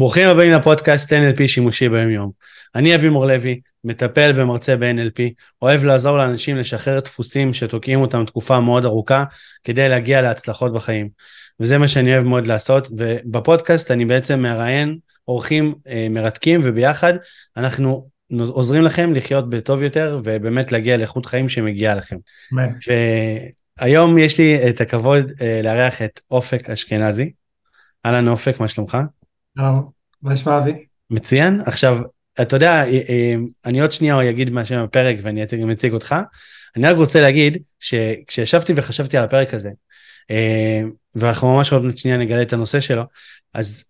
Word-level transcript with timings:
ברוכים 0.00 0.28
הבאים 0.28 0.52
לפודקאסט 0.52 1.12
NLP 1.12 1.46
שימושי 1.46 1.88
ביום 1.88 2.10
יום. 2.10 2.30
אני 2.74 2.94
אבי 2.94 3.08
מור 3.08 3.26
לוי, 3.26 3.60
מטפל 3.84 4.32
ומרצה 4.34 4.76
ב-NLP, 4.76 5.22
אוהב 5.62 5.84
לעזור 5.84 6.18
לאנשים 6.18 6.56
לשחרר 6.56 7.00
דפוסים 7.00 7.54
שתוקעים 7.54 8.00
אותם 8.00 8.24
תקופה 8.24 8.60
מאוד 8.60 8.84
ארוכה 8.84 9.24
כדי 9.64 9.88
להגיע 9.88 10.22
להצלחות 10.22 10.72
בחיים. 10.72 11.08
וזה 11.60 11.78
מה 11.78 11.88
שאני 11.88 12.14
אוהב 12.14 12.24
מאוד 12.24 12.46
לעשות, 12.46 12.88
ובפודקאסט 12.98 13.90
אני 13.90 14.04
בעצם 14.04 14.40
מראיין 14.40 14.98
אורחים 15.28 15.74
אה, 15.88 16.06
מרתקים, 16.10 16.60
וביחד 16.64 17.14
אנחנו 17.56 18.06
עוזרים 18.48 18.82
לכם 18.82 19.14
לחיות 19.14 19.50
בטוב 19.50 19.82
יותר, 19.82 20.20
ובאמת 20.24 20.72
להגיע 20.72 20.96
לאיכות 20.96 21.26
חיים 21.26 21.48
שמגיעה 21.48 21.94
לכם. 21.94 22.16
והיום 23.80 24.18
יש 24.18 24.38
לי 24.38 24.70
את 24.70 24.80
הכבוד 24.80 25.32
אה, 25.40 25.60
לארח 25.64 26.02
את 26.02 26.20
אופק 26.30 26.70
אשכנזי. 26.70 27.32
אהלן 28.06 28.28
אופק, 28.28 28.60
מה 28.60 28.68
שלומך? 28.68 28.98
מה 29.56 30.32
נשמע 30.32 30.58
אבי? 30.58 30.72
מצוין. 31.10 31.60
עכשיו, 31.66 31.98
אתה 32.42 32.56
יודע, 32.56 32.72
אה, 32.72 33.00
אה, 33.08 33.34
אני 33.64 33.80
עוד 33.80 33.92
שנייה 33.92 34.30
אגיד 34.30 34.50
מה 34.50 34.64
שם 34.64 34.78
הפרק 34.78 35.16
ואני 35.22 35.44
גם 35.62 35.70
אציג 35.70 35.92
אותך. 35.92 36.14
אני 36.76 36.86
רק 36.86 36.96
רוצה 36.96 37.20
להגיד 37.20 37.58
שכשישבתי 37.80 38.72
וחשבתי 38.76 39.16
על 39.16 39.24
הפרק 39.24 39.54
הזה, 39.54 39.70
אה, 40.30 40.80
ואנחנו 41.14 41.56
ממש 41.56 41.72
עוד 41.72 41.96
שנייה 41.96 42.16
נגלה 42.16 42.42
את 42.42 42.52
הנושא 42.52 42.80
שלו, 42.80 43.02
אז 43.54 43.84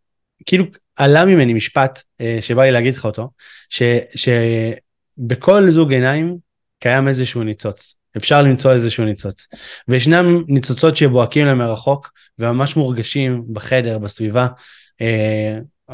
כאילו 0.46 0.64
עלה 0.96 1.24
ממני 1.24 1.54
משפט 1.54 2.02
שבא 2.40 2.64
לי 2.64 2.70
להגיד 2.70 2.94
לך 2.94 3.04
אותו, 3.04 3.30
ש, 3.68 3.82
שבכל 4.14 5.70
זוג 5.70 5.92
עיניים 5.92 6.36
קיים 6.78 7.08
איזשהו 7.08 7.42
ניצוץ. 7.42 7.94
אפשר 8.16 8.42
למצוא 8.42 8.72
איזשהו 8.72 9.04
ניצוץ. 9.04 9.48
וישנם 9.88 10.44
ניצוצות 10.48 10.96
שבוהקים 10.96 11.46
למרחוק 11.46 12.12
וממש 12.38 12.76
מורגשים 12.76 13.44
בחדר, 13.52 13.98
בסביבה, 13.98 14.46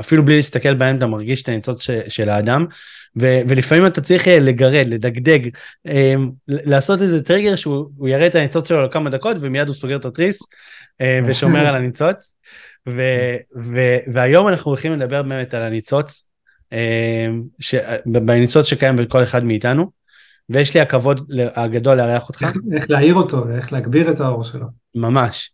אפילו 0.01 0.25
בלי 0.25 0.37
להסתכל 0.37 0.75
בהם 0.75 0.97
אתה 0.97 1.07
מרגיש 1.07 1.43
את 1.43 1.49
הניצוץ 1.49 1.87
של 2.09 2.29
האדם, 2.29 2.67
ו- 3.21 3.41
ולפעמים 3.49 3.87
אתה 3.87 4.01
צריך 4.01 4.29
אה, 4.29 4.41
לגרד, 4.41 4.87
לדגדג, 4.89 5.49
אה, 5.87 6.15
לעשות 6.49 7.03
איזה 7.03 7.23
טריגר 7.23 7.57
שהוא 7.57 8.09
יראה 8.09 8.27
את 8.27 8.35
הניצוץ 8.35 8.69
שלו 8.69 8.83
לכמה 8.83 9.11
דקות 9.11 9.37
ומיד 9.41 9.69
הוא 9.69 9.75
סוגר 9.75 9.97
את 9.97 10.05
התריס 10.05 10.39
ושומר 11.27 11.67
על 11.67 11.75
הניצוץ. 11.75 12.37
ו- 12.89 13.37
ו- 13.57 13.99
והיום 14.13 14.49
אנחנו 14.49 14.71
הולכים 14.71 14.93
לדבר 14.93 15.23
באמת 15.23 15.55
על 15.55 15.63
הניצוץ, 15.63 16.29
ש- 17.61 17.75
בניצוץ 18.07 18.67
שקיים 18.67 18.97
בכל 18.97 19.23
אחד 19.23 19.45
מאיתנו, 19.45 19.91
ויש 20.49 20.75
לי 20.75 20.81
הכבוד 20.81 21.31
הגדול 21.55 21.97
לארח 21.97 22.29
אותך. 22.29 22.43
איך, 22.43 22.57
איך 22.77 22.91
להעיר 22.91 23.15
אותו 23.15 23.45
ואיך 23.49 23.73
להגביר 23.73 24.11
את 24.11 24.21
האור 24.21 24.45
שלו. 24.45 24.67
ממש. 24.95 25.51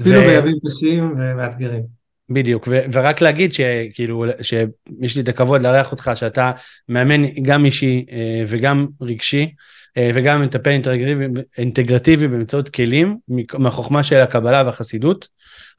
אפילו 0.00 0.20
ו... 0.20 0.26
בימים 0.26 0.58
קשים 0.66 1.14
ומאתגרים. 1.18 1.99
בדיוק, 2.30 2.64
ו- 2.68 2.80
ורק 2.92 3.20
להגיד 3.20 3.54
שכאילו, 3.54 4.24
שיש 4.42 5.16
לי 5.16 5.22
את 5.22 5.28
הכבוד 5.28 5.62
לארח 5.62 5.92
אותך, 5.92 6.10
שאתה 6.14 6.52
מאמן 6.88 7.42
גם 7.42 7.64
אישי 7.64 8.06
אה, 8.12 8.42
וגם 8.46 8.86
רגשי, 9.00 9.54
אה, 9.96 10.10
וגם 10.14 10.42
מטפל 10.42 10.70
אינטגרטיבי, 10.70 11.42
אינטגרטיבי 11.58 12.28
באמצעות 12.28 12.68
כלים, 12.68 13.16
מהחוכמה 13.58 14.02
של 14.02 14.20
הקבלה 14.20 14.62
והחסידות. 14.66 15.28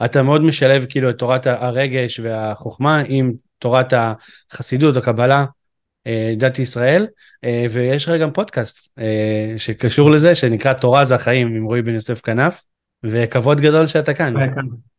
אתה 0.05 0.23
מאוד 0.23 0.43
משלב 0.43 0.85
כאילו 0.89 1.09
את 1.09 1.17
תורת 1.17 1.47
הרגש 1.47 2.19
והחוכמה 2.23 3.03
עם 3.07 3.33
תורת 3.59 3.93
החסידות, 4.51 4.97
הקבלה, 4.97 5.45
אה, 6.07 6.33
דת 6.37 6.59
ישראל, 6.59 7.07
ויש 7.69 8.09
לך 8.09 8.21
גם 8.21 8.31
פודקאסט 8.31 8.99
שקשור 9.57 10.11
לזה, 10.11 10.35
שנקרא 10.35 10.73
תורה 10.73 11.05
זה 11.05 11.15
החיים 11.15 11.47
עם 11.47 11.63
רועי 11.63 11.81
בן 11.81 11.93
יוסף 11.93 12.21
כנף, 12.21 12.63
וכבוד 13.03 13.61
גדול 13.61 13.87
שאתה 13.87 14.13
כאן. 14.13 14.33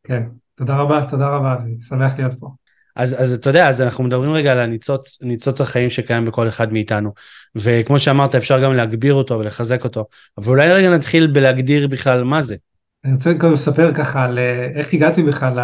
כן. 0.07 0.23
תודה 0.55 0.77
רבה, 0.77 1.07
תודה 1.11 1.29
רבה, 1.29 1.57
אני 1.63 1.81
שמח 1.81 2.13
להיות 2.19 2.35
פה. 2.35 2.49
אז, 2.97 3.23
אז 3.23 3.33
אתה 3.33 3.51
יודע, 3.51 3.69
אז 3.69 3.81
אנחנו 3.81 4.05
מדברים 4.05 4.33
רגע 4.33 4.53
על 4.53 4.59
הניצוץ, 4.59 5.19
ניצוץ 5.23 5.61
החיים 5.61 5.91
שקיים 5.91 6.25
בכל 6.25 6.49
אחד 6.49 6.73
מאיתנו. 6.73 7.13
וכמו 7.55 7.99
שאמרת, 7.99 8.35
אפשר 8.35 8.63
גם 8.63 8.75
להגביר 8.75 9.15
אותו 9.15 9.39
ולחזק 9.39 9.85
אותו. 9.85 10.05
אבל 10.39 10.49
אולי 10.49 10.73
רגע 10.73 10.91
נתחיל 10.91 11.27
בלהגדיר 11.27 11.89
בכלל 11.89 12.25
מה 12.25 12.43
זה. 12.43 12.57
אני 13.05 13.13
רוצה 13.13 13.35
קודם 13.39 13.53
לספר 13.53 13.95
ככה 13.95 14.25
על 14.25 14.39
אה, 14.39 14.69
איך 14.75 14.95
הגעתי 14.95 15.23
בכלל 15.23 15.59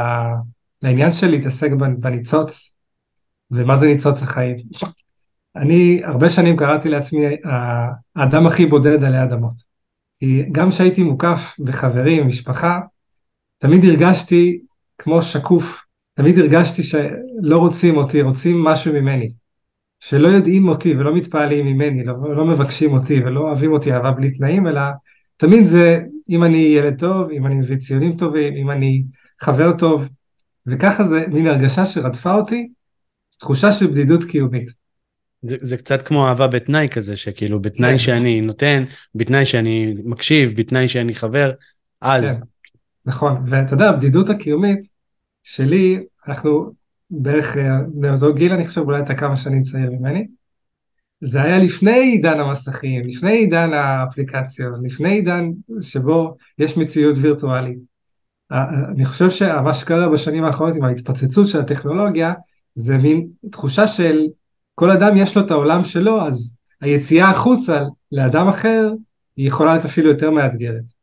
לעניין 0.82 1.12
של 1.12 1.26
להתעסק 1.26 1.70
בניצוץ, 1.98 2.74
ומה 3.50 3.76
זה 3.76 3.86
ניצוץ 3.86 4.22
החיים. 4.22 4.56
אני 5.56 6.00
הרבה 6.04 6.30
שנים 6.30 6.56
קראתי 6.56 6.88
לעצמי 6.88 7.26
האדם 8.16 8.46
הכי 8.46 8.66
בודד 8.66 9.04
עלי 9.04 9.22
אדמות. 9.22 9.68
כי 10.20 10.44
גם 10.52 10.70
כשהייתי 10.70 11.02
מוקף 11.02 11.54
בחברים, 11.58 12.26
משפחה, 12.26 12.80
תמיד 13.58 13.84
הרגשתי 13.84 14.60
כמו 14.98 15.22
שקוף. 15.22 15.84
תמיד 16.14 16.38
הרגשתי 16.38 16.82
שלא 16.82 17.56
רוצים 17.56 17.97
אותי, 17.97 18.22
רוצים 18.22 18.64
משהו 18.64 18.92
ממני. 18.92 19.32
שלא 20.00 20.28
יודעים 20.28 20.69
אותי 20.69 20.94
ולא 20.94 21.14
מתפעלים 21.14 21.66
ממני, 21.66 22.04
לא, 22.04 22.36
לא 22.36 22.44
מבקשים 22.44 22.92
אותי 22.92 23.20
ולא 23.20 23.41
אוהבים 23.41 23.72
אותי 23.72 23.92
אהבה 23.92 24.10
בלי 24.10 24.31
תנאים, 24.31 24.66
אלא 24.66 24.81
תמיד 25.37 25.66
זה 25.66 26.00
אם 26.31 26.44
אני 26.44 26.56
ילד 26.56 26.98
טוב, 26.98 27.31
אם 27.31 27.47
אני 27.47 27.54
מביא 27.54 27.76
ציונים 27.76 28.16
טובים, 28.16 28.56
אם 28.56 28.70
אני 28.70 29.03
חבר 29.41 29.72
טוב, 29.72 30.08
וככה 30.66 31.04
זה 31.04 31.25
מין 31.28 31.47
הרגשה 31.47 31.87
שרדפה 31.87 32.34
אותי, 32.34 32.69
תחושה 33.38 33.72
של 33.72 33.87
בדידות 33.87 34.25
קיומית. 34.25 34.70
זה, 35.42 35.56
זה 35.60 35.76
קצת 35.76 36.03
כמו 36.03 36.28
אהבה 36.28 36.47
בתנאי 36.47 36.88
כזה, 36.91 37.16
שכאילו 37.16 37.60
בתנאי 37.60 37.91
כן. 37.91 37.98
שאני 37.98 38.41
נותן, 38.41 38.84
בתנאי 39.14 39.47
שאני 39.47 39.94
מקשיב, 40.04 40.56
בתנאי 40.56 40.88
שאני 40.88 41.14
חבר, 41.14 41.53
אז 42.00 42.38
כן. 42.38 42.44
נכון, 43.08 43.42
ואתה 43.46 43.74
יודע, 43.74 43.88
הבדידות 43.88 44.28
הקיומית 44.30 44.78
שלי, 45.42 46.00
אנחנו 46.28 46.72
בערך 47.10 47.56
באותו 47.88 48.26
אה, 48.26 48.32
גיל, 48.32 48.52
אני 48.52 48.66
חושב, 48.66 48.80
אולי 48.80 49.00
אתה 49.00 49.14
כמה 49.14 49.36
שנים 49.36 49.62
צעיר 49.62 49.91
ממני, 49.91 50.26
זה 51.20 51.42
היה 51.42 51.58
לפני 51.58 51.98
עידן 51.98 52.41
המסכים, 52.41 53.08
לפני 53.08 53.32
עידן 53.32 53.72
האפליקציות, 53.72 54.74
לפני 54.82 55.08
עידן 55.08 55.50
שבו 55.80 56.36
יש 56.58 56.76
מציאות 56.76 57.16
וירטואלית. 57.20 57.78
אני 58.50 59.04
חושב 59.04 59.30
שמה 59.30 59.75
שקרה 59.75 60.08
בשנים 60.08 60.44
האחרונות 60.44 60.76
עם 60.76 60.84
ההתפוצצות 60.84 61.46
של 61.46 61.60
הטכנולוגיה, 61.60 62.32
זה 62.75 62.98
מין 62.98 63.28
תחושה 63.50 63.86
של 63.86 64.26
כל 64.75 64.90
אדם 64.90 65.16
יש 65.16 65.36
לו 65.36 65.46
את 65.46 65.50
העולם 65.50 65.84
שלו, 65.84 66.26
אז 66.26 66.56
היציאה 66.80 67.30
החוצה 67.30 67.84
לאדם 68.12 68.48
אחר 68.48 68.92
היא 69.36 69.48
יכולה 69.48 69.72
להיות 69.72 69.84
אפילו 69.84 70.08
יותר 70.08 70.30
מאתגרת. 70.30 70.97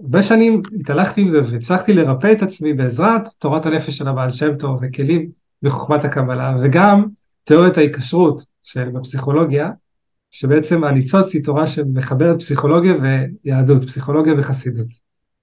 הרבה 0.00 0.22
שנים 0.22 0.62
התהלכתי 0.80 1.20
עם 1.20 1.28
זה 1.28 1.40
והצלחתי 1.50 1.92
לרפא 1.92 2.32
את 2.32 2.42
עצמי 2.42 2.72
בעזרת 2.72 3.28
תורת 3.38 3.66
הנפש 3.66 3.98
של 3.98 4.08
הבעל 4.08 4.30
שם 4.30 4.56
טוב 4.56 4.78
וכלים 4.82 5.30
בחוכמת 5.62 6.04
הקבלה 6.04 6.56
וגם 6.62 7.06
תיאוריית 7.44 7.76
ההיקשרות 7.76 8.44
בפסיכולוגיה 8.76 9.70
שבעצם 10.30 10.84
הניצוץ 10.84 11.34
היא 11.34 11.44
תורה 11.44 11.66
שמחברת 11.66 12.38
פסיכולוגיה 12.38 12.94
ויהדות, 13.44 13.84
פסיכולוגיה 13.84 14.34
וחסידות. 14.38 14.86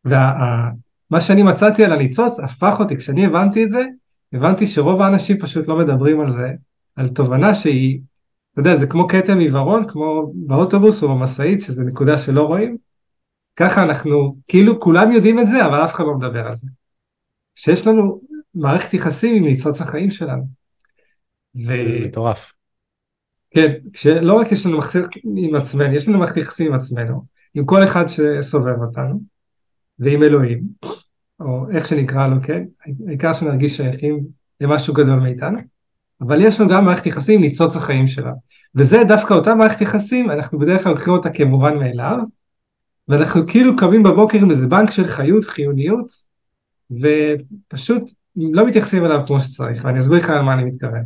ומה 0.06 1.22
שאני 1.22 1.44
מצאתי 1.44 1.86
על 1.86 1.92
הניצוץ 1.92 2.40
הפך 2.40 2.76
אותי, 2.80 2.98
כשאני 2.98 3.26
הבנתי 3.26 3.64
את 3.64 3.70
זה, 3.70 3.86
הבנתי 4.34 4.68
שרוב 4.68 5.02
האנשים 5.02 5.38
פשוט 5.38 5.68
לא 5.68 5.78
מדברים 5.78 6.20
על 6.20 6.28
זה, 6.28 6.52
על 6.96 7.08
תובנה 7.08 7.54
שהיא, 7.54 8.00
אתה 8.54 8.62
יודע, 8.62 8.78
זה 8.78 8.88
כמו 8.88 9.08
כתם 9.08 9.40
עיוורון, 9.40 9.88
כמו 9.88 10.32
באוטובוס 10.36 11.04
או 11.04 11.10
במשאית, 11.10 11.62
שזה 11.62 11.84
נקודה 11.84 12.18
שלא 12.18 12.42
רואים, 12.42 12.78
ככה 13.56 13.84
אנחנו, 13.84 14.36
כאילו 14.48 14.80
כולם 14.80 15.12
יודעים 15.12 15.40
את 15.40 15.48
זה, 15.48 15.66
אבל 15.66 15.84
אף 15.84 15.94
אחד 15.94 16.04
לא 16.04 16.14
מדבר 16.14 16.48
על 16.48 16.54
זה. 16.54 16.68
שיש 17.56 17.88
לנו 17.88 18.22
מערכת 18.56 18.94
יחסים 18.94 19.36
עם 19.36 19.44
ניצוץ 19.44 19.82
החיים 19.82 20.12
שלנו. 20.12 20.44
ו... 21.56 21.88
זה 21.88 22.00
מטורף. 22.00 22.54
כן, 23.52 23.74
שלא 23.94 24.34
רק 24.34 24.52
יש 24.52 24.66
לנו 24.66 24.78
מערכת 24.78 25.00
עם 25.26 25.56
עצמנו, 25.56 25.96
יש 25.96 26.08
לנו 26.08 26.20
מערכת 26.20 26.38
יחסים 26.38 26.68
עם 26.68 26.74
עצמנו, 26.74 27.24
עם 27.54 27.66
כל 27.66 27.84
אחד 27.84 28.06
שסובב 28.08 28.82
אותנו, 28.82 29.22
ועם 30.00 30.24
אלוהים, 30.24 30.62
או 31.40 31.70
איך 31.72 31.86
שנקרא 31.86 32.28
לו, 32.28 32.36
כן? 32.44 32.64
העיקר 33.08 33.34
שנרגיש 33.34 33.78
שייכים 33.78 34.20
למשהו 34.62 34.94
גדול 34.94 35.20
מאיתנו, 35.20 35.60
אבל 36.22 36.42
יש 36.42 36.60
לנו 36.60 36.70
גם 36.70 36.86
מערכת 36.86 37.06
יחסים 37.06 37.36
עם 37.36 37.42
ניצוץ 37.42 37.76
החיים 37.76 38.08
שלנו. 38.08 38.36
וזה 38.76 39.04
דווקא 39.08 39.34
אותה 39.34 39.56
מערכת 39.56 39.82
יחסים, 39.82 40.32
אנחנו 40.32 40.60
בדרך 40.60 40.84
כלל 40.84 40.92
לוקחים 40.92 41.14
אותה 41.14 41.30
כמובן 41.30 41.78
מאליו, 41.78 42.18
ואנחנו 43.08 43.48
כאילו 43.48 43.78
קמים 43.78 44.04
בבוקר 44.04 44.38
עם 44.38 44.52
איזה 44.52 44.68
בנק 44.68 44.92
של 44.92 45.08
חיות, 45.08 45.46
חיוניות, 45.46 46.12
ופשוט 46.92 48.04
לא 48.36 48.68
מתייחסים 48.68 49.06
אליו 49.06 49.20
כמו 49.28 49.40
שצריך, 49.40 49.86
ואני 49.86 50.00
אסביר 50.00 50.18
לך 50.18 50.30
על 50.30 50.42
מה 50.42 50.54
אני 50.54 50.64
מתכוון. 50.64 51.04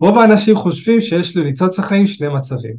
רוב 0.00 0.18
האנשים 0.18 0.56
חושבים 0.56 1.00
שיש 1.00 1.36
לניצוץ 1.36 1.78
החיים 1.78 2.06
שני 2.06 2.28
מצבים. 2.28 2.76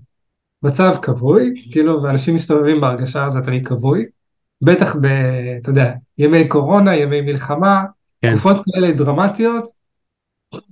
מצב 0.63 0.95
כבוי, 1.01 1.53
כאילו, 1.71 2.03
ואנשים 2.03 2.35
מסתובבים 2.35 2.81
בהרגשה 2.81 3.25
הזאת, 3.25 3.47
אני 3.47 3.63
כבוי, 3.63 4.05
בטח 4.61 4.95
ב, 4.95 5.05
אתה 5.61 5.69
יודע, 5.69 5.93
ימי 6.17 6.47
קורונה, 6.47 6.95
ימי 6.95 7.21
מלחמה, 7.21 7.83
כן. 8.21 8.33
תקופות 8.33 8.57
כאלה 8.65 8.91
דרמטיות, 8.91 9.63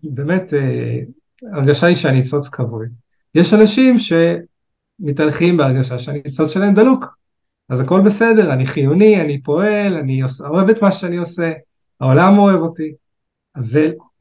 באמת, 0.03 0.53
אה, 0.53 0.99
הרגשה 1.53 1.87
היא 1.87 1.95
שהניצוץ 1.95 2.49
כבוי. 2.49 2.87
יש 3.35 3.53
אנשים 3.53 3.95
שמתהלכים 3.99 5.57
בהרגשה 5.57 5.99
שהניצוץ 5.99 6.51
שלהם 6.51 6.73
דלוק, 6.73 7.05
אז 7.69 7.79
הכל 7.79 8.01
בסדר, 8.01 8.53
אני 8.53 8.65
חיוני, 8.65 9.21
אני 9.21 9.41
פועל, 9.41 9.97
אני 9.97 10.21
אוהב 10.49 10.69
את 10.69 10.81
מה 10.81 10.91
שאני 10.91 11.17
עושה, 11.17 11.51
העולם 12.01 12.37
אוהב 12.37 12.59
אותי. 12.59 12.93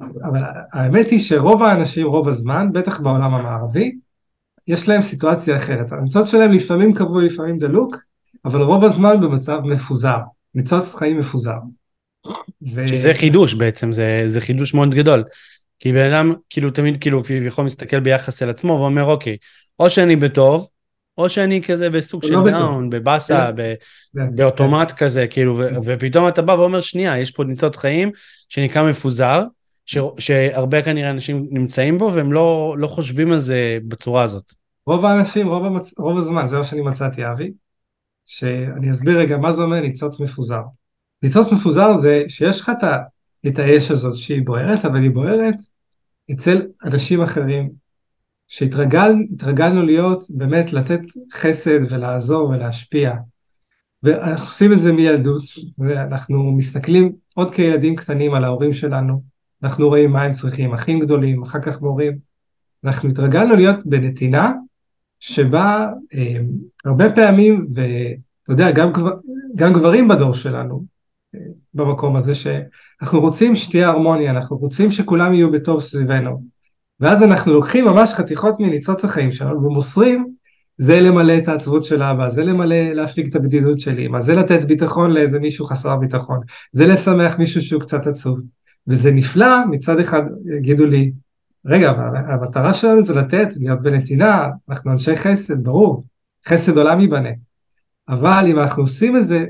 אבל 0.01 0.43
האמת 0.73 1.11
היא 1.11 1.19
שרוב 1.19 1.63
האנשים 1.63 2.07
רוב 2.07 2.29
הזמן, 2.29 2.73
בטח 2.73 3.01
בעולם 3.01 3.35
המערבי, 3.35 3.95
יש 4.69 4.89
להם 4.89 5.03
סיטואציה 5.03 5.57
אחרת. 5.57 5.93
הניצוץ 5.93 6.31
שלהם 6.31 6.53
לפעמים 6.53 6.93
קבוע, 6.93 7.23
לפעמים 7.23 7.59
דלוק, 7.59 7.97
אבל 8.45 8.63
רוב 8.63 8.85
הזמן 8.85 9.21
במצב 9.21 9.61
מפוזר, 9.65 10.19
ניצוץ 10.55 10.95
חיים 10.95 11.19
מפוזר. 11.19 11.59
ו... 12.75 12.89
שזה 12.89 13.15
חידוש 13.15 13.55
בעצם, 13.55 13.93
זה, 13.93 14.23
זה 14.27 14.41
חידוש 14.41 14.75
מאוד 14.75 14.95
גדול. 14.95 15.25
כי 15.79 15.93
בן 15.93 16.13
אדם 16.13 16.33
כאילו 16.51 16.71
תמיד 16.71 17.01
כאילו 17.01 17.23
יכול 17.47 17.65
מסתכל 17.65 18.01
ביחס 18.01 18.43
אל 18.43 18.51
עצמו 18.51 18.73
ואומר 18.73 19.05
אוקיי, 19.05 19.37
או 19.79 19.91
שאני 19.91 20.17
בטוב, 20.17 20.69
או 21.19 21.29
שאני 21.29 21.63
כזה 21.63 21.91
בסוג 21.91 22.23
של 22.25 22.33
לא 22.33 22.51
down, 22.51 22.91
בבאסה, 22.91 23.51
כן. 23.57 23.75
כן. 24.17 24.37
באוטומט 24.37 24.91
כן. 24.91 24.97
כזה, 24.97 25.27
כאילו, 25.27 25.59
ופתאום 25.85 26.29
אתה 26.29 26.43
בא 26.43 26.53
ואומר 26.53 26.81
שנייה, 26.81 27.19
יש 27.19 27.31
פה 27.31 27.45
ניצוץ 27.45 27.77
חיים 27.77 28.11
שנקרא 28.49 28.91
מפוזר, 28.91 29.43
שהרבה 30.19 30.83
כנראה 30.83 31.11
אנשים 31.11 31.47
נמצאים 31.51 31.99
בו 31.99 32.11
והם 32.15 32.33
לא, 32.33 32.75
לא 32.79 32.87
חושבים 32.87 33.33
על 33.33 33.41
זה 33.41 33.79
בצורה 33.89 34.23
הזאת. 34.23 34.53
רוב 34.87 35.05
האנשים, 35.05 35.49
רוב, 35.49 35.65
המצ... 35.65 35.99
רוב 35.99 36.19
הזמן, 36.19 36.47
זה 36.47 36.59
מה 36.59 36.65
שאני 36.65 36.81
מצאתי 36.81 37.27
אבי, 37.27 37.53
שאני 38.27 38.91
אסביר 38.91 39.19
רגע 39.19 39.37
מה 39.37 39.53
זה 39.53 39.63
אומר 39.63 39.81
ניצוץ 39.81 40.21
מפוזר. 40.21 40.63
ניצוץ 41.23 41.53
מפוזר 41.53 41.97
זה 41.97 42.25
שיש 42.29 42.61
לך 42.61 42.73
את 43.47 43.59
האש 43.59 43.91
הזאת 43.91 44.17
שהיא 44.17 44.43
בוערת, 44.45 44.85
אבל 44.85 45.03
היא 45.03 45.11
בוערת 45.11 45.55
אצל 46.33 46.63
אנשים 46.85 47.23
אחרים, 47.23 47.84
שהתרגלנו 48.55 49.83
להיות, 49.83 50.25
באמת 50.31 50.73
לתת 50.73 51.01
חסד 51.33 51.81
ולעזור 51.91 52.49
ולהשפיע. 52.49 53.15
ואנחנו 54.03 54.47
עושים 54.47 54.73
את 54.73 54.79
זה 54.81 54.93
מילדות, 54.93 55.43
ואנחנו 55.79 56.53
מסתכלים 56.53 57.13
עוד 57.35 57.55
כילדים 57.55 57.97
קטנים 57.97 58.35
על 58.35 58.45
ההורים 58.45 58.73
שלנו, 58.73 59.23
אנחנו 59.63 59.89
רואים 59.89 60.11
מה 60.11 60.23
הם 60.23 60.33
צריכים, 60.33 60.73
אחים 60.73 61.01
גדולים, 61.01 61.43
אחר 61.43 61.61
כך 61.61 61.81
מורים. 61.81 62.19
אנחנו 62.85 63.09
התרגלנו 63.09 63.55
להיות 63.55 63.87
בנתינה 63.87 64.53
שבה 65.21 65.89
אה, 66.15 66.37
הרבה 66.85 67.15
פעמים, 67.15 67.67
ואתה 67.75 68.53
יודע, 68.53 68.71
גם, 68.71 68.93
גם 69.57 69.73
גברים 69.73 70.09
בדור 70.09 70.35
שלנו, 70.35 70.85
אה, 71.35 71.41
במקום 71.75 72.17
הזה, 72.17 72.33
שאנחנו 72.35 73.21
רוצים 73.21 73.55
שתהיה 73.55 73.89
הרמוניה, 73.89 74.31
אנחנו 74.31 74.57
רוצים 74.57 74.91
שכולם 74.91 75.35
יהיו 75.35 75.53
בטוב 75.53 75.81
סביבנו. 75.81 76.54
ואז 77.01 77.23
אנחנו 77.23 77.53
לוקחים 77.53 77.85
ממש 77.85 78.13
חתיכות 78.13 78.61
מניצוץ 78.61 79.05
החיים 79.05 79.33
שלנו 79.33 79.65
ומוסרים, 79.65 80.35
זה 80.77 81.01
למלא 81.01 81.39
את 81.39 81.49
העצבות 81.49 81.85
של 81.85 82.03
אבא, 82.03 82.29
זה 82.29 82.45
למלא, 82.45 82.93
להפיג 82.93 83.29
את 83.29 83.35
הבדידות 83.35 83.81
של 83.81 83.99
אמא, 83.99 84.21
זה 84.21 84.35
לתת 84.35 84.65
ביטחון 84.65 85.11
לאיזה 85.11 85.41
מישהו 85.41 85.67
חסר 85.67 85.97
ביטחון, 85.97 86.41
זה 86.73 86.87
לשמח 86.87 87.39
מישהו 87.39 87.61
שהוא 87.63 87.81
קצת 87.81 88.07
עצוב. 88.07 88.39
וזה 88.87 89.13
נפלא, 89.13 89.67
מצד 89.71 90.01
אחד 90.01 90.23
יגידו 90.59 90.87
לי, 90.87 91.13
רגע, 91.67 91.91
המטרה 92.27 92.75
שלנו 92.75 93.05
זה 93.05 93.15
לתת, 93.15 93.49
להיות 93.57 93.83
בנתינה, 93.83 94.49
אנחנו 94.69 94.93
אנשי 94.93 95.17
חסד, 95.17 95.65
ברור, 95.65 96.05
חסד 96.49 96.79
עולם 96.79 97.01
ייבנה. 97.01 97.29
אבל 98.09 98.45
אם 98.49 98.59
אנחנו 98.59 98.83
עושים 98.83 99.17
את 99.17 99.27
זה 99.27 99.45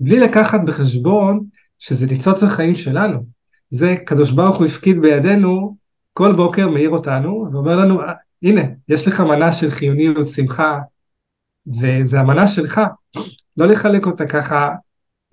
בלי 0.00 0.20
לקחת 0.20 0.60
בחשבון 0.66 1.44
שזה 1.78 2.06
ניצוץ 2.06 2.42
החיים 2.42 2.74
שלנו, 2.74 3.26
זה 3.70 3.94
קדוש 4.06 4.30
ברוך 4.30 4.56
הוא 4.56 4.66
הפקיד 4.66 4.98
בידינו, 4.98 5.76
כל 6.18 6.32
בוקר 6.36 6.68
מאיר 6.68 6.90
אותנו 6.90 7.48
ואומר 7.52 7.76
לנו, 7.76 8.00
הנה, 8.42 8.62
יש 8.88 9.08
לך 9.08 9.20
מנה 9.20 9.52
של 9.52 9.70
חיוניות, 9.70 10.28
שמחה, 10.28 10.78
וזה 11.66 12.20
המנה 12.20 12.48
שלך, 12.48 12.80
לא 13.56 13.66
לחלק 13.66 14.06
אותה 14.06 14.26
ככה 14.26 14.70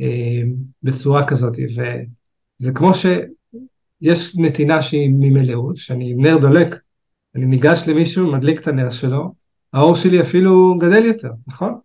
אה, 0.02 0.42
בצורה 0.84 1.28
כזאת, 1.28 1.54
וזה 1.60 2.72
כמו 2.74 2.94
ש... 2.94 3.06
יש 4.02 4.36
נתינה 4.38 4.82
שהיא 4.82 5.10
ממלאות, 5.20 5.78
שאני 5.78 6.12
עם 6.12 6.22
נר 6.22 6.38
דולק, 6.38 6.80
אני 7.36 7.46
ניגש 7.46 7.84
למישהו, 7.88 8.32
מדליק 8.32 8.62
את 8.62 8.68
הנר 8.68 8.90
שלו, 8.90 9.34
האור 9.74 9.96
שלי 9.96 10.22
אפילו 10.22 10.78
גדל 10.80 11.06
יותר, 11.06 11.32
נכון? 11.48 11.80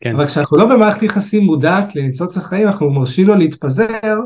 כן. 0.00 0.14
אבל 0.14 0.26
כשאנחנו 0.26 0.56
לא 0.56 0.66
במערכת 0.66 1.02
יחסים 1.02 1.42
מודעת 1.42 1.96
לניצוץ 1.96 2.36
החיים, 2.36 2.68
אנחנו 2.68 2.90
מרשים 2.90 3.26
לו 3.26 3.34
להתפזר, 3.34 4.20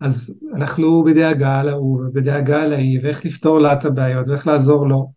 אז 0.00 0.34
אנחנו 0.54 1.04
בדאגה 1.04 1.62
ובדאגה 1.80 2.62
על 2.62 2.72
ההיא, 2.72 3.00
ואיך 3.02 3.24
לפתור 3.24 3.60
לה 3.60 3.72
את 3.72 3.84
הבעיות, 3.84 4.28
ואיך 4.28 4.46
לעזור 4.46 4.88
לו. 4.88 5.12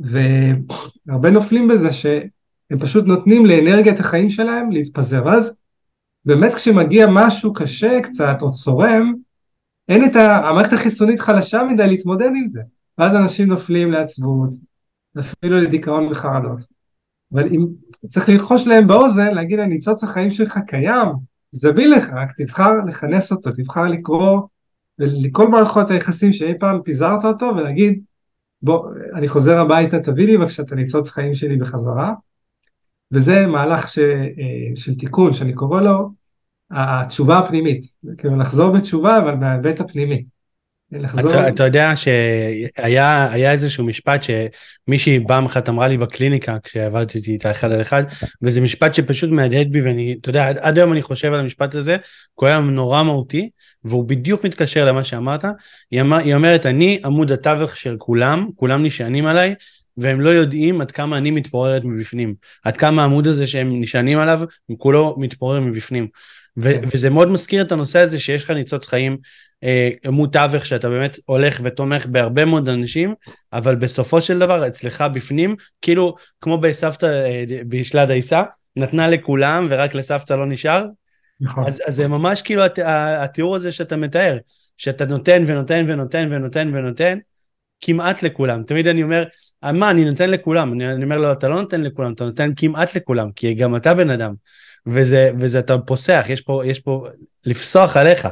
והרבה 0.00 1.30
נופלים 1.30 1.68
בזה 1.68 1.92
שהם 1.92 2.78
פשוט 2.80 3.06
נותנים 3.06 3.46
לאנרגיית 3.46 4.00
החיים 4.00 4.30
שלהם 4.30 4.70
להתפזר. 4.70 5.28
אז 5.28 5.54
באמת 6.24 6.54
כשמגיע 6.54 7.06
משהו 7.10 7.52
קשה 7.52 8.00
קצת, 8.02 8.36
או 8.42 8.52
צורם, 8.52 9.14
אין 9.88 10.04
את 10.04 10.16
ה... 10.16 10.48
המערכת 10.48 10.72
החיסונית 10.72 11.20
חלשה 11.20 11.62
מדי 11.64 11.86
להתמודד 11.86 12.30
עם 12.36 12.48
זה. 12.48 12.60
ואז 12.98 13.16
אנשים 13.16 13.48
נופלים 13.48 13.90
לעצבות, 13.90 14.50
אפילו 15.18 15.60
לדיכאון 15.60 16.06
וחרדות. 16.10 16.60
אבל 17.32 17.46
אם 17.46 17.66
צריך 18.06 18.28
ללחוש 18.28 18.66
להם 18.66 18.86
באוזן, 18.86 19.34
להגיד 19.34 19.58
להם, 19.58 19.68
ניצוץ 19.68 20.04
החיים 20.04 20.30
שלך 20.30 20.58
קיים, 20.66 21.08
זמין 21.52 21.90
לך, 21.90 22.10
רק 22.12 22.32
תבחר 22.36 22.70
לכנס 22.86 23.32
אותו, 23.32 23.50
תבחר 23.50 23.84
לקרוא 23.84 24.40
לכל 24.98 25.48
מערכות 25.48 25.90
היחסים 25.90 26.32
שאי 26.32 26.58
פעם 26.58 26.82
פיזרת 26.82 27.24
אותו 27.24 27.46
ולהגיד, 27.46 28.02
בוא, 28.62 28.90
אני 29.14 29.28
חוזר 29.28 29.58
הביתה, 29.58 30.00
תביא 30.00 30.26
לי 30.26 30.38
בבקשה 30.38 30.62
את 30.62 30.72
הניצוץ 30.72 31.10
חיים 31.10 31.34
שלי 31.34 31.56
בחזרה. 31.56 32.12
וזה 33.12 33.46
מהלך 33.46 33.88
ש, 33.88 33.98
אה, 33.98 34.76
של 34.76 34.94
תיקון, 34.94 35.32
שאני 35.32 35.52
קורא 35.52 35.80
לו 35.80 36.10
התשובה 36.70 37.38
הפנימית, 37.38 37.84
כאילו 38.18 38.36
לחזור 38.36 38.76
בתשובה 38.76 39.18
אבל 39.18 39.34
מההיבט 39.34 39.80
הפנימי. 39.80 40.24
לחזור... 40.92 41.30
אתה, 41.30 41.48
אתה 41.48 41.64
יודע 41.64 41.92
שהיה 41.96 43.52
איזשהו 43.52 43.84
משפט 43.84 44.22
שמישהי 44.22 45.20
פעם 45.28 45.46
אחת 45.46 45.68
אמרה 45.68 45.88
לי 45.88 45.98
בקליניקה 45.98 46.56
כשעבדתי 46.62 47.32
איתה 47.32 47.50
אחד 47.50 47.72
על 47.72 47.82
אחד 47.82 48.04
וזה 48.42 48.60
משפט 48.60 48.94
שפשוט 48.94 49.30
מהדהד 49.30 49.72
בי 49.72 49.80
ואני 49.80 50.16
אתה 50.20 50.30
יודע 50.30 50.48
עד, 50.48 50.58
עד 50.58 50.78
היום 50.78 50.92
אני 50.92 51.02
חושב 51.02 51.32
על 51.32 51.40
המשפט 51.40 51.74
הזה 51.74 51.96
הוא 52.34 52.48
היה 52.48 52.60
נורא 52.60 53.02
מהותי 53.02 53.50
והוא 53.84 54.08
בדיוק 54.08 54.44
מתקשר 54.44 54.84
למה 54.84 55.04
שאמרת. 55.04 55.44
היא, 55.90 56.00
אמר, 56.00 56.16
היא 56.16 56.34
אומרת 56.34 56.66
אני 56.66 57.00
עמוד 57.04 57.32
התווך 57.32 57.76
של 57.76 57.96
כולם 57.98 58.48
כולם 58.56 58.82
נשענים 58.82 59.26
עליי 59.26 59.54
והם 59.96 60.20
לא 60.20 60.30
יודעים 60.30 60.80
עד 60.80 60.90
כמה 60.90 61.16
אני 61.16 61.30
מתפוררת 61.30 61.84
מבפנים. 61.84 62.34
עד 62.64 62.76
כמה 62.76 63.02
העמוד 63.02 63.26
הזה 63.26 63.46
שהם 63.46 63.80
נשענים 63.80 64.18
עליו 64.18 64.40
כולו 64.78 65.16
מתפורר 65.18 65.60
מבפנים. 65.60 66.08
ו- 66.58 66.62
כן. 66.62 66.88
וזה 66.94 67.10
מאוד 67.10 67.30
מזכיר 67.30 67.62
את 67.62 67.72
הנושא 67.72 67.98
הזה 67.98 68.20
שיש 68.20 68.44
לך 68.44 68.50
ניצוץ 68.50 68.86
חיים, 68.86 69.16
עמוד 70.04 70.30
תווך 70.32 70.66
שאתה 70.66 70.88
באמת 70.88 71.18
הולך 71.24 71.60
ותומך 71.64 72.06
בהרבה 72.06 72.44
מאוד 72.44 72.68
אנשים, 72.68 73.14
אבל 73.52 73.74
בסופו 73.74 74.20
של 74.20 74.38
דבר 74.38 74.66
אצלך 74.68 75.04
בפנים, 75.14 75.54
כאילו 75.82 76.14
כמו 76.40 76.58
בסבתא 76.58 77.06
אה, 77.06 77.44
בישלה 77.66 78.06
דייסה, 78.06 78.42
נתנה 78.76 79.08
לכולם 79.08 79.66
ורק 79.70 79.94
לסבתא 79.94 80.34
לא 80.34 80.46
נשאר. 80.46 80.86
נכון. 81.40 81.64
אז, 81.66 81.82
אז 81.86 81.94
זה 81.94 82.08
ממש 82.08 82.42
כאילו 82.42 82.62
הת, 82.62 82.78
התיאור 83.18 83.56
הזה 83.56 83.72
שאתה 83.72 83.96
מתאר, 83.96 84.38
שאתה 84.76 85.04
נותן 85.04 85.44
ונותן 85.46 85.84
ונותן 85.88 86.28
ונותן 86.30 86.70
ונותן, 86.74 87.18
כמעט 87.80 88.22
לכולם. 88.22 88.62
תמיד 88.62 88.86
אני 88.86 89.02
אומר, 89.02 89.24
מה, 89.62 89.90
אני 89.90 90.04
נותן 90.04 90.30
לכולם. 90.30 90.72
אני, 90.72 90.92
אני 90.92 91.04
אומר 91.04 91.16
לו, 91.16 91.32
אתה 91.32 91.48
לא 91.48 91.60
נותן 91.60 91.80
לכולם, 91.80 92.12
אתה 92.12 92.24
נותן 92.24 92.50
כמעט 92.56 92.96
לכולם, 92.96 93.32
כי 93.32 93.54
גם 93.54 93.76
אתה 93.76 93.94
בן 93.94 94.10
אדם. 94.10 94.34
וזה, 94.86 95.30
וזה 95.38 95.58
אתה 95.58 95.78
פוסח, 95.78 96.26
יש 96.28 96.40
פה, 96.40 96.62
יש 96.66 96.80
פה 96.80 97.06
לפסוח 97.46 97.96
עליך. 97.96 98.28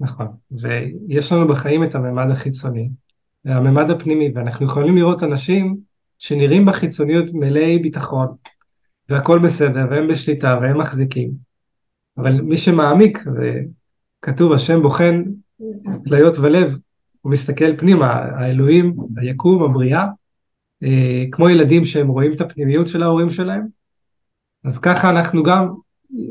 נכון, 0.00 0.26
ויש 0.50 1.32
לנו 1.32 1.48
בחיים 1.48 1.84
את 1.84 1.94
הממד 1.94 2.30
החיצוני, 2.30 2.90
הממד 3.44 3.90
הפנימי, 3.90 4.32
ואנחנו 4.34 4.66
יכולים 4.66 4.96
לראות 4.96 5.22
אנשים 5.22 5.76
שנראים 6.18 6.64
בחיצוניות 6.64 7.24
מלאי 7.32 7.78
ביטחון, 7.78 8.28
והכל 9.08 9.38
בסדר, 9.38 9.86
והם 9.90 10.06
בשליטה, 10.06 10.58
והם 10.62 10.78
מחזיקים, 10.78 11.30
אבל 12.18 12.40
מי 12.40 12.56
שמעמיק, 12.56 13.24
וכתוב 13.36 14.52
השם 14.52 14.82
בוחן 14.82 15.22
כליות 16.08 16.38
ולב, 16.38 16.78
הוא 17.20 17.32
מסתכל 17.32 17.76
פנימה, 17.76 18.12
האלוהים, 18.12 18.96
היקום, 19.16 19.62
הבריאה, 19.62 20.06
אה, 20.82 21.24
כמו 21.32 21.48
ילדים 21.48 21.84
שהם 21.84 22.08
רואים 22.08 22.32
את 22.32 22.40
הפנימיות 22.40 22.88
של 22.88 23.02
ההורים 23.02 23.30
שלהם, 23.30 23.66
אז 24.64 24.78
ככה 24.78 25.10
אנחנו 25.10 25.42
גם, 25.42 25.68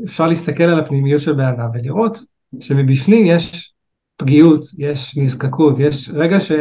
אפשר 0.04 0.26
להסתכל 0.26 0.64
על 0.64 0.80
הפנימיות 0.80 1.20
של 1.20 1.32
בן 1.32 1.44
אדם 1.44 1.68
ולראות 1.74 2.18
שמבפנים 2.60 3.26
יש 3.26 3.72
פגיעות, 4.16 4.64
יש 4.78 5.18
נזקקות, 5.18 5.78
יש 5.78 6.08
רגע 6.08 6.40
ש... 6.40 6.52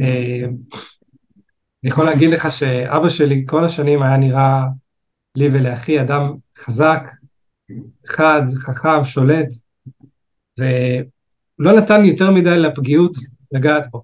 אה, 0.00 0.44
אני 1.84 1.90
יכול 1.90 2.04
להגיד 2.04 2.30
לך 2.30 2.50
שאבא 2.50 3.08
שלי 3.08 3.44
כל 3.48 3.64
השנים 3.64 4.02
היה 4.02 4.16
נראה 4.16 4.64
לי 5.36 5.48
ולאחי 5.52 6.00
אדם 6.00 6.34
חזק, 6.58 7.02
חד, 8.06 8.42
חכם, 8.54 9.04
שולט, 9.04 9.48
ולא 10.58 11.72
נתן 11.76 12.04
יותר 12.04 12.30
מדי 12.30 12.58
לפגיעות 12.58 13.12
לגעת 13.52 13.90
בו. 13.90 14.02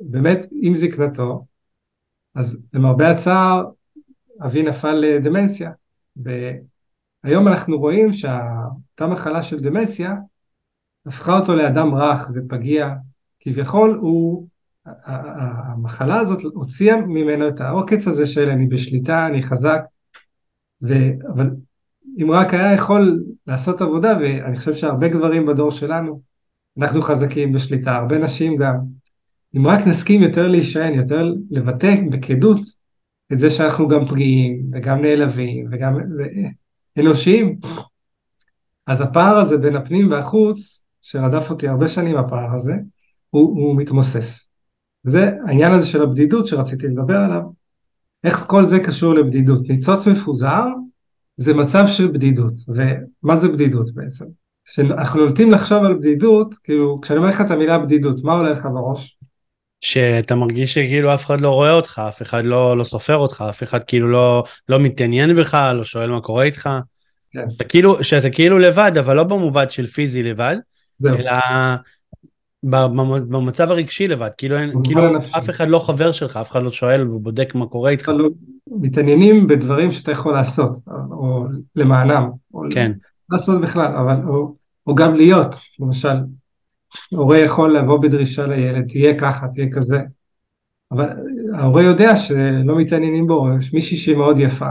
באמת, 0.00 0.46
עם 0.62 0.74
זקנתו, 0.74 1.44
אז 2.34 2.58
למרבה 2.72 3.10
הצער, 3.10 3.64
אבי 4.44 4.62
נפל 4.62 4.94
לדמנציה, 4.94 5.72
והיום 6.16 7.48
אנחנו 7.48 7.78
רואים 7.78 8.12
שאותה 8.12 9.06
מחלה 9.06 9.42
של 9.42 9.58
דמציה 9.58 10.14
הפכה 11.08 11.38
אותו 11.38 11.54
לאדם 11.54 11.94
רך 11.94 12.30
ופגיע, 12.34 12.94
כביכול 13.40 13.98
הוא, 14.00 14.48
המחלה 15.04 16.20
הזאת 16.20 16.42
הוציאה 16.42 16.96
ממנו 16.96 17.48
את 17.48 17.60
העוקץ 17.60 18.06
הזה 18.06 18.26
של 18.26 18.50
אני 18.50 18.66
בשליטה, 18.66 19.26
אני 19.26 19.42
חזק, 19.42 19.80
ו, 20.82 20.94
אבל 21.34 21.50
אם 22.22 22.30
רק 22.30 22.54
היה 22.54 22.74
יכול 22.74 23.24
לעשות 23.46 23.80
עבודה, 23.80 24.16
ואני 24.20 24.56
חושב 24.56 24.74
שהרבה 24.74 25.08
גברים 25.08 25.46
בדור 25.46 25.70
שלנו, 25.70 26.20
אנחנו 26.78 27.02
חזקים 27.02 27.52
בשליטה, 27.52 27.96
הרבה 27.96 28.18
נשים 28.18 28.56
גם, 28.56 28.76
אם 29.56 29.66
רק 29.66 29.86
נסכים 29.86 30.22
יותר 30.22 30.48
להישען, 30.48 30.94
יותר 30.94 31.32
לבטא 31.50 31.94
בכנות 32.10 32.60
את 33.32 33.38
זה 33.38 33.50
שאנחנו 33.50 33.88
גם 33.88 34.06
פגיעים 34.06 34.62
וגם 34.72 35.02
נעלבים 35.02 35.68
וגם 35.70 35.98
אנושיים, 36.98 37.58
אז 38.86 39.00
הפער 39.00 39.38
הזה 39.38 39.58
בין 39.58 39.76
הפנים 39.76 40.10
והחוץ, 40.10 40.82
שרדף 41.10 41.50
אותי 41.50 41.68
הרבה 41.68 41.88
שנים 41.88 42.16
הפער 42.16 42.54
הזה, 42.54 42.72
הוא, 43.30 43.42
הוא 43.42 43.76
מתמוסס. 43.76 44.48
זה 45.04 45.30
העניין 45.46 45.72
הזה 45.72 45.86
של 45.86 46.02
הבדידות 46.02 46.46
שרציתי 46.46 46.86
לדבר 46.86 47.16
עליו. 47.16 47.40
איך 48.24 48.44
כל 48.46 48.64
זה 48.64 48.78
קשור 48.78 49.14
לבדידות? 49.14 49.68
ניצוץ 49.68 50.06
מפוזר 50.06 50.64
זה 51.36 51.54
מצב 51.54 51.84
של 51.86 52.08
בדידות, 52.08 52.52
ומה 52.68 53.36
זה 53.36 53.48
בדידות 53.48 53.94
בעצם? 53.94 54.24
כשאנחנו 54.64 55.26
נוטים 55.26 55.50
לחשוב 55.50 55.84
על 55.84 55.94
בדידות, 55.94 56.54
כאילו, 56.54 57.00
כשאני 57.00 57.18
אומר 57.18 57.28
לך 57.28 57.40
את 57.40 57.50
המילה 57.50 57.78
בדידות, 57.78 58.24
מה 58.24 58.32
עולה 58.32 58.50
לך 58.50 58.68
בראש? 58.74 59.18
שאתה 59.80 60.34
מרגיש 60.34 60.74
שכאילו 60.74 61.14
אף 61.14 61.26
אחד 61.26 61.40
לא 61.40 61.50
רואה 61.50 61.72
אותך, 61.72 62.02
אף 62.08 62.22
אחד 62.22 62.44
לא, 62.44 62.78
לא 62.78 62.84
סופר 62.84 63.16
אותך, 63.16 63.44
אף 63.48 63.62
אחד 63.62 63.82
כאילו 63.82 64.08
לא, 64.08 64.44
לא 64.68 64.78
מתעניין 64.78 65.36
בך, 65.36 65.54
לא 65.74 65.84
שואל 65.84 66.10
מה 66.10 66.20
קורה 66.20 66.44
איתך. 66.44 66.68
כן. 67.30 67.50
שאתה 67.50 67.64
כאילו, 67.64 68.04
שאתה 68.04 68.30
כאילו 68.30 68.58
לבד, 68.58 68.92
אבל 68.98 69.16
לא 69.16 69.24
במובן 69.24 69.70
של 69.70 69.86
פיזי 69.86 70.22
לבד. 70.22 70.56
אלא 71.06 71.32
במצב 72.62 73.70
הרגשי 73.70 74.08
לבד, 74.08 74.30
כאילו, 74.38 74.56
אין, 74.58 74.72
כאילו 74.84 75.16
אף 75.38 75.50
אחד 75.50 75.68
לא 75.68 75.78
חבר 75.78 76.12
שלך, 76.12 76.36
אף 76.36 76.50
אחד 76.50 76.62
לא 76.62 76.72
שואל 76.72 77.10
ובודק 77.10 77.54
מה 77.54 77.66
קורה 77.66 77.90
איתך. 77.90 78.10
מתעניינים 78.66 79.46
בדברים 79.46 79.90
שאתה 79.90 80.12
יכול 80.12 80.32
לעשות, 80.32 80.78
או 81.10 81.44
למענם, 81.76 82.30
או 82.54 82.62
כן. 82.70 82.92
לעשות 83.30 83.60
בכלל, 83.60 83.96
אבל, 83.96 84.16
או, 84.28 84.54
או 84.86 84.94
גם 84.94 85.14
להיות, 85.14 85.54
למשל, 85.80 86.16
הורה 87.10 87.38
יכול 87.38 87.76
לבוא 87.76 88.02
בדרישה 88.02 88.46
לילד, 88.46 88.88
תהיה 88.88 89.18
ככה, 89.18 89.48
תהיה 89.48 89.66
כזה, 89.72 90.00
אבל 90.92 91.08
ההורה 91.54 91.82
יודע 91.82 92.16
שלא 92.16 92.78
מתעניינים 92.78 93.26
בו, 93.26 93.48
יש 93.58 93.74
מישהי 93.74 93.96
שהיא 93.96 94.16
מאוד 94.16 94.38
יפה, 94.38 94.70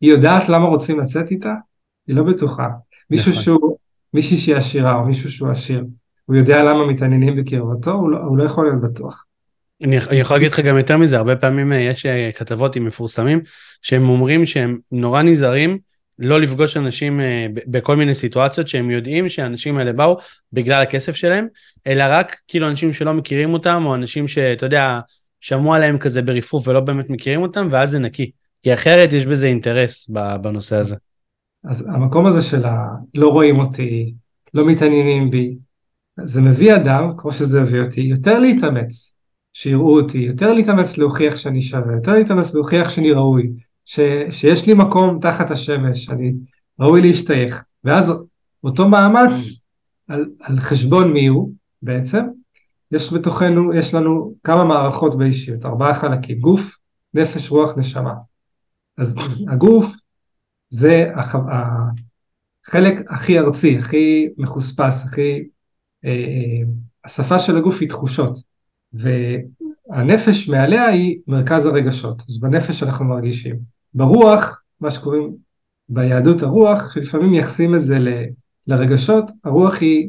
היא 0.00 0.12
יודעת 0.12 0.48
למה 0.48 0.66
רוצים 0.66 1.00
לצאת 1.00 1.30
איתה? 1.30 1.54
היא 2.06 2.16
לא 2.16 2.22
בטוחה. 2.22 2.68
מישהו 3.10 3.30
נכון. 3.30 3.42
שהוא, 3.42 3.76
מישהי 4.14 4.36
שהיא 4.36 4.56
עשירה 4.56 4.94
או 4.94 5.04
מישהו 5.04 5.30
שהוא 5.30 5.50
עשיר, 5.50 5.84
הוא 6.24 6.36
יודע 6.36 6.62
למה 6.62 6.86
מתעניינים 6.86 7.36
בקרבתו, 7.36 7.92
הוא 7.92 8.10
לא, 8.10 8.18
הוא 8.18 8.38
לא 8.38 8.44
יכול 8.44 8.64
להיות 8.64 8.80
בטוח. 8.80 9.24
אני 9.84 9.96
יכול 10.12 10.36
להגיד 10.36 10.52
לך 10.52 10.60
גם 10.60 10.76
יותר 10.76 10.96
מזה, 10.96 11.16
הרבה 11.16 11.36
פעמים 11.36 11.72
אה, 11.72 11.78
יש 11.78 12.06
אה, 12.06 12.30
כתבות 12.32 12.76
עם 12.76 12.84
מפורסמים 12.84 13.40
שהם 13.82 14.08
אומרים 14.08 14.46
שהם 14.46 14.78
נורא 14.92 15.22
נזהרים 15.22 15.78
לא 16.18 16.40
לפגוש 16.40 16.76
אנשים 16.76 17.20
אה, 17.20 17.46
בכל 17.66 17.96
מיני 17.96 18.14
סיטואציות 18.14 18.68
שהם 18.68 18.90
יודעים 18.90 19.28
שהאנשים 19.28 19.78
האלה 19.78 19.92
באו 19.92 20.16
בגלל 20.52 20.82
הכסף 20.82 21.16
שלהם, 21.16 21.46
אלא 21.86 22.04
רק 22.08 22.36
כאילו 22.48 22.68
אנשים 22.68 22.92
שלא 22.92 23.14
מכירים 23.14 23.52
אותם, 23.52 23.82
או 23.86 23.94
אנשים 23.94 24.28
שאתה 24.28 24.66
יודע, 24.66 25.00
שמעו 25.40 25.74
עליהם 25.74 25.98
כזה 25.98 26.22
ברפרוף 26.22 26.68
ולא 26.68 26.80
באמת 26.80 27.10
מכירים 27.10 27.42
אותם, 27.42 27.68
ואז 27.70 27.90
זה 27.90 27.98
נקי. 27.98 28.30
כי 28.62 28.74
אחרת 28.74 29.12
יש 29.12 29.26
בזה 29.26 29.46
אינטרס 29.46 30.10
בנושא 30.42 30.76
הזה. 30.76 30.96
אז 31.64 31.86
המקום 31.88 32.26
הזה 32.26 32.42
של 32.42 32.64
הלא 32.64 33.28
רואים 33.28 33.58
אותי, 33.58 34.14
לא 34.54 34.66
מתעניינים 34.66 35.30
בי, 35.30 35.56
זה 36.24 36.42
מביא 36.42 36.76
אדם, 36.76 37.12
כמו 37.16 37.32
שזה 37.32 37.62
הביא 37.62 37.80
אותי, 37.80 38.00
יותר 38.00 38.38
להתאמץ, 38.38 39.14
שיראו 39.52 40.00
אותי, 40.00 40.18
יותר 40.18 40.52
להתאמץ 40.52 40.98
להוכיח 40.98 41.36
שאני 41.36 41.62
שווה, 41.62 41.94
יותר 41.94 42.12
להתאמץ 42.12 42.54
להוכיח 42.54 42.90
שאני 42.90 43.12
ראוי, 43.12 43.50
ש, 43.84 44.00
שיש 44.30 44.66
לי 44.66 44.74
מקום 44.74 45.18
תחת 45.20 45.50
השמש, 45.50 46.10
אני 46.10 46.32
ראוי 46.80 47.00
להשתייך, 47.00 47.64
ואז 47.84 48.12
אותו 48.64 48.88
מאמץ 48.88 49.62
על, 50.08 50.30
על 50.40 50.60
חשבון 50.60 51.12
מי 51.12 51.26
הוא 51.26 51.52
בעצם, 51.82 52.24
יש 52.92 53.12
בתוכנו, 53.12 53.74
יש 53.74 53.94
לנו 53.94 54.34
כמה 54.44 54.64
מערכות 54.64 55.18
באישיות, 55.18 55.64
ארבעה 55.64 55.94
חלקים, 55.94 56.40
גוף, 56.40 56.76
נפש, 57.14 57.50
רוח, 57.50 57.76
נשמה. 57.76 58.14
אז 58.98 59.16
הגוף 59.52 59.86
זה 60.70 61.12
החלק 62.66 63.10
הכי 63.10 63.38
ארצי, 63.38 63.78
הכי 63.78 64.28
מחוספס, 64.38 65.04
הכי... 65.04 65.42
אה, 66.04 66.10
אה, 66.10 66.62
השפה 67.04 67.38
של 67.38 67.56
הגוף 67.56 67.80
היא 67.80 67.88
תחושות, 67.88 68.36
והנפש 68.92 70.48
מעליה 70.48 70.86
היא 70.86 71.18
מרכז 71.26 71.66
הרגשות, 71.66 72.22
אז 72.28 72.38
בנפש 72.38 72.82
אנחנו 72.82 73.04
מרגישים. 73.04 73.56
ברוח, 73.94 74.62
מה 74.80 74.90
שקוראים 74.90 75.36
ביהדות 75.88 76.42
הרוח, 76.42 76.94
שלפעמים 76.94 77.30
מייחסים 77.30 77.74
את 77.74 77.84
זה 77.84 77.98
ל, 77.98 78.08
לרגשות, 78.66 79.30
הרוח 79.44 79.74
היא, 79.80 80.08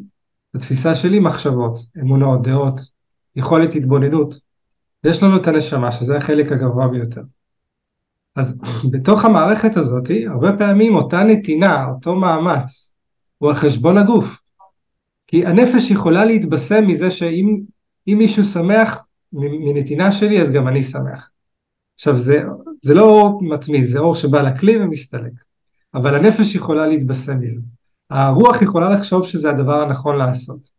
בתפיסה 0.54 0.96
שלי, 0.96 1.20
מחשבות, 1.20 1.80
אמונות, 2.00 2.42
דעות, 2.42 2.82
יכולת 3.36 3.76
התבוננות. 3.76 4.40
ויש 5.04 5.24
לנו 5.24 5.38
את 5.38 5.48
הנשמה, 5.48 5.92
שזה 5.92 6.18
החלק 6.18 6.52
הגבוה 6.52 6.88
ביותר. 6.88 7.22
אז 8.36 8.58
בתוך 8.92 9.26
המערכת 9.26 9.78
הזאת, 9.78 10.12
הרבה 10.28 10.58
פעמים 10.58 10.96
אותה 10.96 11.24
נתינה, 11.24 11.86
אותו 11.86 12.16
מאמץ, 12.16 12.94
הוא 13.38 13.50
על 13.50 13.56
חשבון 13.56 13.98
הגוף. 13.98 14.38
כי 15.28 15.46
הנפש 15.46 15.92
יכולה 15.92 16.26
להתבשם 16.26 16.88
מזה 16.88 17.12
שאם 17.12 17.64
מישהו 18.08 18.44
שמח 18.44 19.06
מנתינה 19.34 20.12
שלי, 20.12 20.42
אז 20.42 20.52
גם 20.52 20.68
אני 20.68 20.84
שמח. 20.84 21.30
עכשיו 21.96 22.18
זה, 22.18 22.44
זה 22.82 22.94
לא 22.94 23.04
אור 23.04 23.44
מתמיד, 23.44 23.86
זה 23.86 24.00
אור 24.00 24.16
שבא 24.16 24.42
לכלי 24.42 24.78
ומסתלק. 24.78 25.32
אבל 25.94 26.16
הנפש 26.16 26.56
יכולה 26.56 26.88
להתבשם 26.88 27.40
מזה. 27.40 27.62
הרוח 28.10 28.62
יכולה 28.62 28.90
לחשוב 28.90 29.28
שזה 29.28 29.50
הדבר 29.50 29.82
הנכון 29.82 30.18
לעשות. 30.18 30.70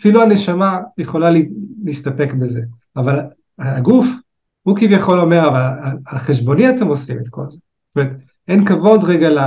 אפילו 0.00 0.22
הנשמה 0.22 0.78
יכולה 0.98 1.28
להסתפק 1.84 2.34
בזה. 2.34 2.60
אבל 2.96 3.18
הגוף 3.58 4.06
הוא 4.68 4.76
כביכול 4.76 5.20
אומר, 5.20 5.48
אבל 5.48 5.60
על 6.06 6.18
חשבוני 6.18 6.70
אתם 6.70 6.86
עושים 6.86 7.18
את 7.18 7.28
כל 7.28 7.44
זה. 7.50 7.58
זאת 7.88 7.96
אומרת, 7.96 8.12
אין 8.48 8.64
כבוד 8.64 9.04
רגע 9.04 9.30
ל... 9.30 9.38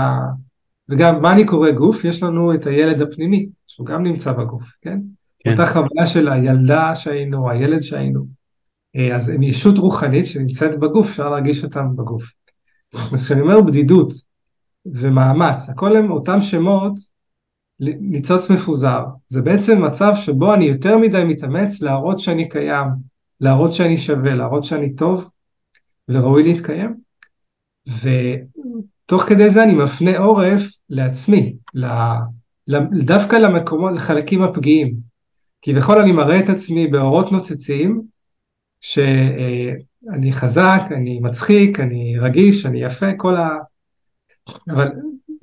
וגם, 0.90 1.22
מה 1.22 1.32
אני 1.32 1.46
קורא 1.46 1.72
גוף? 1.72 2.04
יש 2.04 2.24
לנו 2.24 2.54
את 2.54 2.66
הילד 2.66 3.02
הפנימי, 3.02 3.50
שהוא 3.68 3.88
גם 3.88 4.04
נמצא 4.04 4.32
בגוף, 4.32 4.64
כן? 4.82 5.00
כן. 5.40 5.52
אותה 5.52 5.66
חוויה 5.66 6.06
של 6.06 6.30
הילדה 6.30 6.96
שהיינו, 6.96 7.50
הילד 7.50 7.82
שהיינו. 7.82 8.26
אה, 8.96 9.16
אז 9.16 9.30
הם 9.30 9.44
ישות 9.44 9.78
רוחנית 9.78 10.28
שנמצאת 10.28 10.80
בגוף, 10.80 11.08
אפשר 11.10 11.30
להרגיש 11.30 11.64
אותם 11.64 11.96
בגוף. 11.96 12.24
אז 13.14 13.26
כשאני 13.26 13.42
אומר 13.42 13.62
בדידות 13.62 14.14
ומאמץ, 14.86 15.70
הכל 15.70 15.96
הם 15.96 16.12
אותם 16.12 16.42
שמות 16.42 16.94
ניצוץ 18.00 18.50
מפוזר. 18.50 19.04
זה 19.28 19.42
בעצם 19.42 19.82
מצב 19.86 20.12
שבו 20.16 20.54
אני 20.54 20.66
יותר 20.66 20.98
מדי 20.98 21.24
מתאמץ 21.28 21.82
להראות 21.82 22.20
שאני 22.20 22.50
קיים, 22.50 23.11
להראות 23.42 23.74
שאני 23.74 23.98
שווה, 23.98 24.34
להראות 24.34 24.64
שאני 24.64 24.96
טוב 24.96 25.30
וראוי 26.10 26.44
להתקיים. 26.44 26.96
ותוך 27.88 29.24
כדי 29.24 29.50
זה 29.50 29.64
אני 29.64 29.74
מפנה 29.74 30.18
עורף 30.18 30.62
לעצמי, 30.90 31.56
דווקא 32.92 33.36
למקומות, 33.36 33.94
לחלקים 33.94 34.44
הפגיעים. 34.44 34.96
כביכול 35.62 36.00
אני 36.00 36.12
מראה 36.12 36.40
את 36.40 36.50
עצמי 36.50 36.88
באורות 36.88 37.32
נוצצים, 37.32 38.02
שאני 38.82 40.32
חזק, 40.32 40.82
אני 40.92 41.20
מצחיק, 41.20 41.80
אני 41.80 42.20
רגיש, 42.20 42.66
אני 42.66 42.84
יפה, 42.84 43.14
כל 43.18 43.36
ה... 43.36 43.50
אבל 44.70 44.88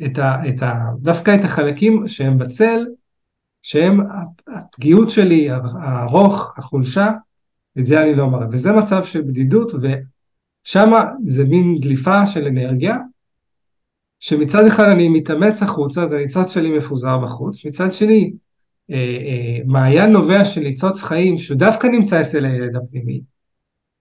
את 0.04 0.18
ה, 0.18 0.48
את 0.48 0.62
ה, 0.62 0.74
דווקא 0.98 1.34
את 1.40 1.44
החלקים 1.44 2.08
שהם 2.08 2.38
בצל, 2.38 2.86
שהם 3.62 4.00
הפגיעות 4.48 5.10
שלי, 5.10 5.48
הארוך, 5.80 6.54
החולשה, 6.58 7.10
את 7.78 7.86
זה 7.86 8.00
אני 8.00 8.14
לא 8.14 8.26
מראה. 8.26 8.46
וזה 8.52 8.72
מצב 8.72 9.04
של 9.04 9.22
בדידות, 9.22 9.72
ושם 9.72 10.90
זה 11.24 11.44
מין 11.44 11.80
דליפה 11.80 12.26
של 12.26 12.46
אנרגיה, 12.46 12.98
שמצד 14.20 14.66
אחד 14.66 14.84
אני 14.84 15.08
מתאמץ 15.08 15.62
החוצה, 15.62 16.02
אז 16.02 16.12
הניצוץ 16.12 16.54
שלי 16.54 16.70
מפוזר 16.70 17.18
בחוץ, 17.18 17.64
מצד 17.64 17.92
שני, 17.92 18.32
אה, 18.90 18.96
אה, 18.96 19.58
מעיין 19.66 20.12
נובע 20.12 20.44
של 20.44 20.60
ניצוץ 20.60 21.02
חיים, 21.02 21.38
שהוא 21.38 21.58
דווקא 21.58 21.86
נמצא 21.86 22.20
אצל 22.20 22.44
הילד 22.44 22.76
הפנימי, 22.76 23.20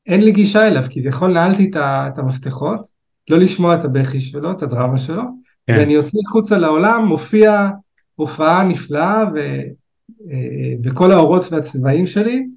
אין 0.06 0.22
לי 0.22 0.32
גישה 0.32 0.68
אליו, 0.68 0.84
כביכול 0.90 1.34
נעלתי 1.34 1.72
את 1.76 2.18
המפתחות, 2.18 2.80
לא 3.30 3.40
לשמוע 3.40 3.76
את 3.76 3.86
הבכי 3.86 4.20
שלו, 4.20 4.52
את 4.52 4.62
הדרמה 4.62 4.98
שלו, 4.98 5.24
כן. 5.68 5.78
ואני 5.78 5.94
יוצא 5.94 6.18
החוצה 6.28 6.58
לעולם, 6.58 7.06
מופיע 7.06 7.70
הופעה 8.16 8.64
נפלאה 8.64 9.24
ו, 9.36 9.38
אה, 10.32 10.74
בכל 10.82 11.12
האורות 11.12 11.44
והצבעים 11.52 12.06
שלי, 12.06 12.48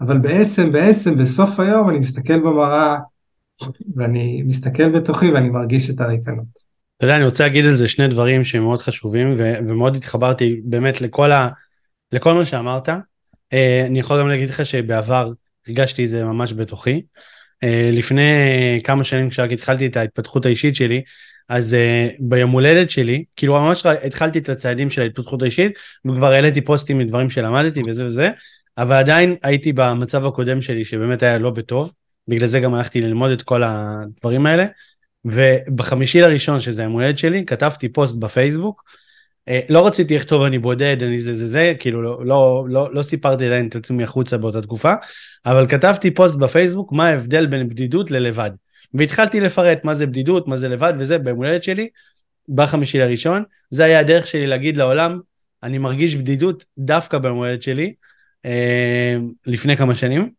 אבל 0.00 0.18
בעצם, 0.18 0.72
בעצם 0.72 1.18
בסוף 1.18 1.60
היום 1.60 1.90
אני 1.90 1.98
מסתכל 1.98 2.38
במראה 2.38 2.96
ואני 3.96 4.42
מסתכל 4.46 4.88
בתוכי 4.88 5.30
ואני 5.30 5.48
מרגיש 5.48 5.90
את 5.90 6.00
הריקנות. 6.00 6.70
אתה 6.96 7.06
יודע, 7.06 7.16
אני 7.16 7.24
רוצה 7.24 7.44
להגיד 7.44 7.64
על 7.64 7.74
זה 7.74 7.88
שני 7.88 8.08
דברים 8.08 8.44
שהם 8.44 8.62
מאוד 8.62 8.82
חשובים, 8.82 9.34
ו- 9.38 9.54
ומאוד 9.68 9.96
התחברתי 9.96 10.60
באמת 10.64 11.00
לכל, 11.00 11.32
ה- 11.32 11.48
לכל 12.12 12.34
מה 12.34 12.44
שאמרת. 12.44 12.88
אה, 13.52 13.84
אני 13.86 14.00
יכול 14.00 14.20
גם 14.20 14.28
להגיד 14.28 14.48
לך 14.48 14.66
שבעבר 14.66 15.32
הרגשתי 15.66 16.04
את 16.04 16.10
זה 16.10 16.24
ממש 16.24 16.52
בתוכי. 16.52 17.02
אה, 17.62 17.90
לפני 17.92 18.22
כמה 18.84 19.04
שנים 19.04 19.30
כשרק 19.30 19.52
התחלתי 19.52 19.86
את 19.86 19.96
ההתפתחות 19.96 20.46
האישית 20.46 20.76
שלי, 20.76 21.02
אז 21.50 21.74
uh, 21.74 22.12
ביום 22.20 22.50
הולדת 22.50 22.90
שלי, 22.90 23.24
כאילו 23.36 23.54
ממש 23.54 23.86
התחלתי 23.86 24.38
את 24.38 24.48
הצעדים 24.48 24.90
של 24.90 25.02
ההתפתחות 25.02 25.42
האישית, 25.42 25.72
וכבר 26.06 26.32
העליתי 26.32 26.60
פוסטים 26.60 26.98
מדברים 26.98 27.30
שלמדתי 27.30 27.82
וזה 27.86 28.06
וזה, 28.06 28.30
אבל 28.80 28.96
עדיין 28.96 29.36
הייתי 29.42 29.72
במצב 29.72 30.26
הקודם 30.26 30.62
שלי 30.62 30.84
שבאמת 30.84 31.22
היה 31.22 31.38
לא 31.38 31.50
בטוב, 31.50 31.92
בגלל 32.28 32.46
זה 32.46 32.60
גם 32.60 32.74
הלכתי 32.74 33.00
ללמוד 33.00 33.30
את 33.30 33.42
כל 33.42 33.62
הדברים 33.62 34.46
האלה, 34.46 34.66
ובחמישי 35.24 36.20
לראשון 36.20 36.60
שזה 36.60 36.82
היום 36.82 36.92
הולדת 36.92 37.18
שלי, 37.18 37.44
כתבתי 37.46 37.88
פוסט 37.88 38.16
בפייסבוק, 38.16 38.84
אה, 39.48 39.60
לא 39.68 39.86
רציתי 39.86 40.16
לכתוב 40.16 40.42
אני 40.42 40.58
בודד, 40.58 41.02
אני 41.02 41.20
זה 41.20 41.34
זה 41.34 41.46
זה, 41.46 41.74
כאילו 41.78 42.02
לא, 42.02 42.26
לא, 42.26 42.64
לא, 42.68 42.94
לא 42.94 43.02
סיפרתי 43.02 43.46
עדיין 43.46 43.68
את 43.68 43.76
עצמי 43.76 44.02
החוצה 44.02 44.38
באותה 44.38 44.62
תקופה, 44.62 44.94
אבל 45.46 45.68
כתבתי 45.68 46.10
פוסט 46.10 46.36
בפייסבוק 46.36 46.92
מה 46.92 47.06
ההבדל 47.08 47.46
בין 47.46 47.68
בדידות 47.68 48.10
ללבד. 48.10 48.50
והתחלתי 48.94 49.40
לפרט 49.40 49.84
מה 49.84 49.94
זה 49.94 50.06
בדידות, 50.06 50.48
מה 50.48 50.56
זה 50.56 50.68
לבד 50.68 50.92
וזה, 50.98 51.18
ביום 51.18 51.36
הולדת 51.38 51.62
שלי, 51.62 51.88
בחמישי 52.48 52.98
לראשון, 52.98 53.42
זה 53.70 53.84
היה 53.84 54.00
הדרך 54.00 54.26
שלי 54.26 54.46
להגיד 54.46 54.76
לעולם, 54.76 55.18
אני 55.62 55.78
מרגיש 55.78 56.16
בדידות 56.16 56.64
דווקא 56.78 57.18
ביום 57.18 57.36
הולדת 57.36 57.62
שלי, 57.62 57.94
לפני 59.46 59.76
כמה 59.76 59.94
שנים. 59.94 60.30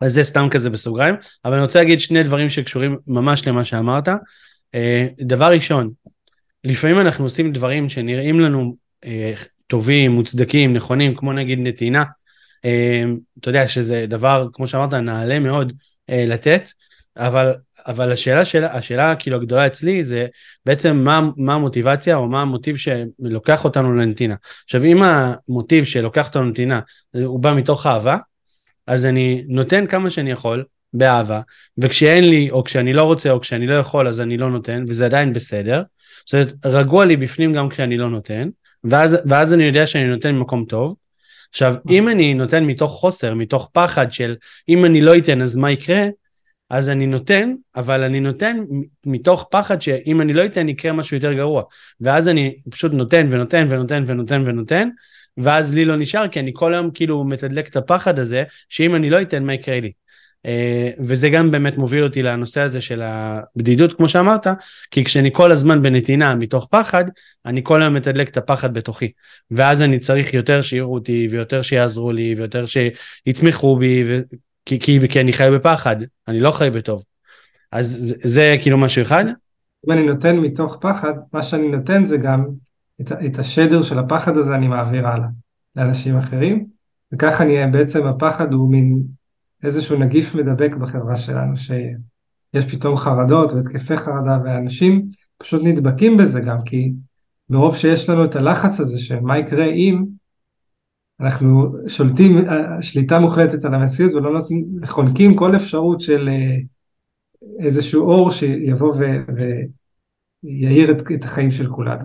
אז 0.00 0.14
זה 0.14 0.24
סתם 0.24 0.48
כזה 0.50 0.70
בסוגריים, 0.70 1.14
אבל 1.44 1.54
אני 1.54 1.62
רוצה 1.62 1.78
להגיד 1.78 2.00
שני 2.00 2.22
דברים 2.22 2.50
שקשורים 2.50 2.96
ממש 3.06 3.48
למה 3.48 3.64
שאמרת. 3.64 4.08
אה, 4.74 5.06
דבר 5.20 5.52
ראשון, 5.52 5.90
לפעמים 6.64 6.98
אנחנו 6.98 7.24
עושים 7.24 7.52
דברים 7.52 7.88
שנראים 7.88 8.40
לנו 8.40 8.76
אה, 9.04 9.32
טובים, 9.66 10.10
מוצדקים, 10.10 10.72
נכונים, 10.72 11.14
כמו 11.14 11.32
נגיד 11.32 11.58
נתינה. 11.62 12.04
אה, 12.64 13.04
אתה 13.40 13.48
יודע 13.48 13.68
שזה 13.68 14.06
דבר, 14.08 14.48
כמו 14.52 14.68
שאמרת, 14.68 14.94
נעלה 14.94 15.38
מאוד 15.38 15.72
אה, 16.10 16.24
לתת, 16.26 16.68
אבל, 17.16 17.52
אבל 17.86 18.12
השאלה, 18.12 18.44
שאלה, 18.44 18.76
השאלה 18.76 19.14
כאילו 19.14 19.36
הגדולה 19.36 19.66
אצלי 19.66 20.04
זה 20.04 20.26
בעצם 20.66 20.96
מה, 20.96 21.30
מה 21.36 21.54
המוטיבציה 21.54 22.16
או 22.16 22.28
מה 22.28 22.42
המוטיב 22.42 22.76
שלוקח 22.76 23.64
אותנו 23.64 23.94
לנתינה. 23.96 24.34
עכשיו 24.64 24.84
אם 24.84 25.02
המוטיב 25.02 25.84
שלוקח 25.84 26.26
אותנו 26.26 26.42
לנתינה 26.42 26.80
הוא 27.24 27.40
בא 27.40 27.54
מתוך 27.54 27.86
אהבה, 27.86 28.16
אז 28.86 29.06
אני 29.06 29.44
נותן 29.48 29.86
כמה 29.86 30.10
שאני 30.10 30.30
יכול 30.30 30.64
באהבה, 30.92 31.40
וכשאין 31.78 32.24
לי 32.24 32.50
או 32.50 32.64
כשאני 32.64 32.92
לא 32.92 33.04
רוצה 33.04 33.30
או 33.30 33.40
כשאני 33.40 33.66
לא 33.66 33.74
יכול 33.74 34.08
אז 34.08 34.20
אני 34.20 34.36
לא 34.36 34.50
נותן 34.50 34.84
וזה 34.88 35.04
עדיין 35.04 35.32
בסדר. 35.32 35.82
זאת 36.26 36.34
אומרת 36.34 36.66
רגוע 36.66 37.04
לי 37.04 37.16
בפנים 37.16 37.52
גם 37.52 37.68
כשאני 37.68 37.96
לא 37.96 38.10
נותן, 38.10 38.48
ואז, 38.84 39.16
ואז 39.26 39.54
אני 39.54 39.62
יודע 39.62 39.86
שאני 39.86 40.06
נותן 40.06 40.34
ממקום 40.34 40.64
טוב. 40.64 40.94
עכשיו 41.50 41.74
אם 41.90 42.08
אני 42.08 42.34
נותן 42.34 42.64
מתוך 42.64 42.92
חוסר, 42.92 43.34
מתוך 43.34 43.70
פחד 43.72 44.12
של 44.12 44.36
אם 44.68 44.84
אני 44.84 45.00
לא 45.00 45.16
אתן 45.16 45.42
אז 45.42 45.56
מה 45.56 45.70
יקרה, 45.70 46.06
אז 46.70 46.88
אני 46.88 47.06
נותן, 47.06 47.54
אבל 47.76 48.02
אני 48.02 48.20
נותן 48.20 48.56
מתוך 49.06 49.46
פחד 49.50 49.82
שאם 49.82 50.20
אני 50.20 50.32
לא 50.32 50.44
אתן 50.44 50.68
יקרה 50.68 50.92
משהו 50.92 51.16
יותר 51.16 51.32
גרוע. 51.32 51.62
ואז 52.00 52.28
אני 52.28 52.56
פשוט 52.70 52.92
נותן 52.92 53.28
ונותן 53.30 53.66
ונותן 53.70 54.04
ונותן 54.06 54.42
ונותן, 54.46 54.88
ואז 55.38 55.74
לי 55.74 55.84
לא 55.84 55.96
נשאר, 55.96 56.28
כי 56.28 56.40
אני 56.40 56.50
כל 56.54 56.74
היום 56.74 56.90
כאילו 56.90 57.24
מתדלק 57.24 57.68
את 57.68 57.76
הפחד 57.76 58.18
הזה, 58.18 58.44
שאם 58.68 58.94
אני 58.94 59.10
לא 59.10 59.22
אתן, 59.22 59.44
מה 59.44 59.54
יקרה 59.54 59.80
לי? 59.80 59.92
Uh, 60.46 61.00
וזה 61.00 61.28
גם 61.28 61.50
באמת 61.50 61.78
מוביל 61.78 62.04
אותי 62.04 62.22
לנושא 62.22 62.60
הזה 62.60 62.80
של 62.80 63.02
הבדידות, 63.02 63.94
כמו 63.94 64.08
שאמרת, 64.08 64.46
כי 64.90 65.04
כשאני 65.04 65.30
כל 65.32 65.52
הזמן 65.52 65.82
בנתינה 65.82 66.34
מתוך 66.34 66.68
פחד, 66.70 67.04
אני 67.46 67.60
כל 67.64 67.82
היום 67.82 67.94
מתדלק 67.94 68.28
את 68.28 68.36
הפחד 68.36 68.74
בתוכי. 68.74 69.12
ואז 69.50 69.82
אני 69.82 69.98
צריך 69.98 70.34
יותר 70.34 70.62
שיראו 70.62 70.94
אותי, 70.94 71.26
ויותר 71.30 71.62
שיעזרו 71.62 72.12
לי, 72.12 72.34
ויותר 72.36 72.64
שיתמכו 72.66 73.76
בי. 73.76 74.04
כי, 74.64 74.80
כי, 74.80 75.08
כי 75.08 75.20
אני 75.20 75.32
חי 75.32 75.48
בפחד, 75.54 75.96
אני 76.28 76.40
לא 76.40 76.50
חי 76.50 76.70
בטוב. 76.70 77.02
אז 77.72 77.96
זה, 78.00 78.14
זה 78.24 78.56
כאילו 78.62 78.78
משהו 78.78 79.02
אחד. 79.02 79.24
אם 79.86 79.92
אני 79.92 80.06
נותן 80.06 80.36
מתוך 80.36 80.76
פחד, 80.80 81.12
מה 81.32 81.42
שאני 81.42 81.68
נותן 81.68 82.04
זה 82.04 82.16
גם 82.16 82.46
את, 83.00 83.12
את 83.12 83.38
השדר 83.38 83.82
של 83.82 83.98
הפחד 83.98 84.36
הזה 84.36 84.54
אני 84.54 84.68
מעביר 84.68 85.08
הלאה 85.08 85.28
לאנשים 85.76 86.16
אחרים, 86.16 86.66
וככה 87.12 87.44
אני 87.44 87.72
בעצם 87.72 88.06
הפחד 88.06 88.52
הוא 88.52 88.70
מין 88.70 89.02
איזשהו 89.62 89.98
נגיף 89.98 90.34
מדבק 90.34 90.74
בחברה 90.74 91.16
שלנו, 91.16 91.56
שיש 91.56 92.64
פתאום 92.70 92.96
חרדות 92.96 93.52
והתקפי 93.52 93.98
חרדה, 93.98 94.38
ואנשים 94.44 95.06
פשוט 95.38 95.62
נדבקים 95.64 96.16
בזה 96.16 96.40
גם, 96.40 96.58
כי 96.64 96.92
מרוב 97.50 97.76
שיש 97.76 98.08
לנו 98.08 98.24
את 98.24 98.36
הלחץ 98.36 98.80
הזה 98.80 98.98
של 98.98 99.20
מה 99.20 99.38
יקרה 99.38 99.64
אם, 99.64 100.04
אנחנו 101.20 101.76
שולטים 101.88 102.44
שליטה 102.80 103.18
מוחלטת 103.18 103.64
על 103.64 103.74
המציאות 103.74 104.14
ולא 104.14 104.32
נותנים, 104.32 104.66
חונקים 104.84 105.34
כל 105.34 105.56
אפשרות 105.56 106.00
של 106.00 106.28
אה, 106.28 106.56
איזשהו 107.58 108.10
אור 108.10 108.30
שיבוא 108.30 108.94
ו... 108.98 109.04
יאיר 110.44 110.90
את, 110.90 111.02
את 111.14 111.24
החיים 111.24 111.50
של 111.50 111.66
כולנו. 111.66 112.04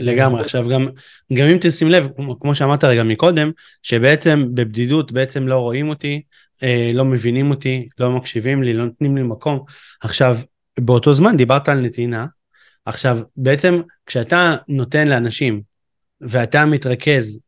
לגמרי. 0.00 0.40
עכשיו 0.40 0.68
גם, 0.68 0.86
גם 1.32 1.46
אם 1.46 1.58
תשים 1.60 1.88
לב, 1.88 2.08
כמו 2.40 2.54
שאמרת 2.54 2.84
רגע 2.84 3.02
מקודם, 3.02 3.50
שבעצם 3.82 4.44
בבדידות 4.54 5.12
בעצם 5.12 5.48
לא 5.48 5.58
רואים 5.58 5.88
אותי, 5.88 6.22
אה, 6.62 6.90
לא 6.94 7.04
מבינים 7.04 7.50
אותי, 7.50 7.88
לא 8.00 8.16
מקשיבים 8.16 8.62
לי, 8.62 8.72
לא 8.72 8.84
נותנים 8.84 9.16
לי 9.16 9.22
מקום. 9.22 9.64
עכשיו, 10.00 10.38
באותו 10.80 11.14
זמן 11.14 11.36
דיברת 11.36 11.68
על 11.68 11.80
נתינה, 11.80 12.26
עכשיו 12.86 13.18
בעצם 13.36 13.80
כשאתה 14.06 14.56
נותן 14.68 15.08
לאנשים 15.08 15.62
ואתה 16.20 16.66
מתרכז, 16.66 17.40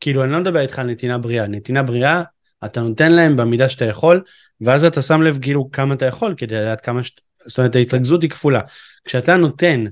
כאילו 0.00 0.24
אני 0.24 0.32
לא 0.32 0.40
מדבר 0.40 0.60
איתך 0.60 0.78
על 0.78 0.86
נתינה 0.86 1.18
בריאה, 1.18 1.46
נתינה 1.46 1.82
בריאה 1.82 2.22
אתה 2.64 2.80
נותן 2.80 3.12
להם 3.12 3.36
במידה 3.36 3.68
שאתה 3.68 3.84
יכול, 3.84 4.22
ואז 4.60 4.84
אתה 4.84 5.02
שם 5.02 5.22
לב 5.22 5.38
כאילו 5.42 5.70
כמה 5.72 5.94
אתה 5.94 6.06
יכול 6.06 6.34
כדי 6.36 6.54
לדעת 6.54 6.80
כמה, 6.80 7.04
ש... 7.04 7.12
זאת 7.46 7.58
אומרת 7.58 7.76
ההתרכזות 7.76 8.22
היא 8.22 8.30
כפולה. 8.30 8.60
כשאתה 9.04 9.36
נותן 9.36 9.84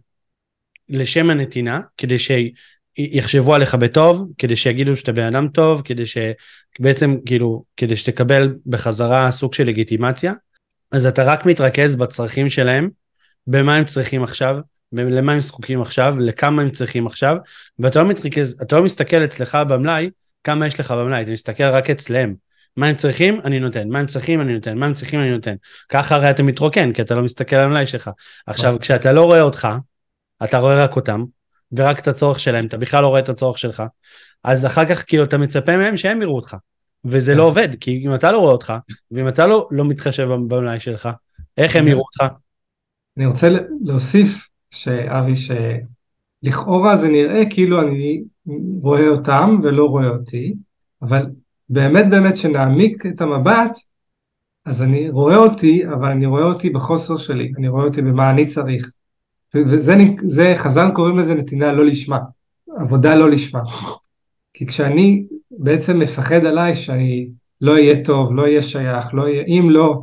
לשם 0.88 1.30
הנתינה, 1.30 1.80
כדי 1.96 2.16
שיחשבו 2.18 3.54
עליך 3.54 3.74
בטוב, 3.74 4.32
כדי 4.38 4.56
שיגידו 4.56 4.96
שאתה 4.96 5.12
בן 5.12 5.22
אדם 5.22 5.48
טוב, 5.48 5.82
כדי 5.84 6.04
שבעצם 6.06 7.16
כאילו, 7.26 7.64
כדי 7.76 7.96
שתקבל 7.96 8.54
בחזרה 8.66 9.32
סוג 9.32 9.54
של 9.54 9.64
לגיטימציה, 9.64 10.32
אז 10.92 11.06
אתה 11.06 11.24
רק 11.24 11.46
מתרכז 11.46 11.96
בצרכים 11.96 12.48
שלהם, 12.48 12.90
במה 13.46 13.76
הם 13.76 13.84
צריכים 13.84 14.22
עכשיו, 14.22 14.56
למה 14.96 15.32
הם 15.32 15.40
זקוקים 15.40 15.82
עכשיו, 15.82 16.14
לכמה 16.20 16.62
הם 16.62 16.70
צריכים 16.70 17.06
עכשיו, 17.06 17.36
ואתה 17.78 17.98
לא 17.98 18.08
מתרכז, 18.08 18.62
אתה 18.62 18.76
לא 18.76 18.84
מסתכל 18.84 19.24
אצלך 19.24 19.58
במלאי, 19.68 20.10
כמה 20.44 20.66
יש 20.66 20.80
לך 20.80 20.90
במלאי, 20.90 21.22
אתה 21.22 21.30
מסתכל 21.30 21.64
רק 21.64 21.90
אצלם. 21.90 22.34
מה 22.76 22.86
הם 22.86 22.96
צריכים, 22.96 23.40
אני 23.44 23.60
נותן, 23.60 23.88
מה 23.88 23.98
הם 23.98 24.06
צריכים, 24.06 24.40
אני 24.40 24.52
נותן, 24.52 24.78
מה 24.78 24.86
הם 24.86 24.94
צריכים, 24.94 25.20
אני 25.20 25.30
נותן. 25.30 25.54
ככה 25.88 26.14
הרי 26.14 26.30
אתה 26.30 26.42
מתרוקן, 26.42 26.92
כי 26.92 27.02
אתה 27.02 27.14
לא 27.14 27.22
מסתכל 27.22 27.56
על 27.56 27.64
המלאי 27.64 27.86
שלך. 27.86 28.10
עכשיו, 28.46 28.70
נכון. 28.70 28.78
כשאתה 28.78 29.12
לא 29.12 29.24
רואה 29.24 29.40
אותך, 29.40 29.68
אתה 30.44 30.58
רואה 30.58 30.84
רק 30.84 30.96
אותם, 30.96 31.24
ורק 31.72 31.98
את 31.98 32.08
הצורך 32.08 32.40
שלהם, 32.40 32.66
אתה 32.66 32.76
בכלל 32.76 33.02
לא 33.02 33.08
רואה 33.08 33.20
את 33.20 33.28
הצורך 33.28 33.58
שלך, 33.58 33.82
אז 34.44 34.66
אחר 34.66 34.84
כך 34.84 35.04
כאילו 35.06 35.24
אתה 35.24 35.38
מצפה 35.38 35.76
מהם 35.76 35.96
שהם 35.96 36.22
יראו 36.22 36.36
אותך. 36.36 36.56
וזה 37.04 37.34
לא 37.34 37.40
כן. 37.40 37.44
עובד, 37.44 37.68
כי 37.80 38.02
אם 38.06 38.14
אתה 38.14 38.32
לא 38.32 38.38
רואה 38.38 38.52
אותך, 38.52 38.72
ואם 39.10 39.28
אתה 39.28 39.46
לא, 39.46 39.68
לא 39.70 39.84
מתחשב 39.84 40.28
במלאי 40.48 40.80
שלך, 40.80 41.08
איך 41.56 41.76
הם 41.76 41.88
יראו 41.88 42.02
אותך? 42.02 42.34
אני 43.16 43.26
רוצה 43.26 43.48
להוסיף, 43.84 44.48
שאבי, 44.70 45.32
שלכאורה 46.44 46.96
זה 46.96 47.08
נראה 47.08 47.42
כאילו 47.50 47.80
אני 47.80 48.22
רואה 48.80 49.08
אותם 49.08 49.58
ולא 49.62 49.84
רואה 49.84 50.08
אותי, 50.08 50.54
אבל 51.02 51.26
באמת 51.68 52.10
באמת 52.10 52.36
שנעמיק 52.36 53.06
את 53.06 53.20
המבט, 53.20 53.78
אז 54.64 54.82
אני 54.82 55.10
רואה 55.10 55.36
אותי, 55.36 55.86
אבל 55.86 56.10
אני 56.10 56.26
רואה 56.26 56.44
אותי 56.44 56.70
בחוסר 56.70 57.16
שלי, 57.16 57.52
אני 57.58 57.68
רואה 57.68 57.84
אותי 57.84 58.02
במה 58.02 58.30
אני 58.30 58.46
צריך. 58.46 58.90
וזה, 59.54 59.94
זה, 60.26 60.54
חז"ל 60.56 60.90
קוראים 60.94 61.18
לזה 61.18 61.34
נתינה 61.34 61.72
לא 61.72 61.84
לשמה, 61.84 62.18
עבודה 62.76 63.14
לא 63.14 63.30
לשמה. 63.30 63.60
כי 64.54 64.66
כשאני 64.66 65.26
בעצם 65.50 65.98
מפחד 65.98 66.44
עליי 66.44 66.74
שאני 66.74 67.28
לא 67.60 67.72
אהיה 67.72 68.04
טוב, 68.04 68.32
לא 68.32 68.42
אהיה 68.42 68.62
שייך, 68.62 69.14
לא 69.14 69.22
אהיה, 69.22 69.44
אם 69.46 69.70
לא, 69.70 70.02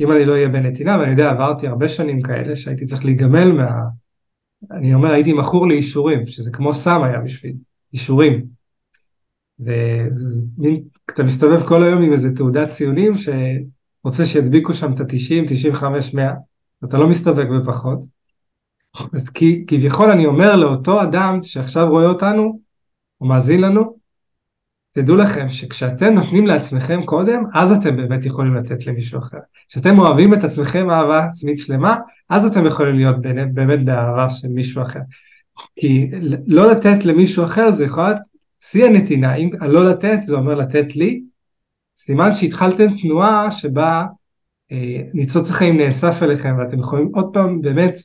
אם 0.00 0.12
אני 0.12 0.24
לא 0.24 0.32
אהיה 0.32 0.48
בנתינה, 0.48 0.98
ואני 0.98 1.10
יודע, 1.10 1.30
עברתי 1.30 1.66
הרבה 1.66 1.88
שנים 1.88 2.22
כאלה 2.22 2.56
שהייתי 2.56 2.84
צריך 2.84 3.04
להיגמל 3.04 3.52
מה... 3.52 3.68
אני 4.70 4.94
אומר, 4.94 5.10
הייתי 5.10 5.32
מכור 5.32 5.68
לאישורים, 5.68 6.26
שזה 6.26 6.50
כמו 6.50 6.74
סם 6.74 7.02
היה 7.02 7.18
בשביל 7.20 7.52
אישורים. 7.92 8.44
ואתה 9.58 11.22
מסתובב 11.24 11.66
כל 11.68 11.84
היום 11.84 12.02
עם 12.02 12.12
איזה 12.12 12.36
תעודת 12.36 12.68
ציונים 12.68 13.12
שרוצה 13.14 14.26
שידביקו 14.26 14.74
שם 14.74 14.92
את 14.92 15.00
ה-90, 15.00 15.48
95, 15.48 16.14
100, 16.14 16.32
אתה 16.84 16.98
לא 16.98 17.08
מסתובב 17.08 17.56
בפחות. 17.56 18.04
אז 19.12 19.28
כביכול 19.66 20.10
אני 20.10 20.26
אומר 20.26 20.56
לאותו 20.56 21.02
אדם 21.02 21.42
שעכשיו 21.42 21.88
רואה 21.88 22.06
אותנו, 22.06 22.60
או 23.20 23.26
מאזין 23.26 23.60
לנו, 23.60 23.99
תדעו 24.92 25.16
לכם 25.16 25.48
שכשאתם 25.48 26.14
נותנים 26.14 26.46
לעצמכם 26.46 27.02
קודם, 27.02 27.44
אז 27.54 27.72
אתם 27.72 27.96
באמת 27.96 28.24
יכולים 28.24 28.54
לתת 28.54 28.86
למישהו 28.86 29.18
אחר. 29.18 29.38
כשאתם 29.68 29.98
אוהבים 29.98 30.34
את 30.34 30.44
עצמכם 30.44 30.90
אהבה 30.90 31.24
עצמית 31.24 31.58
שלמה, 31.58 31.96
אז 32.28 32.46
אתם 32.46 32.66
יכולים 32.66 32.96
להיות 32.96 33.20
באמת, 33.20 33.54
באמת 33.54 33.84
באהבה 33.84 34.30
של 34.30 34.48
מישהו 34.48 34.82
אחר. 34.82 35.00
כי 35.76 36.10
לא 36.46 36.70
לתת 36.70 37.04
למישהו 37.04 37.44
אחר 37.44 37.70
זה 37.70 37.84
יכול 37.84 38.04
להיות 38.04 38.18
שיא 38.60 38.84
הנתינה, 38.84 39.34
אם 39.34 39.50
הלא 39.60 39.90
לתת 39.90 40.18
זה 40.22 40.34
אומר 40.34 40.54
לתת 40.54 40.96
לי, 40.96 41.22
סימן 41.96 42.32
שהתחלתם 42.32 42.86
תנועה 43.02 43.50
שבה 43.50 44.04
אה, 44.72 45.02
ניצוץ 45.14 45.50
החיים 45.50 45.76
נאסף 45.76 46.22
אליכם 46.22 46.56
ואתם 46.58 46.78
יכולים 46.78 47.10
עוד 47.14 47.30
פעם 47.32 47.62
באמת 47.62 47.98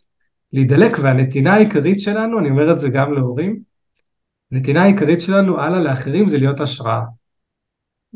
להידלק 0.53 0.97
והנתינה 1.01 1.53
העיקרית 1.53 1.99
שלנו, 1.99 2.39
אני 2.39 2.49
אומר 2.49 2.71
את 2.71 2.77
זה 2.77 2.89
גם 2.89 3.13
להורים, 3.13 3.59
הנתינה 4.51 4.83
העיקרית 4.83 5.19
שלנו 5.19 5.59
הלאה 5.59 5.79
לאחרים 5.79 6.27
זה 6.27 6.37
להיות 6.37 6.59
השראה. 6.59 7.01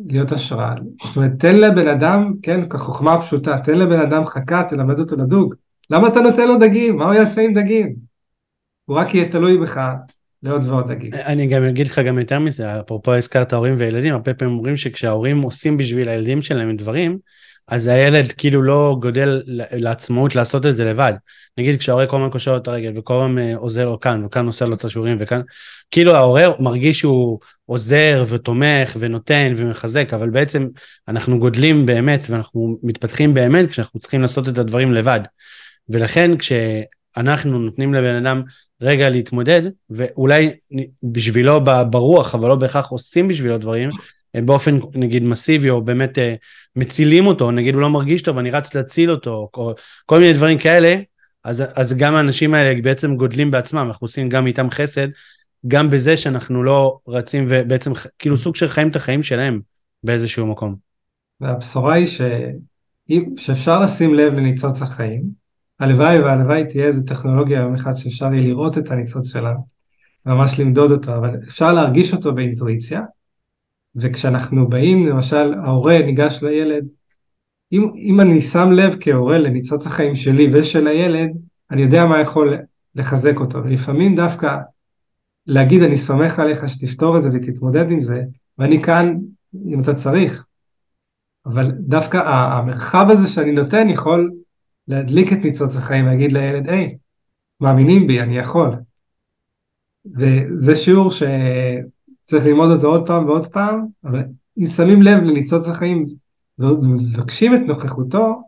להיות 0.07 0.31
השראה. 0.31 0.73
זאת 1.07 1.17
אומרת, 1.17 1.31
תן 1.39 1.55
לבן 1.55 1.87
אדם, 1.87 2.33
כן, 2.41 2.69
כחוכמה 2.69 3.13
הפשוטה, 3.13 3.57
תן 3.63 3.77
לבן 3.77 3.99
אדם 3.99 4.25
חכה, 4.25 4.63
תלמד 4.69 4.99
אותו 4.99 5.15
לדוג. 5.15 5.55
למה 5.89 6.07
אתה 6.07 6.21
נותן 6.21 6.47
לו 6.47 6.57
דגים? 6.57 6.97
מה 6.97 7.05
הוא 7.05 7.13
יעשה 7.13 7.41
עם 7.41 7.53
דגים? 7.53 7.95
הוא 8.85 8.97
רק 8.97 9.15
יהיה 9.15 9.31
תלוי 9.31 9.57
בך 9.57 9.81
לעוד 10.43 10.65
ועוד 10.65 10.91
דגים. 10.91 11.13
אני 11.13 11.47
גם 11.47 11.63
אגיד 11.63 11.87
לך 11.87 11.99
גם 11.99 12.19
יותר 12.19 12.39
מזה, 12.39 12.79
אפרופו 12.79 13.13
הזכרת 13.13 13.53
הורים 13.53 13.75
וילדים, 13.77 14.13
הרבה 14.13 14.33
פעמים 14.33 14.57
אומרים 14.57 14.77
שכשההורים 14.77 15.41
עושים 15.41 15.77
בשביל 15.77 16.09
הילדים 16.09 16.41
שלהם 16.41 16.77
דברים, 16.77 17.17
אז 17.67 17.87
הילד 17.87 18.31
כאילו 18.31 18.61
לא 18.61 18.97
גודל 19.01 19.41
לעצמאות 19.71 20.35
לעשות 20.35 20.65
את 20.65 20.75
זה 20.75 20.91
לבד. 20.91 21.13
נגיד 21.59 21.79
כשההורה 21.79 22.07
כל 22.07 22.17
הזמן 22.17 22.29
קושר 22.29 22.51
לו 22.51 22.57
את 22.57 22.67
הרגל 22.67 22.93
וכל 22.95 23.21
הזמן 23.21 23.37
אה, 23.37 23.55
עוזר 23.55 23.89
לו 23.89 23.99
כאן 23.99 24.25
וכאן 24.25 24.45
עושה 24.45 24.65
לו 24.65 24.75
את 24.75 24.85
השיעורים 24.85 25.17
וכאן, 25.19 25.41
כאילו 25.91 26.15
ההורה 26.15 26.43
מרגיש 26.59 26.99
שהוא 26.99 27.39
עוזר 27.65 28.23
ותומך 28.27 28.95
ונותן 28.99 29.53
ומחזק, 29.57 30.13
אבל 30.13 30.29
בעצם 30.29 30.67
אנחנו 31.07 31.39
גודלים 31.39 31.85
באמת 31.85 32.27
ואנחנו 32.29 32.77
מתפתחים 32.83 33.33
באמת 33.33 33.69
כשאנחנו 33.69 33.99
צריכים 33.99 34.21
לעשות 34.21 34.49
את 34.49 34.57
הדברים 34.57 34.93
לבד. 34.93 35.19
ולכן 35.89 36.31
כשאנחנו 36.37 37.59
נותנים 37.59 37.93
לבן 37.93 38.25
אדם 38.25 38.41
רגע 38.81 39.09
להתמודד, 39.09 39.61
ואולי 39.89 40.49
בשבילו 41.03 41.59
ברוח, 41.89 42.35
אבל 42.35 42.49
לא 42.49 42.55
בהכרח 42.55 42.89
עושים 42.89 43.27
בשבילו 43.27 43.57
דברים, 43.57 43.89
אה, 44.35 44.41
באופן 44.41 44.79
נגיד 44.93 45.23
מסיבי 45.23 45.69
או 45.69 45.81
באמת 45.81 46.17
uh, 46.17 46.21
מצילים 46.75 47.27
אותו, 47.27 47.51
נגיד 47.51 47.73
הוא 47.73 47.81
לא 47.81 47.89
מרגיש 47.89 48.21
טוב, 48.21 48.37
אני 48.37 48.51
רץ 48.51 48.75
להציל 48.75 49.11
אותו, 49.11 49.49
או 49.57 49.73
כל 50.05 50.19
מיני 50.19 50.33
דברים 50.33 50.57
כאלה, 50.57 50.95
אז, 51.43 51.63
אז 51.75 51.97
גם 51.97 52.15
האנשים 52.15 52.53
האלה 52.53 52.81
בעצם 52.81 53.15
גודלים 53.15 53.51
בעצמם, 53.51 53.85
אנחנו 53.87 54.05
עושים 54.05 54.29
גם 54.29 54.47
איתם 54.47 54.69
חסד, 54.69 55.07
גם 55.67 55.89
בזה 55.89 56.17
שאנחנו 56.17 56.63
לא 56.63 56.99
רצים 57.07 57.45
ובעצם 57.49 57.91
כאילו 58.19 58.37
סוג 58.37 58.55
של 58.55 58.67
חיים 58.67 58.89
את 58.89 58.95
החיים 58.95 59.23
שלהם 59.23 59.59
באיזשהו 60.03 60.47
מקום. 60.47 60.75
והבשורה 61.41 61.93
היא 61.93 62.07
ש... 62.07 62.21
שאפשר 63.37 63.81
לשים 63.81 64.13
לב 64.13 64.33
לניצוץ 64.33 64.81
החיים, 64.81 65.23
הלוואי 65.79 66.19
והלוואי 66.19 66.67
תהיה 66.69 66.85
איזה 66.85 67.03
טכנולוגיה 67.07 67.59
יום 67.59 67.75
אחד 67.75 67.93
שאפשר 67.93 68.33
יהיה 68.33 68.43
לראות 68.43 68.77
את 68.77 68.91
הניצוץ 68.91 69.31
שלנו, 69.31 69.67
ממש 70.25 70.59
למדוד 70.59 70.91
אותו, 70.91 71.15
אבל 71.15 71.29
אפשר 71.47 71.73
להרגיש 71.73 72.13
אותו 72.13 72.35
באינטואיציה, 72.35 73.01
וכשאנחנו 73.95 74.69
באים, 74.69 75.07
למשל, 75.07 75.53
ההורה 75.53 75.99
ניגש 76.05 76.43
לילד, 76.43 76.85
אם, 77.71 77.91
אם 77.95 78.21
אני 78.21 78.41
שם 78.41 78.71
לב 78.71 78.95
כהורה 78.99 79.37
לניצוץ 79.37 79.87
החיים 79.87 80.15
שלי 80.15 80.49
ושל 80.53 80.87
הילד, 80.87 81.29
אני 81.71 81.81
יודע 81.81 82.05
מה 82.05 82.19
יכול 82.19 82.57
לחזק 82.95 83.39
אותו. 83.39 83.63
ולפעמים 83.63 84.15
דווקא 84.15 84.57
להגיד, 85.47 85.83
אני 85.83 85.97
סומך 85.97 86.39
עליך 86.39 86.69
שתפתור 86.69 87.17
את 87.17 87.23
זה 87.23 87.29
ותתמודד 87.33 87.91
עם 87.91 88.01
זה, 88.01 88.21
ואני 88.57 88.83
כאן 88.83 89.17
אם 89.67 89.79
אתה 89.79 89.93
צריך. 89.93 90.45
אבל 91.45 91.71
דווקא 91.79 92.17
המרחב 92.17 93.05
הזה 93.09 93.27
שאני 93.27 93.51
נותן 93.51 93.89
יכול 93.89 94.31
להדליק 94.87 95.33
את 95.33 95.37
ניצוץ 95.43 95.75
החיים, 95.75 96.05
להגיד 96.05 96.33
לילד, 96.33 96.69
היי, 96.69 96.97
מאמינים 97.61 98.07
בי, 98.07 98.21
אני 98.21 98.37
יכול. 98.37 98.69
וזה 100.17 100.75
שיעור 100.75 101.11
ש... 101.11 101.23
צריך 102.29 102.45
ללמוד 102.45 102.71
אותו 102.71 102.87
עוד 102.87 103.07
פעם 103.07 103.25
ועוד 103.25 103.47
פעם, 103.47 103.85
אבל 104.03 104.23
אם 104.59 104.65
שמים 104.65 105.01
לב 105.01 105.23
לניצוץ 105.23 105.67
החיים 105.67 106.05
ומבקשים 106.59 107.55
את 107.55 107.59
נוכחותו, 107.67 108.41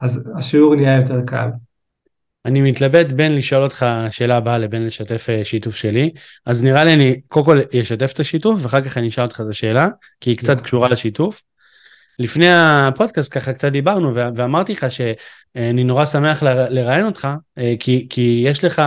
אז 0.00 0.28
השיעור 0.36 0.74
נהיה 0.74 0.96
יותר 0.96 1.20
קל. 1.26 1.48
אני 2.46 2.60
מתלבט 2.60 3.12
בין 3.12 3.34
לשאול 3.34 3.62
אותך 3.62 3.86
שאלה 4.10 4.36
הבאה 4.36 4.58
לבין 4.58 4.86
לשתף 4.86 5.26
אה, 5.30 5.44
שיתוף 5.44 5.74
שלי, 5.74 6.10
אז 6.46 6.64
נראה 6.64 6.84
לי 6.84 6.94
אני 6.94 7.20
קודם 7.28 7.46
כל 7.46 7.60
אשתף 7.80 8.12
את 8.12 8.20
השיתוף 8.20 8.60
ואחר 8.62 8.80
כך 8.80 8.98
אני 8.98 9.08
אשאל 9.08 9.24
אותך 9.24 9.40
את 9.40 9.46
השאלה, 9.50 9.86
כי 10.20 10.30
היא 10.30 10.36
קצת 10.36 10.60
קשורה 10.60 10.88
לשיתוף. 10.88 11.42
לפני 12.18 12.46
הפודקאסט 12.50 13.34
ככה 13.34 13.52
קצת 13.52 13.72
דיברנו 13.72 14.14
ואמרתי 14.14 14.72
לך 14.72 14.86
שאני 14.90 15.84
נורא 15.84 16.04
שמח 16.04 16.42
לראיין 16.42 17.06
אותך, 17.06 17.28
אה, 17.58 17.74
כי, 17.80 18.06
כי 18.10 18.42
יש 18.46 18.64
לך 18.64 18.82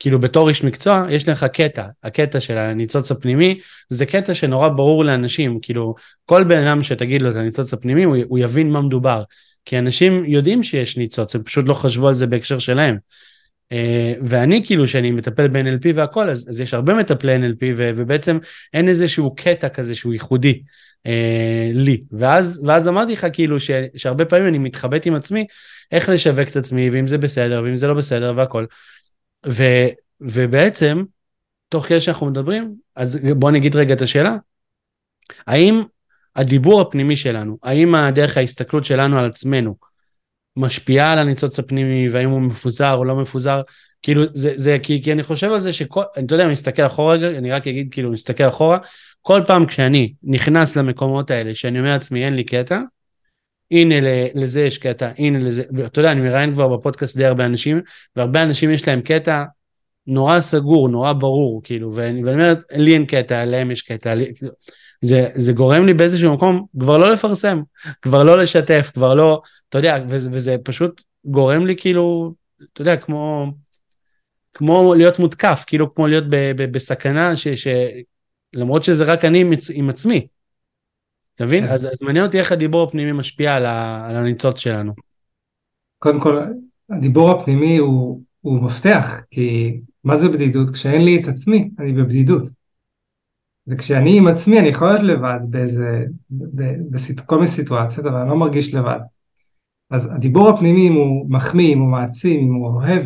כאילו 0.00 0.20
בתור 0.20 0.48
איש 0.48 0.64
מקצוע, 0.64 1.06
יש 1.10 1.28
לך 1.28 1.44
קטע, 1.44 1.86
הקטע 2.02 2.40
של 2.40 2.58
הניצוץ 2.58 3.10
הפנימי, 3.10 3.60
זה 3.90 4.06
קטע 4.06 4.34
שנורא 4.34 4.68
ברור 4.68 5.04
לאנשים, 5.04 5.58
כאילו 5.62 5.94
כל 6.26 6.44
בן 6.44 6.66
אדם 6.66 6.82
שתגיד 6.82 7.22
לו 7.22 7.30
את 7.30 7.36
הניצוץ 7.36 7.72
הפנימי, 7.72 8.04
הוא, 8.04 8.16
הוא 8.28 8.38
יבין 8.38 8.70
מה 8.70 8.82
מדובר. 8.82 9.22
כי 9.64 9.78
אנשים 9.78 10.24
יודעים 10.24 10.62
שיש 10.62 10.96
ניצוץ, 10.96 11.34
הם 11.34 11.42
פשוט 11.42 11.68
לא 11.68 11.74
חשבו 11.74 12.08
על 12.08 12.14
זה 12.14 12.26
בהקשר 12.26 12.58
שלהם. 12.58 12.96
Uh, 13.72 14.18
ואני 14.22 14.62
כאילו, 14.66 14.86
שאני 14.86 15.10
מטפל 15.10 15.48
ב-NLP 15.48 15.88
והכל, 15.94 16.28
אז, 16.28 16.48
אז 16.48 16.60
יש 16.60 16.74
הרבה 16.74 16.94
מטפלי 16.94 17.36
NLP, 17.36 17.64
ו, 17.76 17.90
ובעצם 17.96 18.38
אין 18.74 18.88
איזשהו 18.88 19.34
קטע 19.34 19.68
כזה 19.68 19.94
שהוא 19.94 20.12
ייחודי 20.12 20.62
uh, 21.06 21.10
לי. 21.74 22.02
ואז, 22.12 22.62
ואז 22.66 22.88
אמרתי 22.88 23.12
לך 23.12 23.26
כאילו 23.32 23.60
ש, 23.60 23.70
שהרבה 23.96 24.24
פעמים 24.24 24.46
אני 24.46 24.58
מתחבט 24.58 25.06
עם 25.06 25.14
עצמי, 25.14 25.46
איך 25.92 26.08
לשווק 26.08 26.48
את 26.48 26.56
עצמי, 26.56 26.90
ואם 26.90 27.06
זה 27.06 27.18
בסדר, 27.18 27.62
ואם 27.64 27.76
זה 27.76 27.86
לא 27.86 27.94
בסדר 27.94 28.32
והכל. 28.36 28.64
ו, 29.46 29.62
ובעצם, 30.20 31.04
תוך 31.68 31.86
כדי 31.86 32.00
שאנחנו 32.00 32.26
מדברים, 32.26 32.74
אז 32.96 33.16
בוא 33.36 33.50
נגיד 33.50 33.76
רגע 33.76 33.94
את 33.94 34.02
השאלה, 34.02 34.36
האם 35.46 35.82
הדיבור 36.36 36.80
הפנימי 36.80 37.16
שלנו, 37.16 37.58
האם 37.62 37.94
הדרך 37.94 38.36
ההסתכלות 38.36 38.84
שלנו 38.84 39.18
על 39.18 39.24
עצמנו 39.24 39.74
משפיעה 40.56 41.12
על 41.12 41.18
הניצוץ 41.18 41.58
הפנימי, 41.58 42.08
והאם 42.08 42.30
הוא 42.30 42.40
מפוזר 42.40 42.94
או 42.94 43.04
לא 43.04 43.16
מפוזר, 43.16 43.62
כאילו 44.02 44.24
זה, 44.34 44.52
זה 44.56 44.76
כי, 44.82 45.02
כי 45.02 45.12
אני 45.12 45.22
חושב 45.22 45.52
על 45.52 45.60
זה 45.60 45.72
שכל, 45.72 46.02
אתה 46.12 46.34
יודע, 46.34 46.44
אני 46.44 46.52
מסתכל 46.52 46.86
אחורה 46.86 47.14
רגע, 47.14 47.28
אני 47.28 47.50
רק 47.50 47.66
אגיד 47.66 47.88
כאילו, 47.90 48.10
מסתכל 48.10 48.48
אחורה, 48.48 48.78
כל 49.22 49.42
פעם 49.46 49.66
כשאני 49.66 50.12
נכנס 50.22 50.76
למקומות 50.76 51.30
האלה, 51.30 51.54
שאני 51.54 51.78
אומר 51.78 51.90
לעצמי 51.90 52.24
אין 52.24 52.34
לי 52.34 52.44
קטע, 52.44 52.80
הנה 53.70 53.94
לזה 54.34 54.60
יש 54.60 54.78
קטע, 54.78 55.10
הנה 55.18 55.38
לזה, 55.38 55.62
ואתה 55.76 56.00
יודע, 56.00 56.12
אני 56.12 56.20
מראיין 56.20 56.54
כבר 56.54 56.76
בפודקאסט 56.76 57.16
די 57.16 57.24
הרבה 57.24 57.46
אנשים, 57.46 57.80
והרבה 58.16 58.42
אנשים 58.42 58.70
יש 58.70 58.88
להם 58.88 59.00
קטע 59.00 59.44
נורא 60.06 60.40
סגור, 60.40 60.88
נורא 60.88 61.12
ברור, 61.12 61.60
כאילו, 61.64 61.94
ואני, 61.94 62.24
ואני 62.24 62.34
אומרת, 62.34 62.64
לי 62.72 62.94
אין 62.94 63.06
קטע, 63.06 63.44
להם 63.44 63.70
יש 63.70 63.82
קטע, 63.82 64.14
לי, 64.14 64.32
זה, 65.00 65.28
זה 65.34 65.52
גורם 65.52 65.86
לי 65.86 65.94
באיזשהו 65.94 66.34
מקום 66.34 66.66
כבר 66.80 66.98
לא 66.98 67.12
לפרסם, 67.12 67.60
כבר 68.02 68.24
לא 68.24 68.38
לשתף, 68.38 68.90
כבר 68.94 69.14
לא, 69.14 69.42
אתה 69.68 69.78
יודע, 69.78 69.98
וזה, 70.08 70.28
וזה 70.32 70.56
פשוט 70.64 71.02
גורם 71.24 71.66
לי 71.66 71.76
כאילו, 71.76 72.34
אתה 72.72 72.82
יודע, 72.82 72.96
כמו, 72.96 73.52
כמו 74.52 74.94
להיות 74.94 75.18
מותקף, 75.18 75.64
כאילו 75.66 75.94
כמו 75.94 76.06
להיות 76.06 76.24
ב, 76.30 76.36
ב, 76.56 76.72
בסכנה, 76.72 77.36
ש, 77.36 77.48
ש, 77.48 77.68
למרות 78.54 78.84
שזה 78.84 79.04
רק 79.04 79.24
אני 79.24 79.44
עם 79.74 79.90
עצמי, 79.90 80.26
אתה 81.34 81.44
מבין? 81.46 81.64
אז, 81.64 81.86
אז 81.86 82.02
מעניין 82.02 82.26
אותי 82.26 82.38
איך 82.38 82.52
הדיבור 82.52 82.82
הפנימי 82.82 83.12
משפיע 83.12 83.54
על, 83.54 83.66
ה, 83.66 84.06
על 84.08 84.16
הניצוץ 84.16 84.58
שלנו. 84.58 84.92
קודם 85.98 86.20
כל, 86.20 86.38
הדיבור 86.90 87.30
הפנימי 87.30 87.76
הוא, 87.76 88.22
הוא 88.40 88.62
מפתח, 88.62 89.20
כי 89.30 89.80
מה 90.04 90.16
זה 90.16 90.28
בדידות? 90.28 90.70
כשאין 90.70 91.04
לי 91.04 91.20
את 91.20 91.28
עצמי, 91.28 91.70
אני 91.78 91.92
בבדידות. 91.92 92.42
וכשאני 93.66 94.18
עם 94.18 94.26
עצמי, 94.26 94.60
אני 94.60 94.68
יכול 94.68 94.88
להיות 94.88 95.02
לבד 95.02 95.38
באיזה, 95.42 96.04
בכל 97.16 97.36
מיני 97.36 97.48
סיטואציות, 97.48 98.06
אבל 98.06 98.16
אני 98.16 98.28
לא 98.28 98.36
מרגיש 98.36 98.74
לבד. 98.74 99.00
אז 99.90 100.10
הדיבור 100.14 100.48
הפנימי, 100.48 100.88
אם 100.88 100.92
הוא 100.92 101.30
מחמיא, 101.30 101.74
אם 101.74 101.78
הוא 101.78 101.88
מעצים, 101.88 102.40
אם 102.40 102.54
הוא 102.54 102.66
אוהב, 102.66 103.02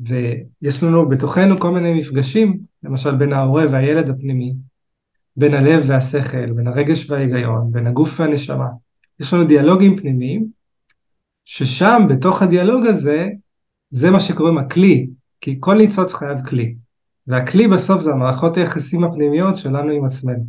ויש 0.00 0.82
לנו 0.82 1.08
בתוכנו 1.08 1.60
כל 1.60 1.70
מיני 1.70 1.94
מפגשים, 1.94 2.58
למשל 2.82 3.16
בין 3.16 3.32
ההורה 3.32 3.64
והילד 3.70 4.10
הפנימי, 4.10 4.54
בין 5.40 5.54
הלב 5.54 5.82
והשכל, 5.86 6.52
בין 6.52 6.66
הרגש 6.66 7.10
וההיגיון, 7.10 7.72
בין 7.72 7.86
הגוף 7.86 8.20
והנשמה. 8.20 8.68
יש 9.20 9.34
לנו 9.34 9.44
דיאלוגים 9.44 9.96
פנימיים, 9.96 10.46
ששם, 11.44 12.02
בתוך 12.08 12.42
הדיאלוג 12.42 12.86
הזה, 12.86 13.28
זה 13.90 14.10
מה 14.10 14.20
שקוראים 14.20 14.58
הכלי, 14.58 15.10
כי 15.40 15.56
כל 15.60 15.74
ניצוץ 15.74 16.14
חייב 16.14 16.46
כלי. 16.46 16.74
והכלי 17.26 17.68
בסוף 17.68 18.00
זה 18.00 18.12
המערכות 18.12 18.56
היחסים 18.56 19.04
הפנימיות 19.04 19.56
שלנו 19.56 19.92
עם 19.92 20.04
עצמנו. 20.04 20.44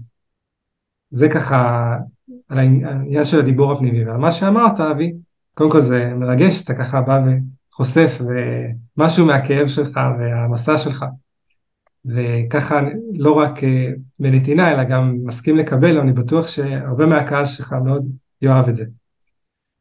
זה 1.10 1.30
ככה 1.30 1.98
על 2.50 2.60
העניין 2.60 3.26
של 3.26 3.40
הדיבור 3.40 3.72
הפנימי. 3.72 4.06
ועל 4.06 4.18
מה 4.18 4.32
שאמרת, 4.32 4.80
אבי, 4.80 5.14
קודם 5.54 5.72
כל 5.72 5.82
זה 5.82 6.14
מרגש, 6.16 6.62
אתה 6.62 6.74
ככה 6.74 7.02
בא 7.02 7.22
וחושף 7.72 8.22
משהו 8.98 9.26
מהכאב 9.26 9.68
שלך 9.68 10.00
והמסע 10.20 10.78
שלך. 10.78 11.06
וככה 12.06 12.82
לא 13.14 13.32
רק 13.32 13.64
אה, 13.64 13.92
בנתינה, 14.20 14.72
אלא 14.72 14.84
גם 14.84 15.18
מסכים 15.24 15.58
לקבל, 15.58 15.98
אני 15.98 16.12
בטוח 16.12 16.48
שהרבה 16.48 17.06
מהקהל 17.06 17.46
שלך 17.46 17.74
מאוד 17.74 18.06
יאהב 18.42 18.68
את 18.68 18.76
זה. 18.76 18.86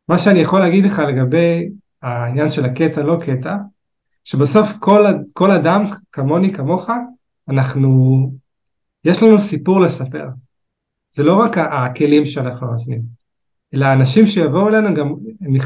מה 0.09 0.19
שאני 0.19 0.39
יכול 0.39 0.61
להגיד 0.61 0.85
לך 0.85 0.99
לגבי 0.99 1.69
העניין 2.03 2.49
של 2.49 2.65
הקטע 2.65 3.03
לא 3.03 3.19
קטע, 3.23 3.57
שבסוף 4.25 4.69
כל, 4.79 5.05
כל 5.33 5.51
אדם 5.51 5.85
כמוני 6.13 6.53
כמוך, 6.53 6.91
אנחנו 7.49 8.33
יש 9.05 9.23
לנו 9.23 9.39
סיפור 9.39 9.81
לספר. 9.81 10.29
זה 11.13 11.23
לא 11.23 11.41
רק 11.41 11.59
הכלים 11.59 12.25
שאנחנו 12.25 12.67
נותנים, 12.67 13.03
אלא 13.75 13.87
האנשים 13.87 14.27
שיבואו 14.27 14.69
אלינו 14.69 14.95
גם 14.95 15.15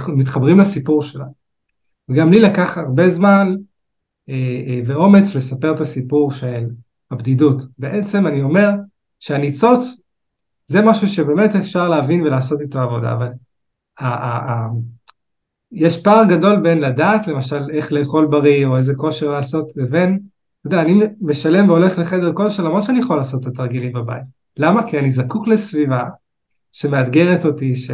מתחברים 0.09 0.59
לסיפור 0.59 1.03
שלנו. 1.03 1.33
וגם 2.09 2.31
לי 2.31 2.41
לקח 2.41 2.79
הרבה 2.79 3.09
זמן 3.09 3.55
ואומץ 4.85 5.35
לספר 5.35 5.75
את 5.75 5.81
הסיפור 5.81 6.33
של 6.33 6.67
הבדידות. 7.11 7.63
בעצם 7.79 8.27
אני 8.27 8.43
אומר 8.43 8.71
שהניצוץ 9.21 10.01
זה 10.67 10.83
משהו 10.83 11.09
שבאמת 11.09 11.57
אפשר 11.57 11.89
להבין 11.89 12.23
ולעשות 12.23 12.61
איתו 12.61 12.81
עבודה, 12.81 13.13
אבל 13.13 13.29
יש 15.73 16.03
פער 16.03 16.25
גדול 16.25 16.61
בין 16.61 16.81
לדעת 16.81 17.27
למשל 17.27 17.71
איך 17.71 17.93
לאכול 17.93 18.27
בריא 18.27 18.67
או 18.67 18.77
איזה 18.77 18.95
כושר 18.95 19.31
לעשות 19.31 19.73
לבין, 19.77 20.19
אתה 20.61 20.67
יודע, 20.75 20.83
אני 20.83 21.01
משלם 21.21 21.69
והולך 21.69 21.99
לחדר 21.99 22.33
כושר 22.33 22.65
למרות 22.65 22.85
שאני 22.85 22.99
יכול 22.99 23.17
לעשות 23.17 23.43
את 23.43 23.47
התרגילים 23.47 23.93
בבית. 23.93 24.23
למה? 24.57 24.91
כי 24.91 24.99
אני 24.99 25.11
זקוק 25.11 25.49
לסביבה 25.49 26.05
שמאתגרת 26.73 27.45
אותי, 27.45 27.75
ש... 27.75 27.91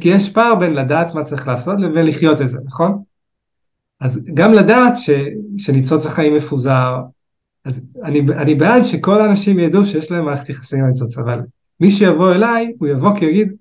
כי 0.00 0.08
יש 0.08 0.32
פער 0.32 0.54
בין 0.54 0.72
לדעת 0.72 1.14
מה 1.14 1.24
צריך 1.24 1.48
לעשות 1.48 1.80
לבין 1.80 2.06
לחיות 2.06 2.40
את 2.40 2.50
זה, 2.50 2.58
נכון? 2.64 3.02
אז 4.00 4.20
גם 4.34 4.52
לדעת 4.52 4.96
ש... 4.96 5.10
שניצוץ 5.58 6.06
החיים 6.06 6.34
מפוזר, 6.34 6.96
אז 7.64 7.86
אני, 8.04 8.20
אני 8.20 8.54
בעד 8.54 8.82
שכל 8.82 9.20
האנשים 9.20 9.58
ידעו 9.58 9.84
שיש 9.84 10.10
להם 10.10 10.24
מערכת 10.24 10.48
יחסים 10.48 10.78
עם 10.78 10.86
ניצוץ, 10.86 11.18
אבל 11.18 11.40
מי 11.80 11.90
שיבוא 11.90 12.32
אליי, 12.32 12.72
הוא 12.78 12.88
יבוא 12.88 13.18
כי 13.18 13.24
יגיד, 13.24 13.52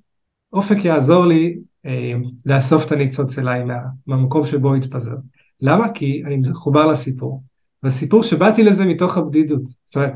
אופק 0.53 0.85
יעזור 0.85 1.25
לי 1.25 1.57
אה, 1.85 2.13
לאסוף 2.45 2.85
את 2.85 2.91
הניצוץ 2.91 3.39
אליי 3.39 3.63
מה, 3.63 3.79
מהמקום 4.07 4.45
שבו 4.45 4.67
הוא 4.67 4.75
התפזר. 4.75 5.15
למה? 5.61 5.89
כי 5.93 6.23
אני 6.25 6.37
מחובר 6.37 6.85
לסיפור. 6.85 7.43
והסיפור 7.83 8.23
שבאתי 8.23 8.63
לזה 8.63 8.85
מתוך 8.85 9.17
הבדידות. 9.17 9.61
זאת 9.63 9.95
אומרת, 9.95 10.13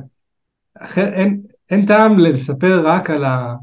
אחר, 0.80 1.14
אין, 1.14 1.42
אין 1.72 1.86
טעם 1.86 2.20
לספר 2.20 2.82
רק 2.86 3.10
על, 3.10 3.24
ה, 3.24 3.56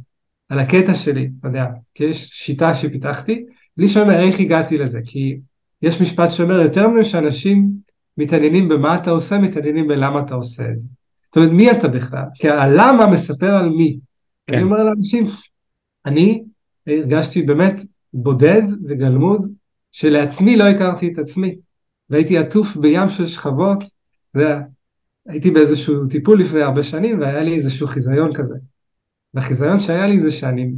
על 0.49 0.59
הקטע 0.59 0.95
שלי, 0.95 1.31
אתה 1.41 1.49
יודע, 1.49 1.67
כי 1.95 2.05
יש 2.05 2.29
שיטה 2.29 2.75
שפיתחתי, 2.75 3.45
בלי 3.77 3.89
שאומר 3.89 4.21
איך 4.21 4.41
הגעתי 4.41 4.79
לזה, 4.79 5.01
כי 5.05 5.39
יש 5.83 6.03
משפט 6.03 6.31
שאומר 6.31 6.61
יותר 6.61 6.89
ממה 6.89 7.05
שאנשים 7.05 7.69
מתעניינים 8.19 8.69
במה 8.69 8.97
אתה 8.97 9.11
עושה, 9.11 9.39
מתעניינים 9.39 9.89
בלמה 9.89 10.21
אתה 10.21 10.35
עושה 10.35 10.71
את 10.71 10.79
זה. 10.79 10.87
זאת 11.27 11.37
אומרת, 11.37 11.53
מי 11.53 11.71
אתה 11.71 11.89
בכלל? 11.89 12.25
כי 12.35 12.49
הלמה 12.49 13.07
מספר 13.07 13.51
על 13.57 13.69
מי. 13.69 13.99
כן. 14.47 14.55
אני 14.55 14.63
אומר 14.63 14.85
לאנשים, 14.85 15.27
אני 16.07 16.45
הרגשתי 16.87 17.43
באמת 17.43 17.81
בודד 18.13 18.63
וגלמוד, 18.89 19.53
שלעצמי 19.93 20.57
לא 20.57 20.65
הכרתי 20.65 21.13
את 21.13 21.19
עצמי, 21.19 21.57
והייתי 22.11 22.39
עטוף 22.39 22.77
בים 22.77 23.09
של 23.09 23.27
שכבות, 23.27 23.85
והייתי 24.35 25.51
באיזשהו 25.51 26.07
טיפול 26.07 26.41
לפני 26.41 26.63
הרבה 26.63 26.83
שנים, 26.83 27.21
והיה 27.21 27.43
לי 27.43 27.55
איזשהו 27.55 27.87
חיזיון 27.87 28.33
כזה. 28.33 28.55
והחיזיון 29.35 29.79
שהיה 29.79 30.07
לי 30.07 30.19
זה 30.19 30.31
שאני 30.31 30.71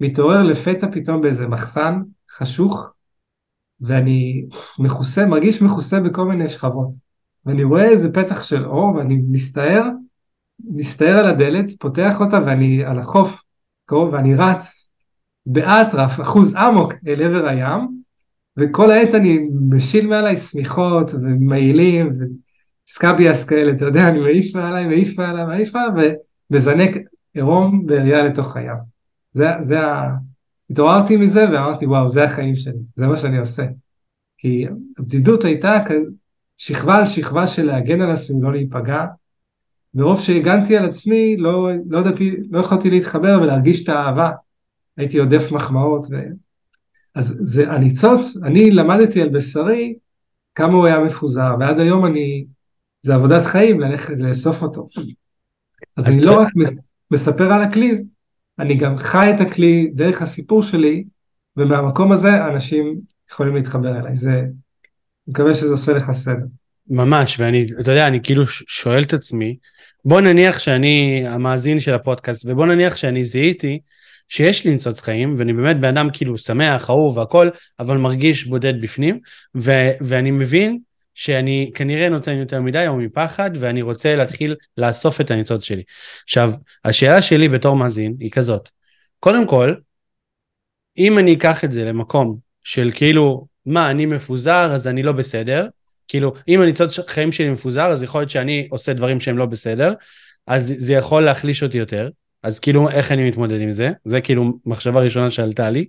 מתעורר 0.00 0.42
לפתע 0.42 0.86
פתאום 0.92 1.20
באיזה 1.20 1.46
מחסן 1.46 2.02
חשוך, 2.30 2.92
ואני 3.80 4.44
מכוסה, 4.78 5.26
מרגיש 5.26 5.62
מכוסה 5.62 6.00
בכל 6.00 6.24
מיני 6.24 6.48
שכבות. 6.48 6.88
ואני 7.46 7.64
רואה 7.64 7.84
איזה 7.84 8.12
פתח 8.12 8.42
של 8.42 8.66
אור, 8.66 8.94
ואני 8.94 9.22
מסתער, 9.28 9.88
מסתער 10.64 11.18
על 11.18 11.26
הדלת, 11.26 11.70
פותח 11.78 12.20
אותה, 12.20 12.40
ואני 12.46 12.84
על 12.84 12.98
החוף, 12.98 13.42
קרוב, 13.86 14.12
ואני 14.12 14.34
רץ 14.34 14.90
באטרף, 15.46 16.20
אחוז 16.20 16.54
אמוק 16.56 16.92
אל 17.06 17.22
עבר 17.22 17.48
הים, 17.48 18.00
וכל 18.56 18.90
העת 18.90 19.14
אני 19.14 19.38
משיל 19.70 20.06
מעליי 20.06 20.36
שמיכות 20.36 21.10
ומעילים 21.14 22.12
וסקביאס 22.88 23.44
כאלה, 23.44 23.72
אתה 23.72 23.84
יודע, 23.84 24.08
אני 24.08 24.20
מעיף 24.20 24.56
מעליי, 24.56 24.86
מעיף 24.86 25.18
מעליי, 25.18 25.46
מעיף 25.46 25.74
מעליי, 25.74 26.14
ומזנק 26.50 26.96
עירום 27.34 27.86
בעירייה 27.86 28.24
לתוך 28.24 28.56
הים. 28.56 28.76
זה, 29.32 29.48
זה 29.60 29.80
ה... 29.80 30.10
התעוררתי 30.70 31.16
מזה 31.16 31.44
ואמרתי, 31.52 31.86
וואו, 31.86 32.08
זה 32.08 32.24
החיים 32.24 32.56
שלי, 32.56 32.78
זה 32.94 33.06
מה 33.06 33.16
שאני 33.16 33.38
עושה. 33.38 33.66
כי 34.38 34.66
הבדידות 34.98 35.44
הייתה 35.44 35.78
שכבה 36.56 36.96
על 36.96 37.06
שכבה 37.06 37.46
של 37.46 37.66
להגן 37.66 38.00
על 38.00 38.10
עצמי, 38.10 38.42
לא 38.42 38.52
להיפגע. 38.52 39.06
מרוב 39.94 40.20
שהגנתי 40.20 40.76
על 40.76 40.84
עצמי, 40.84 41.36
לא, 41.36 41.68
לא, 41.88 41.98
ידעתי, 41.98 42.36
לא 42.50 42.60
יכולתי 42.60 42.90
להתחבר 42.90 43.38
ולהרגיש 43.42 43.84
את 43.84 43.88
האהבה. 43.88 44.30
הייתי 44.96 45.18
עודף 45.18 45.52
מחמאות. 45.52 46.06
ו... 46.10 46.16
אז 47.14 47.38
זה 47.40 47.70
הניצוץ, 47.72 48.36
אני 48.44 48.70
למדתי 48.70 49.22
על 49.22 49.28
בשרי 49.28 49.94
כמה 50.54 50.72
הוא 50.72 50.86
היה 50.86 51.00
מפוזר, 51.00 51.54
ועד 51.60 51.80
היום 51.80 52.06
אני, 52.06 52.44
זה 53.02 53.14
עבודת 53.14 53.46
חיים 53.46 53.80
ללכת 53.80 54.14
לאסוף 54.18 54.62
אותו. 54.62 54.86
אז, 55.96 56.08
אז 56.08 56.18
אני 56.18 56.26
לא 56.26 56.40
רק 56.40 56.48
מספר 57.10 57.52
על 57.52 57.62
הכלי, 57.62 58.04
אני 58.60 58.74
גם 58.74 58.98
חי 58.98 59.30
את 59.34 59.40
הכלי 59.40 59.90
דרך 59.94 60.22
הסיפור 60.22 60.62
שלי, 60.62 61.04
ומהמקום 61.56 62.12
הזה 62.12 62.44
אנשים 62.44 63.00
יכולים 63.30 63.56
להתחבר 63.56 63.98
אליי. 64.00 64.14
זה, 64.14 64.30
אני 64.30 64.48
מקווה 65.28 65.54
שזה 65.54 65.72
עושה 65.72 65.92
לך 65.92 66.10
סדר. 66.10 66.46
ממש, 66.90 67.40
ואני, 67.40 67.66
אתה 67.80 67.92
יודע, 67.92 68.06
אני 68.06 68.20
כאילו 68.22 68.46
שואל 68.46 69.02
את 69.02 69.12
עצמי, 69.12 69.56
בוא 70.04 70.20
נניח 70.20 70.58
שאני 70.58 71.24
המאזין 71.26 71.80
של 71.80 71.94
הפודקאסט, 71.94 72.44
ובוא 72.48 72.66
נניח 72.66 72.96
שאני 72.96 73.24
זיהיתי 73.24 73.80
שיש 74.28 74.64
לי 74.64 74.70
ניצוץ 74.70 75.00
חיים, 75.00 75.34
ואני 75.38 75.52
באמת 75.52 75.80
בן 75.80 75.88
אדם 75.88 76.08
כאילו 76.12 76.38
שמח, 76.38 76.90
אהוב 76.90 77.16
והכל, 77.16 77.48
אבל 77.78 77.96
מרגיש 77.96 78.44
בודד 78.44 78.80
בפנים, 78.80 79.18
ו- 79.56 79.90
ואני 80.00 80.30
מבין 80.30 80.78
שאני 81.20 81.70
כנראה 81.74 82.08
נותן 82.08 82.36
יותר 82.36 82.60
מדי 82.60 82.88
או 82.88 82.96
מפחד, 82.96 83.50
ואני 83.54 83.82
רוצה 83.82 84.16
להתחיל 84.16 84.56
לאסוף 84.76 85.20
את 85.20 85.30
הניצוץ 85.30 85.64
שלי. 85.64 85.82
עכשיו, 86.24 86.52
השאלה 86.84 87.22
שלי 87.22 87.48
בתור 87.48 87.76
מאזין 87.76 88.14
היא 88.20 88.30
כזאת, 88.30 88.68
קודם 89.18 89.46
כל, 89.46 89.74
אם 90.98 91.18
אני 91.18 91.34
אקח 91.34 91.64
את 91.64 91.72
זה 91.72 91.84
למקום 91.84 92.38
של 92.62 92.90
כאילו, 92.94 93.46
מה, 93.66 93.90
אני 93.90 94.06
מפוזר, 94.06 94.72
אז 94.74 94.86
אני 94.88 95.02
לא 95.02 95.12
בסדר, 95.12 95.66
כאילו, 96.08 96.34
אם 96.48 96.60
הניצוץ 96.60 96.98
חיים 96.98 97.32
שלי 97.32 97.50
מפוזר, 97.50 97.86
אז 97.86 98.02
יכול 98.02 98.20
להיות 98.20 98.30
שאני 98.30 98.68
עושה 98.70 98.92
דברים 98.92 99.20
שהם 99.20 99.38
לא 99.38 99.46
בסדר, 99.46 99.92
אז 100.46 100.74
זה 100.78 100.92
יכול 100.92 101.22
להחליש 101.24 101.62
אותי 101.62 101.78
יותר. 101.78 102.08
אז 102.42 102.58
כאילו, 102.58 102.90
איך 102.90 103.12
אני 103.12 103.28
מתמודד 103.28 103.60
עם 103.60 103.72
זה? 103.72 103.90
זה 104.04 104.20
כאילו 104.20 104.44
מחשבה 104.66 105.00
ראשונה 105.00 105.30
שעלתה 105.30 105.70
לי. 105.70 105.88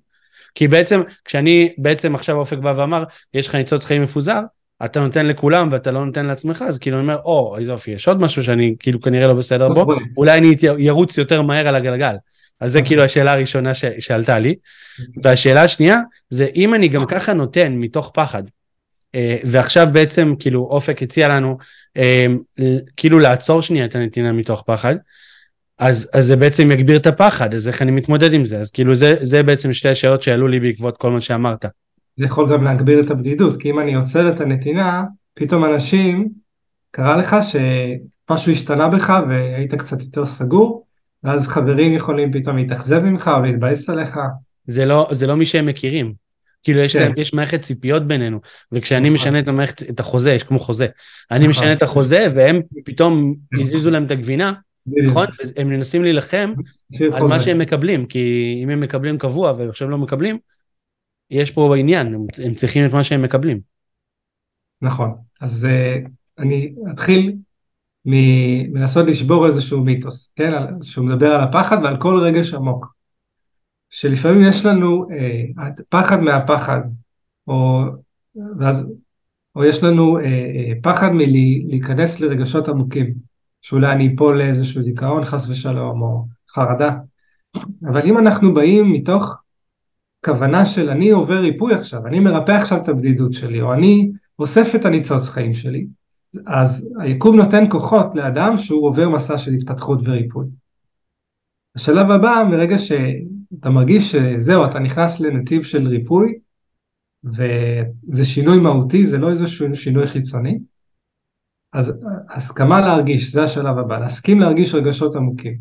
כי 0.56 0.68
בעצם, 0.68 1.02
כשאני, 1.26 1.74
בעצם 1.78 2.16
עכשיו 2.16 2.38
אופק 2.38 2.58
בא 2.58 2.74
ואמר, 2.78 3.04
יש 3.34 3.48
לך 3.48 3.56
ניצוץ 3.56 3.86
חיים 3.86 4.04
מפוזר, 4.04 4.40
אתה 4.86 5.00
נותן 5.00 5.28
לכולם 5.28 5.70
ואתה 5.72 5.92
לא 5.92 6.06
נותן 6.06 6.26
לעצמך, 6.26 6.64
אז 6.68 6.80
כאילו 6.80 6.98
אני 6.98 7.04
אומר, 7.04 7.18
או, 7.26 7.58
איזה 7.60 7.72
אופי, 7.72 7.92
יש 7.92 8.08
עוד 8.08 8.22
משהו 8.22 8.44
שאני 8.44 8.76
כאילו 8.80 9.02
כנראה 9.02 9.28
לא 9.28 9.34
בסדר 9.34 9.70
בו, 9.70 9.86
אולי 10.18 10.38
אני 10.38 10.56
ירוץ 10.78 11.18
יותר 11.18 11.42
מהר 11.42 11.68
על 11.68 11.76
הגלגל. 11.76 12.16
אז 12.60 12.72
זה. 12.72 12.82
כאילו 12.82 13.04
השאלה 13.04 13.34
הראשונה 13.34 13.74
ש- 13.74 13.86
שעלתה 14.00 14.40
לי. 14.40 14.56
והשאלה 15.24 15.64
השנייה, 15.64 16.00
זה 16.30 16.48
אם 16.56 16.74
אני 16.74 16.88
גם 16.88 17.06
ככה 17.06 17.34
נותן 17.34 17.74
מתוך 17.76 18.12
פחד, 18.14 18.44
אה, 19.16 19.38
ועכשיו 19.44 19.88
בעצם 19.92 20.34
כאילו 20.40 20.60
אופק 20.60 21.04
הציע 21.04 21.28
לנו 21.28 21.58
אה, 21.98 22.26
כאילו 22.98 23.20
לעצור 23.20 23.62
שנייה 23.62 23.86
את 23.86 23.96
הנתינה 23.96 24.32
מתוך 24.32 24.64
פחד, 24.66 24.96
אז, 25.80 26.10
אז 26.14 26.26
זה 26.26 26.36
בעצם 26.36 26.72
יגביר 26.72 26.98
את 26.98 27.08
הפחד, 27.08 27.54
אז 27.54 27.68
איך 27.68 27.82
אני 27.82 27.92
מתמודד 27.92 28.34
עם 28.34 28.46
זה? 28.46 28.60
אז 28.60 28.72
כאילו 28.72 28.96
זה, 28.96 29.16
זה 29.22 29.44
בעצם 29.44 29.74
שתי 29.74 29.90
השאלות 29.90 30.22
שעלו 30.22 30.48
לי 30.48 30.60
בעקבות 30.60 30.98
כל 30.98 31.12
מה 31.12 31.22
שאמרת. 31.22 31.66
זה 32.22 32.26
יכול 32.26 32.52
גם 32.52 32.64
להגביר 32.64 33.00
את 33.00 33.12
הבדידות, 33.12 33.62
כי 33.62 33.70
אם 33.70 33.80
אני 33.80 33.94
עוצר 33.94 34.30
את 34.30 34.42
הנתינה, 34.42 35.04
פתאום 35.34 35.66
אנשים, 35.66 36.30
קרה 36.92 37.18
לך 37.18 37.36
שמשהו 37.42 38.52
השתנה 38.52 38.88
בך 38.88 39.20
והיית 39.30 39.74
קצת 39.74 40.02
יותר 40.02 40.26
סגור, 40.26 40.86
ואז 41.24 41.48
חברים 41.48 41.94
יכולים 41.94 42.34
פתאום 42.34 42.58
להתאכזב 42.58 43.00
ממך 43.00 43.32
או 43.38 43.42
להתבאס 43.42 43.90
עליך. 43.90 44.20
זה 44.66 44.86
לא, 44.86 45.08
זה 45.12 45.28
לא 45.28 45.36
מי 45.36 45.46
שהם 45.46 45.66
מכירים. 45.66 46.14
כאילו 46.64 46.80
יש, 46.80 46.96
כן. 46.96 47.02
להם, 47.02 47.14
יש 47.18 47.34
מערכת 47.34 47.62
ציפיות 47.62 48.08
בינינו, 48.08 48.40
וכשאני 48.72 49.02
נכון. 49.02 49.14
משנה 49.14 49.40
את, 49.40 49.48
המערכת, 49.48 49.90
את 49.90 50.00
החוזה, 50.00 50.32
יש 50.32 50.44
כמו 50.44 50.60
חוזה, 50.60 50.88
אני 51.32 51.40
נכון. 51.40 51.50
משנה 51.50 51.74
את 51.74 51.82
החוזה 51.82 52.28
והם 52.36 52.60
פתאום 52.86 53.36
הזיזו 53.60 53.92
להם 53.92 54.06
את 54.06 54.12
הגבינה, 54.12 54.54
נכון? 54.88 55.26
הם 55.58 55.70
מנסים 55.70 56.04
להילחם 56.04 56.54
על 57.12 57.24
מה 57.24 57.40
שהם 57.40 57.58
מקבלים, 57.58 58.06
כי 58.06 58.60
אם 58.64 58.70
הם 58.70 58.80
מקבלים 58.80 59.18
קבוע 59.18 59.54
ועכשיו 59.58 59.90
לא 59.90 59.98
מקבלים, 59.98 60.38
יש 61.32 61.52
פה 61.52 61.78
עניין, 61.78 62.28
הם, 62.46 62.54
צריכים 62.54 62.86
את 62.86 62.94
מה 62.94 63.04
שהם 63.04 63.22
מקבלים. 63.22 63.60
נכון, 64.82 65.16
אז 65.42 65.68
uh, 65.68 66.10
אני 66.38 66.74
אתחיל 66.92 67.36
מלנסות 68.06 69.08
לשבור 69.08 69.48
איזשהו 69.48 69.84
מיתוס, 69.84 70.34
כן? 70.36 70.52
שהוא 70.82 71.06
מדבר 71.06 71.32
על 71.32 71.42
הפחד 71.42 71.78
ועל 71.84 71.98
כל 71.98 72.20
רגש 72.20 72.54
עמוק. 72.54 72.86
שלפעמים 73.90 74.42
יש 74.50 74.66
לנו 74.66 75.06
uh, 75.10 75.82
פחד 75.90 76.20
מהפחד, 76.20 76.82
או, 77.48 77.82
ואז, 78.60 78.94
או 79.56 79.66
יש 79.66 79.84
לנו 79.84 80.20
uh, 80.20 80.24
uh, 80.24 80.82
פחד 80.84 81.10
מלהיכנס 81.14 82.20
לרגשות 82.20 82.68
עמוקים, 82.68 83.14
שאולי 83.62 83.92
אני 83.92 84.16
אפול 84.16 84.38
לאיזשהו 84.38 84.82
דיכאון 84.82 85.24
חס 85.24 85.50
ושלום, 85.50 86.02
או 86.02 86.26
חרדה. 86.50 86.96
אבל 87.84 88.02
אם 88.06 88.18
אנחנו 88.18 88.54
באים 88.54 88.94
מתוך 88.94 89.41
כוונה 90.26 90.66
של 90.66 90.90
אני 90.90 91.10
עובר 91.10 91.40
ריפוי 91.40 91.74
עכשיו, 91.74 92.08
אני 92.08 92.20
מרפא 92.20 92.52
עכשיו 92.52 92.78
את 92.78 92.90
הבדידות 92.90 93.34
שלי, 93.34 93.62
או 93.62 93.74
אני 93.74 94.12
אוסף 94.40 94.76
את 94.76 94.86
הניצוץ 94.86 95.30
חיים 95.30 95.54
שלי, 95.54 95.86
אז 96.48 96.90
היקום 97.00 97.36
נותן 97.36 97.70
כוחות 97.70 98.16
לאדם 98.16 98.58
שהוא 98.58 98.88
עובר 98.88 99.10
מסע 99.10 99.38
של 99.38 99.54
התפתחות 99.54 100.00
וריפוי. 100.04 100.46
השלב 101.76 102.12
הבא, 102.12 102.44
מרגע 102.52 102.78
שאתה 102.78 103.70
מרגיש 103.70 104.12
שזהו, 104.12 104.66
אתה 104.66 104.80
נכנס 104.80 105.20
לנתיב 105.20 105.64
של 105.64 105.88
ריפוי, 105.88 106.34
וזה 107.24 108.26
שינוי 108.26 108.60
מהותי, 108.60 109.06
זה 109.06 109.18
לא 109.18 109.30
איזשהו 109.30 109.76
שינוי 109.76 110.08
חיצוני, 110.08 110.60
אז 111.74 112.06
הסכמה 112.30 112.82
להרגיש, 112.82 113.32
זה 113.32 113.44
השלב 113.44 113.78
הבא, 113.78 114.00
להסכים 114.00 114.40
להרגיש 114.40 114.76
רגשות 114.76 115.16
עמוקים. 115.16 115.58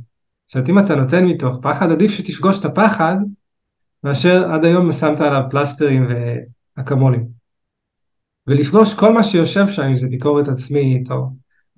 זאת 0.47 0.55
אומרת, 0.55 0.69
אם 0.69 0.79
אתה 0.79 0.97
נותן 0.97 1.25
מתוך 1.25 1.59
פחד, 1.63 1.91
עדיף 1.91 2.11
שתפגוש 2.11 2.61
את 2.61 2.65
הפחד, 2.65 3.17
מאשר 4.05 4.53
עד 4.53 4.65
היום 4.65 4.93
שמת 4.93 5.21
עליו 5.21 5.43
פלסטרים 5.51 6.09
ואקמולים. 6.77 7.27
ולפגוש 8.47 8.95
כל 8.95 9.13
מה 9.13 9.25
שיושב 9.25 9.69
שם, 9.69 9.83
אם 9.83 9.95
זה 9.95 10.09
ביקורת 10.09 10.49
עצמית, 10.49 11.11
או 11.11 11.27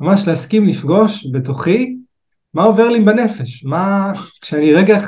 ממש 0.00 0.28
להסכים 0.28 0.66
לפגוש 0.66 1.26
בתוכי 1.32 1.96
מה 2.54 2.62
עובר 2.62 2.88
לי 2.88 3.00
בנפש, 3.00 3.64
מה, 3.64 4.12
כשאני 4.40 4.72
רגע 4.72 4.98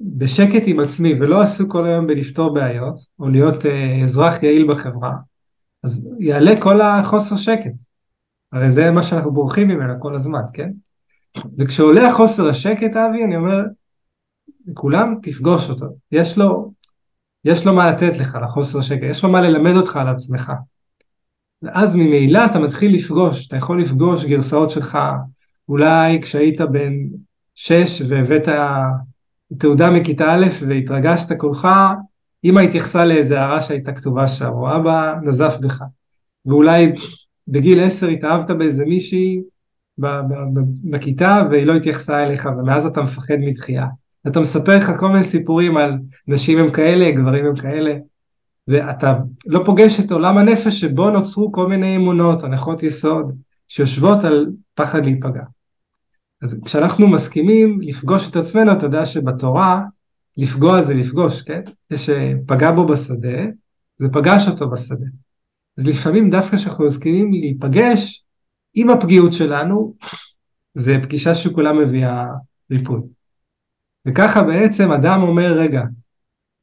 בשקט 0.00 0.62
עם 0.66 0.80
עצמי 0.80 1.14
ולא 1.14 1.40
עסוק 1.42 1.72
כל 1.72 1.86
היום 1.86 2.06
בלפתור 2.06 2.54
בעיות, 2.54 2.94
או 3.18 3.28
להיות 3.28 3.66
אה, 3.66 4.02
אזרח 4.02 4.42
יעיל 4.42 4.72
בחברה, 4.72 5.12
אז 5.82 6.08
יעלה 6.20 6.60
כל 6.60 6.80
החוסר 6.80 7.36
שקט. 7.36 7.72
הרי 8.52 8.70
זה 8.70 8.90
מה 8.90 9.02
שאנחנו 9.02 9.32
בורחים 9.32 9.68
ממנו 9.68 9.94
כל 10.00 10.14
הזמן, 10.14 10.42
כן? 10.52 10.70
וכשעולה 11.58 12.08
החוסר 12.08 12.48
השקט, 12.48 12.96
אבי, 12.96 13.24
אני 13.24 13.36
אומר, 13.36 13.62
לכולם 14.66 15.14
תפגוש 15.22 15.70
אותו. 15.70 15.86
יש 16.12 16.38
לו, 16.38 16.72
יש 17.44 17.66
לו 17.66 17.74
מה 17.74 17.90
לתת 17.90 18.16
לך, 18.16 18.38
לחוסר 18.42 18.80
שקט, 18.80 19.02
יש 19.10 19.24
לו 19.24 19.30
מה 19.30 19.40
ללמד 19.40 19.76
אותך 19.76 19.96
על 19.96 20.08
עצמך. 20.08 20.52
ואז 21.62 21.94
ממילא 21.94 22.44
אתה 22.46 22.58
מתחיל 22.58 22.94
לפגוש, 22.94 23.46
אתה 23.46 23.56
יכול 23.56 23.82
לפגוש 23.82 24.24
גרסאות 24.24 24.70
שלך, 24.70 24.98
אולי 25.68 26.22
כשהיית 26.22 26.60
בן 26.60 26.92
שש 27.54 28.02
והבאת 28.08 28.48
תעודה 29.58 29.90
מכיתה 29.90 30.34
א' 30.34 30.46
והתרגשת 30.68 31.38
כולך, 31.38 31.68
אמא 32.44 32.60
התייחסה 32.60 33.04
לאיזה 33.04 33.40
הערה 33.40 33.60
שהייתה 33.60 33.92
כתובה 33.92 34.28
שם, 34.28 34.50
או 34.52 34.76
אבא 34.76 35.14
נזף 35.22 35.56
בך. 35.60 35.82
ואולי 36.46 36.92
בגיל 37.48 37.80
עשר 37.80 38.06
התאהבת 38.06 38.50
באיזה 38.50 38.84
מישהי 38.84 39.40
בכיתה 40.84 41.42
והיא 41.50 41.66
לא 41.66 41.74
התייחסה 41.74 42.22
אליך, 42.22 42.48
ומאז 42.58 42.86
אתה 42.86 43.02
מפחד 43.02 43.34
מדחייה. 43.40 43.86
אתה 44.26 44.40
מספר 44.40 44.76
לך 44.76 44.92
כל 44.98 45.08
מיני 45.08 45.24
סיפורים 45.24 45.76
על 45.76 45.98
נשים 46.28 46.58
הם 46.58 46.70
כאלה, 46.70 47.10
גברים 47.10 47.46
הם 47.46 47.56
כאלה, 47.56 47.94
ואתה 48.68 49.14
לא 49.46 49.62
פוגש 49.64 50.00
את 50.00 50.10
עולם 50.12 50.38
הנפש 50.38 50.80
שבו 50.80 51.10
נוצרו 51.10 51.52
כל 51.52 51.68
מיני 51.68 51.96
אמונות, 51.96 52.42
הנחות 52.44 52.82
יסוד, 52.82 53.32
שיושבות 53.68 54.24
על 54.24 54.46
פחד 54.74 55.04
להיפגע. 55.04 55.42
אז 56.42 56.56
כשאנחנו 56.64 57.08
מסכימים 57.08 57.80
לפגוש 57.82 58.30
את 58.30 58.36
עצמנו, 58.36 58.72
אתה 58.72 58.86
יודע 58.86 59.06
שבתורה, 59.06 59.84
לפגוע 60.36 60.82
זה 60.82 60.94
לפגוש, 60.94 61.42
כן? 61.42 61.60
זה 61.90 61.98
שפגע 61.98 62.72
בו 62.72 62.86
בשדה, 62.86 63.38
זה 63.98 64.08
פגש 64.08 64.48
אותו 64.48 64.70
בשדה. 64.70 65.06
אז 65.78 65.86
לפעמים 65.86 66.30
דווקא 66.30 66.56
כשאנחנו 66.56 66.86
מסכימים 66.86 67.32
להיפגש 67.32 68.24
עם 68.74 68.90
הפגיעות 68.90 69.32
שלנו, 69.32 69.94
זה 70.74 70.96
פגישה 71.02 71.34
שכולה 71.34 71.72
מביאה 71.72 72.26
ריפוי. 72.70 73.00
וככה 74.06 74.42
בעצם 74.42 74.92
אדם 74.92 75.22
אומר, 75.22 75.52
רגע, 75.58 75.82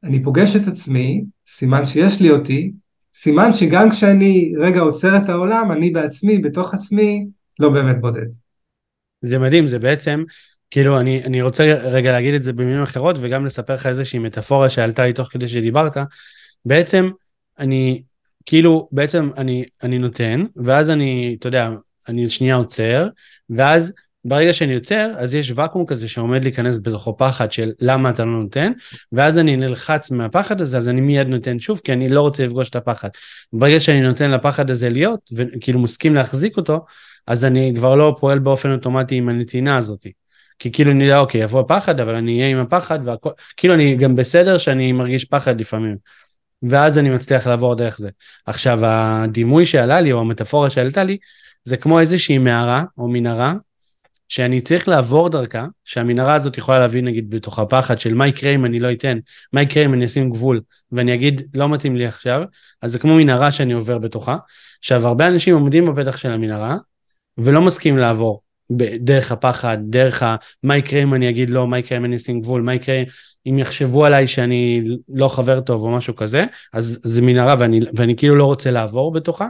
אני 0.03 0.23
פוגש 0.23 0.55
את 0.55 0.67
עצמי, 0.67 1.23
סימן 1.47 1.85
שיש 1.85 2.21
לי 2.21 2.31
אותי, 2.31 2.71
סימן 3.13 3.53
שגם 3.53 3.89
כשאני 3.89 4.53
רגע 4.59 4.79
עוצר 4.79 5.17
את 5.17 5.29
העולם, 5.29 5.71
אני 5.71 5.91
בעצמי, 5.91 6.37
בתוך 6.37 6.73
עצמי, 6.73 7.27
לא 7.59 7.69
באמת 7.69 8.01
בודד. 8.01 8.25
זה 9.21 9.39
מדהים, 9.39 9.67
זה 9.67 9.79
בעצם, 9.79 10.23
כאילו, 10.71 10.99
אני, 10.99 11.23
אני 11.23 11.41
רוצה 11.41 11.63
רגע 11.83 12.11
להגיד 12.11 12.33
את 12.33 12.43
זה 12.43 12.53
במילים 12.53 12.83
אחרות, 12.83 13.15
וגם 13.19 13.45
לספר 13.45 13.73
לך 13.73 13.85
איזושהי 13.85 14.19
מטאפורה 14.19 14.69
שעלתה 14.69 15.03
לי 15.03 15.13
תוך 15.13 15.27
כדי 15.27 15.47
שדיברת. 15.47 15.97
בעצם, 16.65 17.09
אני, 17.59 18.03
כאילו, 18.45 18.89
בעצם 18.91 19.29
אני, 19.37 19.65
אני 19.83 19.99
נותן, 19.99 20.45
ואז 20.55 20.89
אני, 20.89 21.35
אתה 21.39 21.47
יודע, 21.47 21.69
אני 22.09 22.29
שנייה 22.29 22.55
עוצר, 22.55 23.07
ואז 23.49 23.93
ברגע 24.25 24.53
שאני 24.53 24.75
עוצר, 24.75 25.11
אז 25.17 25.35
יש 25.35 25.51
ואקום 25.55 25.85
כזה 25.85 26.07
שעומד 26.07 26.43
להיכנס 26.43 26.77
בתוכו 26.77 27.17
פחד 27.17 27.51
של 27.51 27.71
למה 27.79 28.09
אתה 28.09 28.25
לא 28.25 28.31
נותן, 28.31 28.71
ואז 29.11 29.37
אני 29.37 29.55
נלחץ 29.55 30.11
מהפחד 30.11 30.61
הזה, 30.61 30.77
אז 30.77 30.89
אני 30.89 31.01
מיד 31.01 31.27
נותן 31.27 31.59
שוב, 31.59 31.81
כי 31.83 31.93
אני 31.93 32.09
לא 32.09 32.21
רוצה 32.21 32.45
לפגוש 32.45 32.69
את 32.69 32.75
הפחד. 32.75 33.09
ברגע 33.53 33.79
שאני 33.79 34.01
נותן 34.01 34.31
לפחד 34.31 34.69
הזה 34.69 34.89
להיות, 34.89 35.29
וכאילו 35.35 35.79
מסכים 35.79 36.15
להחזיק 36.15 36.57
אותו, 36.57 36.85
אז 37.27 37.45
אני 37.45 37.73
כבר 37.77 37.95
לא 37.95 38.15
פועל 38.19 38.39
באופן 38.39 38.71
אוטומטי 38.71 39.15
עם 39.15 39.29
הנתינה 39.29 39.77
הזאת. 39.77 40.07
כי 40.59 40.71
כאילו 40.71 40.91
אני 40.91 41.03
יודע, 41.03 41.19
אוקיי, 41.19 41.41
יבוא 41.41 41.63
פחד, 41.67 41.99
אבל 41.99 42.15
אני 42.15 42.37
אהיה 42.37 42.51
עם 42.51 42.57
הפחד, 42.57 42.99
והכל, 43.05 43.29
כאילו 43.57 43.73
אני 43.73 43.95
גם 43.95 44.15
בסדר 44.15 44.57
שאני 44.57 44.91
מרגיש 44.91 45.25
פחד 45.25 45.61
לפעמים. 45.61 45.97
ואז 46.63 46.97
אני 46.97 47.09
מצליח 47.09 47.47
לעבור 47.47 47.75
דרך 47.75 47.97
זה. 47.97 48.09
עכשיו, 48.45 48.79
הדימוי 48.85 49.65
שעלה 49.65 50.01
לי, 50.01 50.11
או 50.11 50.19
המטאפורה 50.19 50.69
שעלתה 50.69 51.03
לי, 51.03 51.17
זה 51.63 51.77
כמו 51.77 51.99
איזושהי 51.99 52.37
מערה 52.37 52.83
או 52.97 53.07
מנהרה, 53.07 53.53
שאני 54.27 54.61
צריך 54.61 54.87
לעבור 54.87 55.29
דרכה, 55.29 55.65
שהמנהרה 55.85 56.35
הזאת 56.35 56.57
יכולה 56.57 56.79
להביא 56.79 57.03
נגיד 57.03 57.29
בתוך 57.29 57.59
הפחד 57.59 57.99
של 57.99 58.13
מה 58.13 58.27
יקרה 58.27 58.51
אם 58.51 58.65
אני 58.65 58.79
לא 58.79 58.91
אתן, 58.91 59.17
מה 59.53 59.61
יקרה 59.61 59.85
אם 59.85 59.93
אני 59.93 60.05
אשים 60.05 60.29
גבול, 60.29 60.61
ואני 60.91 61.13
אגיד 61.13 61.41
לא 61.53 61.69
מתאים 61.69 61.95
לי 61.95 62.05
עכשיו, 62.05 62.43
אז 62.81 62.91
זה 62.91 62.99
כמו 62.99 63.15
מנהרה 63.15 63.51
שאני 63.51 63.73
עובר 63.73 63.97
בתוכה. 63.97 64.37
עכשיו, 64.79 65.07
הרבה 65.07 65.27
אנשים 65.27 65.53
עומדים 65.53 65.85
בפתח 65.85 66.17
של 66.17 66.31
המנהרה, 66.31 66.77
ולא 67.37 67.61
מסכים 67.61 67.97
לעבור 67.97 68.41
דרך 68.99 69.31
הפחד, 69.31 69.77
דרך 69.81 70.23
ה... 70.23 70.35
מה 70.63 70.77
יקרה 70.77 71.03
אם 71.03 71.13
אני 71.13 71.29
אגיד 71.29 71.49
לא, 71.49 71.67
מה 71.67 71.79
יקרה 71.79 71.97
אם 71.97 72.05
אני 72.05 72.15
אשים 72.15 72.41
גבול, 72.41 72.61
מה 72.61 72.73
יקרה 72.73 73.03
אם 73.45 73.59
יחשבו 73.59 74.05
עליי 74.05 74.27
שאני 74.27 74.83
לא 75.09 75.27
חבר 75.27 75.61
טוב 75.61 75.83
או 75.83 75.91
משהו 75.91 76.15
כזה, 76.15 76.45
אז 76.73 76.99
זה 77.03 77.21
מנהרה 77.21 77.55
ואני, 77.59 77.79
ואני 77.95 78.15
כאילו 78.15 78.35
לא 78.35 78.45
רוצה 78.45 78.71
לעבור 78.71 79.13
בתוכה, 79.13 79.47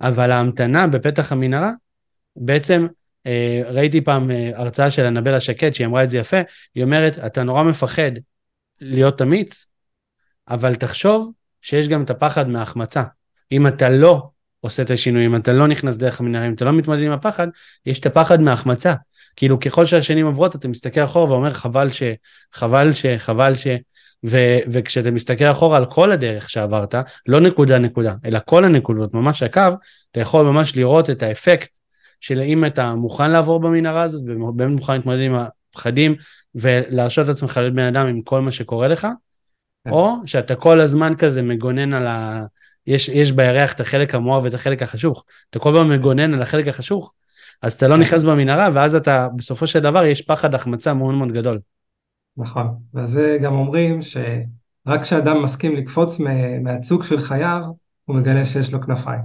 אבל 0.00 0.30
ההמתנה 0.30 0.86
בפתח 0.86 1.32
המנהרה, 1.32 1.72
בעצם 2.36 2.86
ראיתי 3.70 4.00
פעם 4.00 4.30
אה, 4.30 4.50
הרצאה 4.54 4.90
של 4.90 5.04
אנבלה 5.04 5.40
שקד 5.40 5.74
שהיא 5.74 5.86
אמרה 5.86 6.04
את 6.04 6.10
זה 6.10 6.18
יפה, 6.18 6.36
היא 6.74 6.84
אומרת, 6.84 7.18
אתה 7.18 7.42
נורא 7.42 7.62
מפחד 7.62 8.12
להיות 8.80 9.22
אמיץ, 9.22 9.66
אבל 10.48 10.74
תחשוב 10.74 11.32
שיש 11.62 11.88
גם 11.88 12.02
את 12.02 12.10
הפחד 12.10 12.48
מההחמצה. 12.48 13.02
אם 13.52 13.66
אתה 13.66 13.88
לא 13.88 14.28
עושה 14.60 14.82
את 14.82 14.90
השינויים, 14.90 15.36
אתה 15.36 15.52
לא 15.52 15.66
נכנס 15.66 15.96
דרך 15.96 16.20
המנהרים, 16.20 16.54
אתה 16.54 16.64
לא 16.64 16.72
מתמודד 16.72 17.02
עם 17.02 17.12
הפחד, 17.12 17.48
יש 17.86 18.00
את 18.00 18.06
הפחד 18.06 18.42
מההחמצה. 18.42 18.94
כאילו 19.36 19.60
ככל 19.60 19.86
שהשנים 19.86 20.26
עוברות 20.26 20.56
אתה 20.56 20.68
מסתכל 20.68 21.04
אחורה 21.04 21.30
ואומר 21.30 21.54
חבל 21.54 21.90
ש... 21.90 22.02
חבל 22.52 22.92
ש... 22.92 23.06
חבל 23.06 23.54
ש... 23.54 23.66
ו... 24.26 24.36
וכשאתה 24.72 25.10
מסתכל 25.10 25.44
אחורה 25.44 25.76
על 25.76 25.86
כל 25.86 26.12
הדרך 26.12 26.50
שעברת, 26.50 26.94
לא 27.26 27.40
נקודה 27.40 27.78
נקודה, 27.78 28.14
אלא 28.24 28.38
כל 28.44 28.64
הנקודות, 28.64 29.14
ממש 29.14 29.42
הקו, 29.42 29.60
אתה 30.10 30.20
יכול 30.20 30.46
ממש 30.46 30.76
לראות 30.76 31.10
את 31.10 31.22
האפקט 31.22 31.68
של 32.20 32.40
אם 32.40 32.64
אתה 32.64 32.94
מוכן 32.94 33.30
לעבור 33.30 33.60
במנהרה 33.60 34.02
הזאת 34.02 34.22
ובאמת 34.26 34.76
מוכן 34.76 34.92
להתמודד 34.92 35.20
עם 35.20 35.34
הפחדים 35.34 36.14
ולהרשות 36.54 37.24
את 37.24 37.34
עצמך 37.34 37.56
להיות 37.56 37.74
בן 37.74 37.82
אדם 37.82 38.06
עם 38.06 38.22
כל 38.22 38.40
מה 38.40 38.52
שקורה 38.52 38.88
לך, 38.88 39.06
כן. 39.84 39.90
או 39.90 40.16
שאתה 40.26 40.54
כל 40.54 40.80
הזמן 40.80 41.14
כזה 41.18 41.42
מגונן 41.42 41.92
על 41.92 42.06
ה... 42.06 42.44
יש, 42.86 43.08
יש 43.08 43.32
בירח 43.32 43.72
את 43.72 43.80
החלק 43.80 44.14
המואר 44.14 44.42
ואת 44.42 44.54
החלק 44.54 44.82
החשוך. 44.82 45.24
אתה 45.50 45.58
כל 45.58 45.72
פעם 45.76 45.90
מגונן 45.90 46.34
על 46.34 46.42
החלק 46.42 46.68
החשוך, 46.68 47.12
אז 47.62 47.72
אתה 47.72 47.88
לא 47.88 47.94
כן. 47.94 48.00
נכנס 48.00 48.24
במנהרה, 48.24 48.68
ואז 48.74 48.94
אתה, 48.94 49.28
בסופו 49.36 49.66
של 49.66 49.80
דבר, 49.80 50.04
יש 50.04 50.22
פחד 50.22 50.54
החמצה 50.54 50.94
מאוד 50.94 51.14
מאוד 51.14 51.32
גדול. 51.32 51.58
נכון, 52.36 52.66
וזה 52.94 53.38
גם 53.42 53.54
אומרים 53.54 54.02
שרק 54.02 55.02
כשאדם 55.02 55.42
מסכים 55.42 55.76
לקפוץ 55.76 56.18
מהצוג 56.62 57.04
של 57.04 57.20
חייו, 57.20 57.62
הוא 58.04 58.16
מגלה 58.16 58.44
שיש 58.44 58.72
לו 58.72 58.80
כנפיים. 58.80 59.20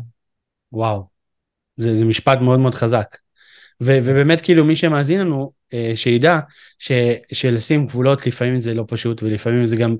וואו, 0.71 1.07
זה, 1.77 1.95
זה 1.95 2.05
משפט 2.05 2.41
מאוד 2.41 2.59
מאוד 2.59 2.75
חזק. 2.75 3.17
ו, 3.81 3.99
ובאמת 4.03 4.41
כאילו 4.41 4.65
מי 4.65 4.75
שמאזין 4.75 5.19
לנו, 5.19 5.51
אה, 5.73 5.91
שידע 5.95 6.39
ש, 6.79 6.91
שלשים 7.33 7.85
גבולות 7.85 8.27
לפעמים 8.27 8.57
זה 8.57 8.73
לא 8.73 8.83
פשוט 8.87 9.23
ולפעמים 9.23 9.65
זה 9.65 9.75
גם 9.75 9.95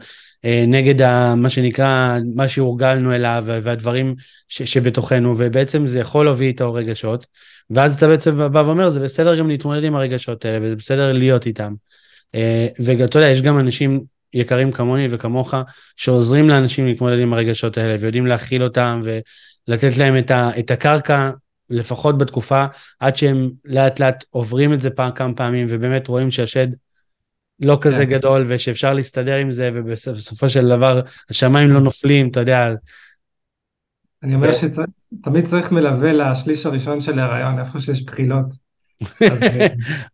אה, 0.45 0.65
נגד 0.67 1.01
ה, 1.01 1.35
מה 1.35 1.49
שנקרא, 1.49 2.17
מה 2.35 2.47
שהורגלנו 2.47 3.13
אליו 3.15 3.43
והדברים 3.45 4.15
ש, 4.47 4.61
שבתוכנו, 4.61 5.33
ובעצם 5.37 5.87
זה 5.87 5.99
יכול 5.99 6.25
להביא 6.25 6.47
איתו 6.47 6.73
רגשות, 6.73 7.27
ואז 7.69 7.95
אתה 7.95 8.07
בעצם 8.07 8.51
בא 8.51 8.59
ואומר, 8.59 8.89
זה 8.89 8.99
בסדר 8.99 9.35
גם 9.35 9.47
להתמודד 9.47 9.83
עם 9.83 9.95
הרגשות 9.95 10.45
האלה, 10.45 10.65
וזה 10.65 10.75
בסדר 10.75 11.13
להיות 11.13 11.45
איתם. 11.45 11.73
אה, 12.35 12.67
ואתה 12.79 13.17
יודע, 13.17 13.29
יש 13.29 13.41
גם 13.41 13.59
אנשים 13.59 14.01
יקרים 14.33 14.71
כמוני 14.71 15.07
וכמוך, 15.09 15.53
שעוזרים 15.95 16.49
לאנשים 16.49 16.85
להתמודד 16.87 17.19
עם 17.19 17.33
הרגשות 17.33 17.77
האלה, 17.77 17.95
ויודעים 17.99 18.25
להכיל 18.25 18.63
אותם, 18.63 19.01
ולתת 19.03 19.97
להם 19.97 20.17
את, 20.17 20.31
ה, 20.31 20.49
את 20.59 20.71
הקרקע, 20.71 21.31
לפחות 21.73 22.17
בתקופה, 22.17 22.65
עד 22.99 23.15
שהם 23.15 23.49
לאט 23.65 23.99
לאט 23.99 24.25
עוברים 24.29 24.73
את 24.73 24.81
זה 24.81 24.89
פעם, 24.89 25.11
כמה 25.11 25.33
פעמים, 25.33 25.67
ובאמת 25.69 26.07
רואים 26.07 26.31
שהשד 26.31 26.67
לא 27.59 27.77
כזה 27.81 28.05
כן. 28.05 28.11
גדול 28.11 28.45
ושאפשר 28.47 28.93
להסתדר 28.93 29.35
עם 29.35 29.51
זה 29.51 29.69
ובסופו 29.73 30.49
של 30.49 30.69
דבר 30.69 31.01
השמיים 31.29 31.69
לא 31.69 31.81
נופלים, 31.81 32.29
אתה 32.29 32.39
יודע. 32.39 32.73
אני 34.23 34.35
אומר 34.35 34.51
שתמיד 34.53 35.45
צריך 35.45 35.71
מלווה 35.71 36.13
לשליש 36.13 36.65
הראשון 36.65 37.01
של 37.01 37.19
ההיריון, 37.19 37.59
איפה 37.59 37.79
שיש 37.79 38.05
בחילות. 38.05 38.45
אה, 39.21 39.27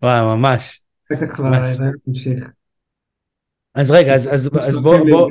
וואי, 0.03 0.21
ממש. 0.21 0.81
אחר 1.13 1.27
כבר 1.27 1.45
ההיריון 1.45 1.93
ממשיך. 2.07 2.49
אז 3.75 3.91
רגע, 3.91 4.13
אז, 4.13 4.33
אז, 4.33 4.49
אז 4.61 4.81
בוא, 4.81 4.97
בוא, 5.09 5.29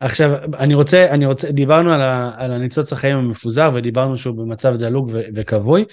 עכשיו, 0.00 0.30
אני 0.58 0.74
רוצה, 0.74 1.10
אני 1.10 1.26
רוצה, 1.26 1.50
דיברנו 1.50 1.92
על, 1.92 2.00
ה, 2.00 2.30
על 2.36 2.52
הניצוץ 2.52 2.92
החיים 2.92 3.16
המפוזר 3.16 3.70
ודיברנו 3.74 4.16
שהוא 4.16 4.36
במצב 4.36 4.76
דלוק 4.76 5.08
ו, 5.12 5.20
וכבוי. 5.34 5.84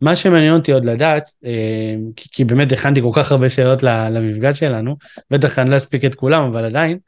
מה 0.00 0.16
שמעניין 0.16 0.54
אותי 0.54 0.72
עוד 0.72 0.84
לדעת, 0.84 1.30
אה, 1.44 1.94
כי, 2.16 2.28
כי 2.32 2.44
באמת 2.44 2.72
הכנתי 2.72 3.00
כל 3.00 3.10
כך 3.14 3.32
הרבה 3.32 3.50
שאלות 3.50 3.82
למפגש 3.82 4.58
שלנו, 4.58 4.96
בטח 5.30 5.58
אני 5.58 5.70
לא 5.70 5.76
אספיק 5.76 6.04
את 6.04 6.14
כולם, 6.14 6.42
אבל 6.42 6.64
עדיין, 6.64 6.98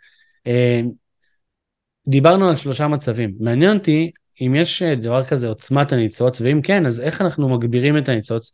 אה, 0.46 0.80
דיברנו 2.08 2.48
על 2.48 2.56
שלושה 2.56 2.88
מצבים. 2.88 3.34
מעניין 3.40 3.76
אותי 3.76 4.10
אם 4.40 4.54
יש 4.54 4.82
דבר 4.82 5.24
כזה 5.24 5.48
עוצמת 5.48 5.92
הניצוץ, 5.92 6.40
ואם 6.40 6.60
כן, 6.62 6.86
אז 6.86 7.00
איך 7.00 7.20
אנחנו 7.20 7.48
מגבירים 7.48 7.98
את 7.98 8.08
הניצוץ? 8.08 8.52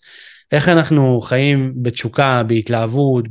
איך 0.52 0.68
אנחנו 0.68 1.20
חיים 1.20 1.72
בתשוקה, 1.76 2.42
בהתלהבות, 2.42 3.24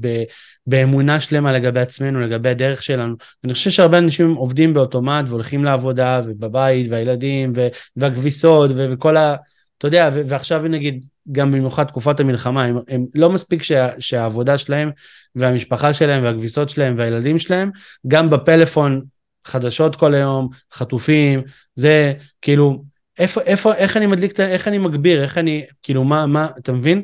באמונה 0.68 1.20
שלמה 1.22 1.54
לגבי 1.54 1.80
עצמנו, 1.80 2.20
לגבי 2.22 2.50
הדרך 2.50 2.84
שלנו. 2.84 3.16
אני 3.44 3.54
חושב 3.54 3.70
שהרבה 3.70 3.98
אנשים 3.98 4.36
עובדים 4.36 4.74
באוטומט 4.74 5.26
והולכים 5.30 5.64
לעבודה 5.64 6.22
ובבית 6.26 6.88
והילדים 6.90 7.54
והכביסות 7.96 8.72
וכל 8.76 9.18
ה... 9.18 9.36
אתה 9.78 9.88
יודע, 9.88 10.10
ועכשיו 10.14 10.62
נגיד, 10.62 11.06
גם 11.32 11.52
במיוחד 11.52 11.84
תקופת 11.84 12.20
המלחמה, 12.20 12.64
הם, 12.64 12.78
הם 12.88 13.06
לא 13.16 13.30
מספיק 13.30 13.64
שה, 13.64 13.90
שהעבודה 14.00 14.58
שלהם 14.58 14.92
והמשפחה 15.36 15.94
שלהם 15.94 16.24
והכביסות 16.24 16.70
שלהם 16.70 16.96
והילדים 16.98 17.40
שלהם, 17.40 17.72
גם 18.08 18.30
בפלאפון 18.30 19.02
חדשות 19.46 19.96
כל 19.96 20.14
היום, 20.14 20.50
חטופים, 20.74 21.42
זה 21.76 22.14
כאילו, 22.42 22.84
איפה, 23.20 23.42
איפה, 23.42 23.74
איך 23.74 23.98
אני 23.98 24.08
מדליק, 24.08 24.40
איך 24.40 24.68
אני 24.68 24.78
מגביר, 24.78 25.24
איך 25.24 25.38
אני, 25.38 25.66
כאילו, 25.84 26.04
מה, 26.04 26.26
מה, 26.26 26.48
אתה 26.58 26.72
מבין? 26.72 27.02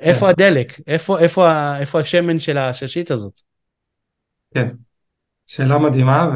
איפה 0.00 0.20
כן. 0.20 0.26
הדלק? 0.26 0.80
איפה, 0.86 1.18
איפה, 1.18 1.76
איפה 1.76 2.00
השמן 2.00 2.38
של 2.38 2.58
הששית 2.58 3.10
הזאת? 3.10 3.40
כן, 4.54 4.68
שאלה 5.46 5.78
מדהימה, 5.78 6.30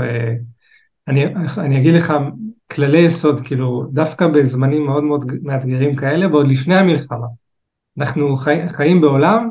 ואני 1.07 1.81
אגיד 1.81 1.95
לך 1.95 2.13
כללי 2.73 2.99
יסוד, 2.99 3.41
כאילו, 3.41 3.87
דווקא 3.93 4.27
בזמנים 4.27 4.87
מאוד 4.87 5.05
מאוד 5.05 5.33
מאתגרים 5.43 5.95
כאלה, 5.95 6.29
ועוד 6.29 6.47
לפני 6.49 6.75
המלחמה. 6.75 7.27
אנחנו 7.99 8.37
חי, 8.37 8.61
חיים 8.69 9.01
בעולם 9.01 9.51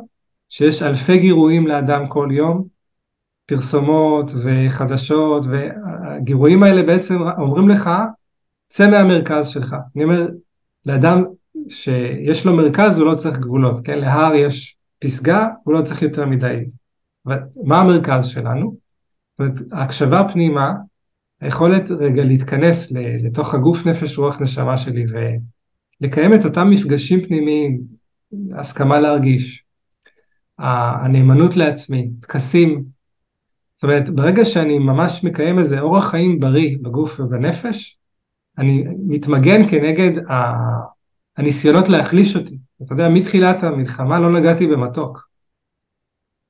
שיש 0.49 0.81
אלפי 0.81 1.17
גירויים 1.17 1.67
לאדם 1.67 2.07
כל 2.07 2.29
יום, 2.31 2.67
פרסומות 3.45 4.31
וחדשות, 4.43 5.45
והגירויים 5.45 6.63
האלה 6.63 6.83
בעצם 6.83 7.21
אומרים 7.37 7.69
לך, 7.69 7.89
צא 8.73 8.89
מהמרכז 8.89 9.47
שלך. 9.47 9.75
אני 9.95 10.03
אומר, 10.03 10.27
לאדם 10.85 11.23
שיש 11.69 12.45
לו 12.45 12.55
מרכז 12.55 12.97
הוא 12.97 13.07
לא 13.07 13.15
צריך 13.15 13.39
גבולות, 13.39 13.85
כן? 13.85 13.99
להר 13.99 14.35
יש 14.35 14.77
פסגה, 14.99 15.49
הוא 15.63 15.73
לא 15.73 15.81
צריך 15.81 16.01
יותר 16.01 16.25
מדי. 16.25 16.65
אבל 17.25 17.39
מה 17.63 17.81
המרכז 17.81 18.25
שלנו? 18.25 18.75
זאת 19.31 19.39
אומרת, 19.39 19.61
ההקשבה 19.71 20.21
פנימה, 20.33 20.73
היכולת 21.41 21.91
רגע 21.91 22.23
להתכנס 22.25 22.91
לתוך 23.23 23.53
הגוף, 23.53 23.85
נפש, 23.85 24.17
רוח, 24.17 24.41
נשמה 24.41 24.77
שלי 24.77 25.05
ולקיים 26.01 26.33
את 26.33 26.45
אותם 26.45 26.69
מפגשים 26.69 27.19
פנימיים, 27.19 27.81
הסכמה 28.55 28.99
להרגיש, 28.99 29.63
הנאמנות 30.59 31.55
לעצמי, 31.55 32.09
טקסים. 32.19 32.83
זאת 33.75 33.83
אומרת, 33.83 34.09
ברגע 34.09 34.45
שאני 34.45 34.79
ממש 34.79 35.23
מקיים 35.23 35.59
איזה 35.59 35.79
אורח 35.79 36.09
חיים 36.09 36.39
בריא 36.39 36.77
בגוף 36.81 37.19
ובנפש, 37.19 37.97
אני 38.57 38.83
מתמגן 39.07 39.63
כנגד 39.69 40.11
הניסיונות 41.37 41.89
להחליש 41.89 42.35
אותי. 42.35 42.57
אתה 42.83 42.93
יודע, 42.93 43.09
מתחילת 43.09 43.63
המלחמה 43.63 44.19
לא 44.19 44.31
נגעתי 44.31 44.67
במתוק. 44.67 45.27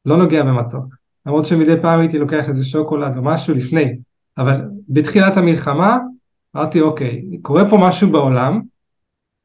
לא 0.06 0.18
נוגע 0.18 0.44
במתוק. 0.44 0.86
למרות 1.26 1.46
שמדי 1.46 1.82
פעם 1.82 2.00
הייתי 2.00 2.18
לוקח 2.18 2.50
איזה 2.50 2.64
שוקולד 2.64 3.18
או 3.18 3.24
משהו 3.24 3.56
לפני, 3.56 3.96
אבל 4.38 4.62
בתחילת 4.90 5.38
המלחמה 5.38 5.98
אמרתי, 6.56 6.82
אוקיי, 6.82 7.24
קורה 7.42 7.70
פה 7.70 7.78
משהו 7.82 8.12
בעולם, 8.12 8.62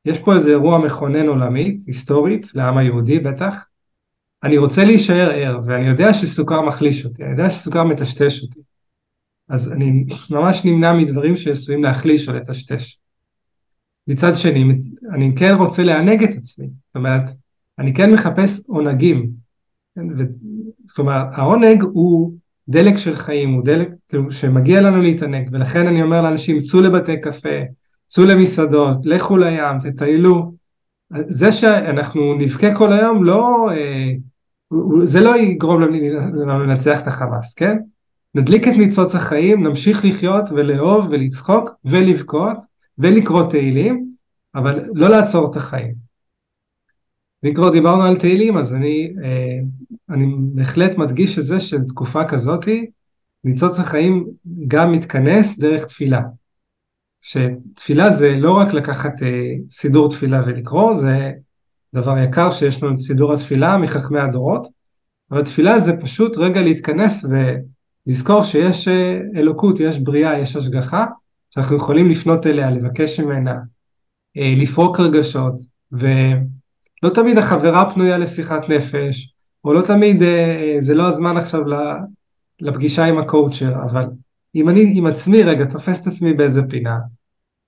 יש 0.05 0.19
פה 0.19 0.35
איזה 0.35 0.51
אירוע 0.51 0.79
מכונן 0.79 1.27
עולמית, 1.27 1.81
היסטורית, 1.87 2.55
לעם 2.55 2.79
היהודי 2.79 3.19
בטח, 3.19 3.65
אני 4.43 4.59
רוצה 4.59 4.85
להישאר 4.85 5.31
ער, 5.31 5.61
ואני 5.67 5.89
יודע 5.89 6.13
שסוכר 6.13 6.61
מחליש 6.61 7.05
אותי, 7.05 7.23
אני 7.23 7.31
יודע 7.31 7.51
שסוכר 7.51 7.85
מטשטש 7.85 8.43
אותי. 8.43 8.61
אז 9.49 9.73
אני 9.73 10.05
ממש 10.31 10.65
נמנע 10.65 10.93
מדברים 10.93 11.37
שעשויים 11.37 11.83
להחליש 11.83 12.29
או 12.29 12.35
לטשטש. 12.35 12.99
מצד 14.09 14.35
שני, 14.35 14.65
אני 15.15 15.35
כן 15.37 15.55
רוצה 15.55 15.85
לענג 15.85 16.23
את 16.23 16.37
עצמי, 16.37 16.67
זאת 16.67 16.97
אומרת, 16.97 17.23
אני 17.79 17.95
כן 17.95 18.13
מחפש 18.13 18.61
עונגים. 18.67 19.31
זאת 20.87 20.99
אומרת, 20.99 21.27
העונג 21.33 21.83
הוא 21.83 22.33
דלק 22.69 22.97
של 22.97 23.17
חיים, 23.17 23.53
הוא 23.53 23.65
דלק 23.65 23.89
כאילו, 24.09 24.33
שמגיע 24.33 24.81
לנו 24.81 25.03
להתענג, 25.03 25.49
ולכן 25.53 25.87
אני 25.87 26.03
אומר 26.03 26.23
לאנשים, 26.23 26.61
צאו 26.61 26.81
לבתי 26.81 27.21
קפה, 27.21 27.59
צאו 28.07 28.25
למסעדות, 28.25 29.07
לכו 29.07 29.37
לים, 29.37 29.79
תטיילו. 29.83 30.53
זה 31.29 31.53
שאנחנו 31.53 32.35
נבכה 32.35 32.75
כל 32.75 32.93
היום, 32.93 33.25
לא, 33.25 33.71
אה, 33.71 34.13
זה 35.03 35.21
לא 35.21 35.37
יגרום 35.37 35.81
לנו 35.81 36.65
לנצח 36.65 37.03
את 37.03 37.07
החמאס, 37.07 37.55
כן? 37.55 37.79
נדליק 38.35 38.69
את 38.69 38.73
ניצוץ 38.73 39.15
החיים, 39.15 39.67
נמשיך 39.67 40.05
לחיות 40.05 40.51
ולאהוב 40.51 41.07
ולצחוק 41.11 41.71
ולבכות, 41.85 42.59
ולקרוא 42.99 43.51
תהילים, 43.51 44.15
אבל 44.55 44.85
לא 44.95 45.09
לעצור 45.09 45.51
את 45.51 45.57
החיים. 45.57 45.95
ואם 47.43 47.55
כבר 47.55 47.71
דיברנו 47.71 48.03
על 48.03 48.19
תהילים, 48.19 48.57
אז 48.57 48.75
אני, 48.75 49.13
אה, 49.25 49.59
אני 50.11 50.27
בהחלט 50.39 50.99
מדגיש 50.99 51.39
את 51.39 51.47
זה 51.47 51.61
שתקופה 51.61 52.25
כזאתי, 52.25 52.91
ניצוץ 53.45 53.81
החיים 53.81 54.27
גם 54.69 54.93
מתכנס 54.93 55.59
דרך 55.59 55.85
תפילה. 55.85 56.21
שתפילה 57.21 58.11
זה 58.11 58.37
לא 58.37 58.53
רק 58.53 58.73
לקחת 58.73 59.23
אה, 59.23 59.53
סידור 59.71 60.11
תפילה 60.11 60.43
ולקרוא, 60.47 60.95
זה 60.95 61.33
דבר 61.95 62.19
יקר 62.19 62.51
שיש 62.51 62.83
לנו 62.83 62.95
את 62.95 62.99
סידור 62.99 63.33
התפילה 63.35 63.79
מחכמי 63.79 64.21
הדורות, 64.21 64.67
אבל 65.31 65.45
תפילה 65.45 65.79
זה 65.79 65.93
פשוט 66.01 66.37
רגע 66.37 66.61
להתכנס 66.61 67.25
ולזכור 68.09 68.43
שיש 68.43 68.89
אה, 68.89 69.21
אלוקות, 69.37 69.81
יש 69.81 69.99
בריאה, 69.99 70.39
יש 70.39 70.57
השגחה, 70.57 71.07
שאנחנו 71.51 71.77
יכולים 71.77 72.11
לפנות 72.11 72.47
אליה, 72.47 72.71
לבקש 72.71 73.21
ממנה, 73.21 73.55
אה, 74.37 74.55
לפרוק 74.57 75.01
רגשות, 75.01 75.55
ולא 75.93 77.15
תמיד 77.15 77.39
החברה 77.39 77.95
פנויה 77.95 78.19
לשיחת 78.19 78.69
נפש, 78.69 79.35
או 79.65 79.73
לא 79.73 79.83
תמיד 79.83 80.23
אה, 80.23 80.77
זה 80.79 80.95
לא 80.95 81.09
הזמן 81.09 81.37
עכשיו 81.37 81.61
לפגישה 82.61 83.05
עם 83.05 83.19
הקואוצ'ר, 83.19 83.75
אבל 83.83 84.07
אם 84.55 84.69
אני 84.69 84.93
עם 84.95 85.07
עצמי 85.07 85.43
רגע 85.43 85.65
תופס 85.65 86.03
את 86.03 86.07
עצמי 86.07 86.33
באיזה 86.33 86.63
פינה, 86.69 86.99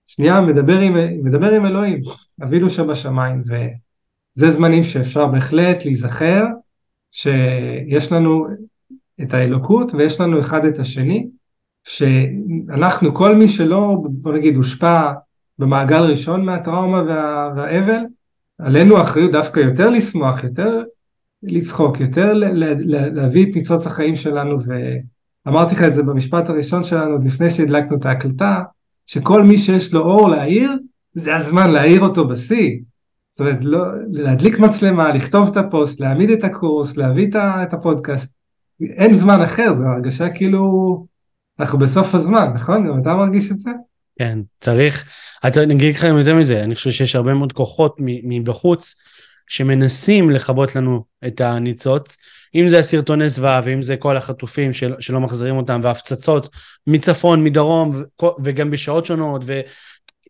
שנייה 0.06 0.40
מדבר 0.40 0.80
עם, 0.80 0.94
מדבר 1.24 1.50
עם 1.54 1.66
אלוהים, 1.66 2.00
אבינו 2.42 2.70
שבשמיים, 2.70 3.40
וזה 3.40 4.50
זמנים 4.50 4.84
שאפשר 4.84 5.26
בהחלט 5.26 5.84
להיזכר 5.84 6.44
שיש 7.10 8.12
לנו 8.12 8.46
את 9.22 9.34
האלוקות 9.34 9.94
ויש 9.94 10.20
לנו 10.20 10.40
אחד 10.40 10.64
את 10.64 10.78
השני, 10.78 11.26
שאנחנו, 11.84 13.14
כל 13.14 13.34
מי 13.34 13.48
שלא, 13.48 13.96
בוא 14.04 14.32
נגיד, 14.32 14.56
הושפע 14.56 15.12
במעגל 15.58 16.02
ראשון 16.02 16.44
מהטראומה 16.44 17.02
וה, 17.02 17.52
והאבל, 17.56 18.00
עלינו 18.58 19.02
אחריות 19.02 19.32
דווקא 19.32 19.60
יותר 19.60 19.90
לשמוח, 19.90 20.44
יותר 20.44 20.82
לצחוק, 21.42 22.00
יותר 22.00 22.32
ל, 22.32 22.44
ל, 22.44 22.64
ל, 22.64 23.14
להביא 23.14 23.50
את 23.50 23.56
ניצוץ 23.56 23.86
החיים 23.86 24.16
שלנו, 24.16 24.58
ואמרתי 25.46 25.74
לך 25.74 25.82
את 25.82 25.94
זה 25.94 26.02
במשפט 26.02 26.48
הראשון 26.48 26.84
שלנו, 26.84 27.18
לפני 27.24 27.50
שהדלקנו 27.50 27.96
את 27.96 28.06
ההקלטה, 28.06 28.62
שכל 29.06 29.42
מי 29.42 29.58
שיש 29.58 29.94
לו 29.94 30.00
אור 30.00 30.28
להאיר, 30.28 30.72
זה 31.12 31.36
הזמן 31.36 31.70
להאיר 31.70 32.00
אותו 32.00 32.28
בשיא. 32.28 32.78
זאת 33.30 33.40
אומרת, 33.40 33.64
לא, 33.64 33.84
להדליק 34.10 34.58
מצלמה, 34.58 35.12
לכתוב 35.12 35.48
את 35.48 35.56
הפוסט, 35.56 36.00
להעמיד 36.00 36.30
את 36.30 36.44
הקורס, 36.44 36.96
להביא 36.96 37.28
את 37.36 37.74
הפודקאסט. 37.74 38.39
אין 38.82 39.14
זמן 39.14 39.42
אחר, 39.42 39.74
זו 39.76 39.84
הרגשה 39.84 40.28
כאילו 40.28 41.06
אנחנו 41.58 41.78
בסוף 41.78 42.14
הזמן, 42.14 42.52
נכון? 42.54 42.88
גם 42.88 43.00
אתה 43.02 43.14
מרגיש 43.14 43.50
את 43.50 43.58
זה? 43.58 43.70
כן, 44.18 44.38
צריך, 44.60 45.04
אתה, 45.46 45.62
אני 45.62 45.74
אגיד 45.74 45.94
לך 45.94 46.04
יותר 46.04 46.34
מזה, 46.34 46.60
אני 46.60 46.74
חושב 46.74 46.90
שיש 46.90 47.16
הרבה 47.16 47.34
מאוד 47.34 47.52
כוחות 47.52 47.96
מבחוץ 48.00 48.94
שמנסים 49.48 50.30
לכבות 50.30 50.76
לנו 50.76 51.04
את 51.26 51.40
הניצוץ, 51.40 52.16
אם 52.54 52.68
זה 52.68 52.78
הסרטוני 52.78 53.28
זוועה 53.28 53.60
ואם 53.64 53.82
זה 53.82 53.96
כל 53.96 54.16
החטופים 54.16 54.72
של, 54.72 54.94
שלא 55.00 55.20
מחזירים 55.20 55.56
אותם 55.56 55.80
והפצצות 55.82 56.48
מצפון, 56.86 57.44
מדרום 57.44 58.02
וגם 58.44 58.70
בשעות 58.70 59.04
שונות 59.04 59.42
ו... 59.46 59.60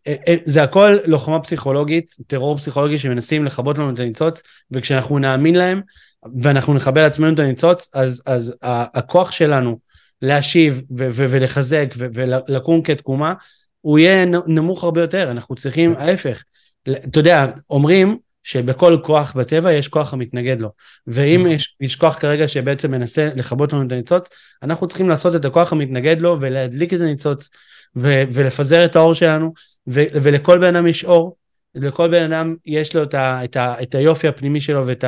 אה, 0.07 0.15
אה, 0.27 0.35
זה 0.45 0.63
הכל 0.63 0.97
לוחמה 1.05 1.39
פסיכולוגית, 1.39 2.15
טרור 2.27 2.57
פסיכולוגי 2.57 2.99
שמנסים 2.99 3.45
לכבות 3.45 3.77
לנו 3.77 3.89
את 3.89 3.99
הניצוץ, 3.99 4.43
וכשאנחנו 4.71 5.19
נאמין 5.19 5.55
להם 5.55 5.81
ואנחנו 6.41 6.73
נכבה 6.73 7.01
לעצמנו 7.01 7.33
את 7.33 7.39
הניצוץ, 7.39 7.89
אז, 7.93 8.23
אז 8.25 8.57
הכוח 8.63 9.31
שלנו 9.31 9.79
להשיב 10.21 10.81
ו- 10.97 11.07
ו- 11.11 11.25
ולחזק 11.29 11.93
ו- 11.97 12.07
ולקום 12.13 12.81
כתקומה, 12.81 13.33
הוא 13.81 13.99
יהיה 13.99 14.25
נמוך 14.25 14.83
הרבה 14.83 15.01
יותר, 15.01 15.31
אנחנו 15.31 15.55
צריכים 15.55 15.95
ההפך. 15.97 16.43
אתה 16.89 17.19
יודע, 17.19 17.45
אומרים 17.69 18.17
שבכל 18.43 18.97
כוח 19.03 19.33
בטבע 19.33 19.73
יש 19.73 19.87
כוח 19.87 20.13
המתנגד 20.13 20.61
לו. 20.61 20.69
ואם. 21.07 21.47
יש, 21.47 21.75
יש 21.81 21.95
כוח 21.95 22.15
כרגע 22.19 22.47
שבעצם 22.47 22.91
מנסה 22.91 23.29
לכבות 23.35 23.73
לנו 23.73 23.87
את 23.87 23.91
הניצוץ, 23.91 24.29
אנחנו 24.63 24.87
צריכים 24.87 25.09
לעשות 25.09 25.35
את 25.35 25.45
הכוח 25.45 25.71
המתנגד 25.71 26.21
לו 26.21 26.37
ולהדליק 26.41 26.93
את 26.93 27.01
הניצוץ 27.01 27.49
ו- 27.95 28.23
ולפזר 28.31 28.85
את 28.85 28.95
האור 28.95 29.13
שלנו, 29.13 29.53
ו- 29.87 30.03
ולכל 30.13 30.57
בן 30.57 30.75
אדם 30.75 30.87
יש 30.87 31.05
אור, 31.05 31.35
לכל 31.75 32.07
בן 32.11 32.31
אדם 32.31 32.55
יש 32.65 32.95
לו 32.95 33.03
את, 33.03 33.13
ה- 33.13 33.43
את, 33.43 33.55
ה- 33.55 33.75
את 33.83 33.95
היופי 33.95 34.27
הפנימי 34.27 34.61
שלו 34.61 34.87
ואת 34.87 35.05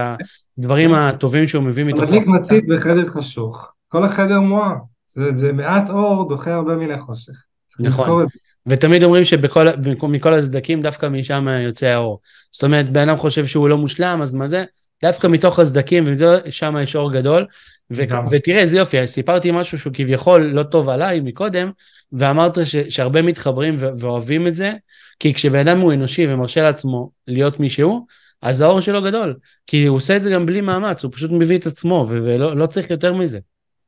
הדברים 0.57 0.89
כן. 0.89 0.95
הטובים 0.95 1.47
שהוא 1.47 1.63
מביא 1.63 1.83
מתוכו. 1.83 2.03
מדליק 2.03 2.27
מצית 2.27 2.67
בחדר 2.67 3.07
חשוך, 3.07 3.71
כל 3.87 4.03
החדר 4.03 4.39
מואר, 4.39 4.73
זה, 5.07 5.29
זה 5.35 5.53
מעט 5.53 5.89
אור 5.89 6.29
דוחה 6.29 6.53
הרבה 6.53 6.75
מן 6.75 6.91
החושך. 6.91 7.33
נכון. 7.79 8.25
ותמיד 8.67 9.03
אומרים 9.03 9.23
שמכל 9.25 10.33
הסדקים 10.33 10.81
דווקא 10.81 11.05
משם 11.05 11.47
יוצא 11.63 11.87
האור. 11.87 12.19
זאת 12.51 12.63
אומרת, 12.63 12.91
בן 12.91 13.09
אדם 13.09 13.17
חושב 13.17 13.45
שהוא 13.47 13.69
לא 13.69 13.77
מושלם, 13.77 14.19
אז 14.21 14.33
מה 14.33 14.47
זה? 14.47 14.63
דווקא 15.03 15.27
מתוך 15.27 15.59
הסדקים, 15.59 16.03
ושם 16.07 16.75
יש 16.83 16.95
אור 16.95 17.13
גדול. 17.13 17.45
ו- 17.91 18.03
ותראה 18.31 18.59
איזה 18.59 18.77
יופי, 18.77 19.07
סיפרתי 19.07 19.51
משהו 19.51 19.79
שהוא 19.79 19.93
כביכול 19.93 20.41
לא 20.41 20.63
טוב 20.63 20.89
עליי 20.89 21.19
מקודם, 21.19 21.71
ואמרת 22.11 22.65
ש- 22.65 22.75
שהרבה 22.75 23.21
מתחברים 23.21 23.75
ו- 23.79 23.89
ואוהבים 23.99 24.47
את 24.47 24.55
זה, 24.55 24.73
כי 25.19 25.33
כשבן 25.33 25.67
אדם 25.67 25.79
הוא 25.79 25.93
אנושי 25.93 26.27
ומרשה 26.27 26.63
לעצמו 26.63 27.11
להיות 27.27 27.59
מי 27.59 27.69
שהוא, 27.69 28.05
אז 28.41 28.61
האור 28.61 28.79
שלו 28.79 29.01
גדול. 29.01 29.35
כי 29.67 29.85
הוא 29.85 29.97
עושה 29.97 30.15
את 30.15 30.21
זה 30.21 30.29
גם 30.29 30.45
בלי 30.45 30.61
מאמץ, 30.61 31.03
הוא 31.03 31.11
פשוט 31.11 31.31
מביא 31.31 31.57
את 31.57 31.65
עצמו, 31.65 32.05
ו- 32.09 32.19
ולא 32.23 32.55
לא 32.55 32.65
צריך 32.65 32.89
יותר 32.89 33.13
מזה. 33.13 33.39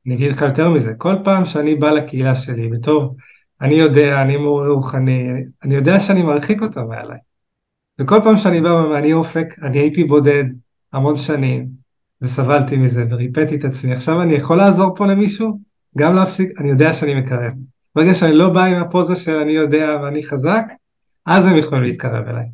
אני 0.08 0.16
אגיד 0.16 0.32
לך 0.32 0.42
יותר 0.42 0.70
מזה, 0.70 0.92
כל 0.98 1.16
פעם 1.24 1.46
שאני 1.46 1.76
בא 1.76 1.92
לקהילה 1.92 2.36
שלי, 2.36 2.70
וטוב, 2.74 3.16
אני 3.62 3.76
יודע, 3.76 4.22
אני 4.22 4.38
מורה 4.38 4.70
רוחני, 4.70 5.28
אני 5.64 5.76
יודע 5.76 6.00
שאני 6.00 6.24
מרחיק 6.24 6.62
אותו 6.62 6.82
מעליי. 6.86 7.18
וכל 8.00 8.20
פעם 8.24 8.38
שאני 8.38 8.62
בא 8.62 8.70
ואני 8.70 9.14
אופק, 9.14 9.48
אני 9.64 9.80
הייתי 9.80 10.04
בודד 10.04 10.44
המון 10.94 11.16
שנים, 11.16 11.85
וסבלתי 12.26 12.78
מזה, 12.78 13.06
וריפאתי 13.10 13.56
את 13.56 13.66
עצמי. 13.66 13.94
עכשיו 13.94 14.22
אני 14.22 14.34
יכול 14.34 14.58
לעזור 14.58 14.96
פה 14.96 15.06
למישהו? 15.06 15.60
גם 15.98 16.16
להפסיק, 16.16 16.60
אני 16.60 16.70
יודע 16.70 16.94
שאני 16.94 17.14
מקרב. 17.14 17.52
ברגע 17.96 18.14
שאני 18.14 18.34
לא 18.34 18.50
בא 18.50 18.64
עם 18.66 18.82
הפוזה 18.82 19.16
של 19.16 19.36
אני 19.36 19.52
יודע 19.52 19.98
ואני 20.04 20.26
חזק, 20.26 20.66
אז 21.26 21.46
הם 21.46 21.58
יכולים 21.58 21.84
להתקרב 21.84 22.28
אליי. 22.28 22.46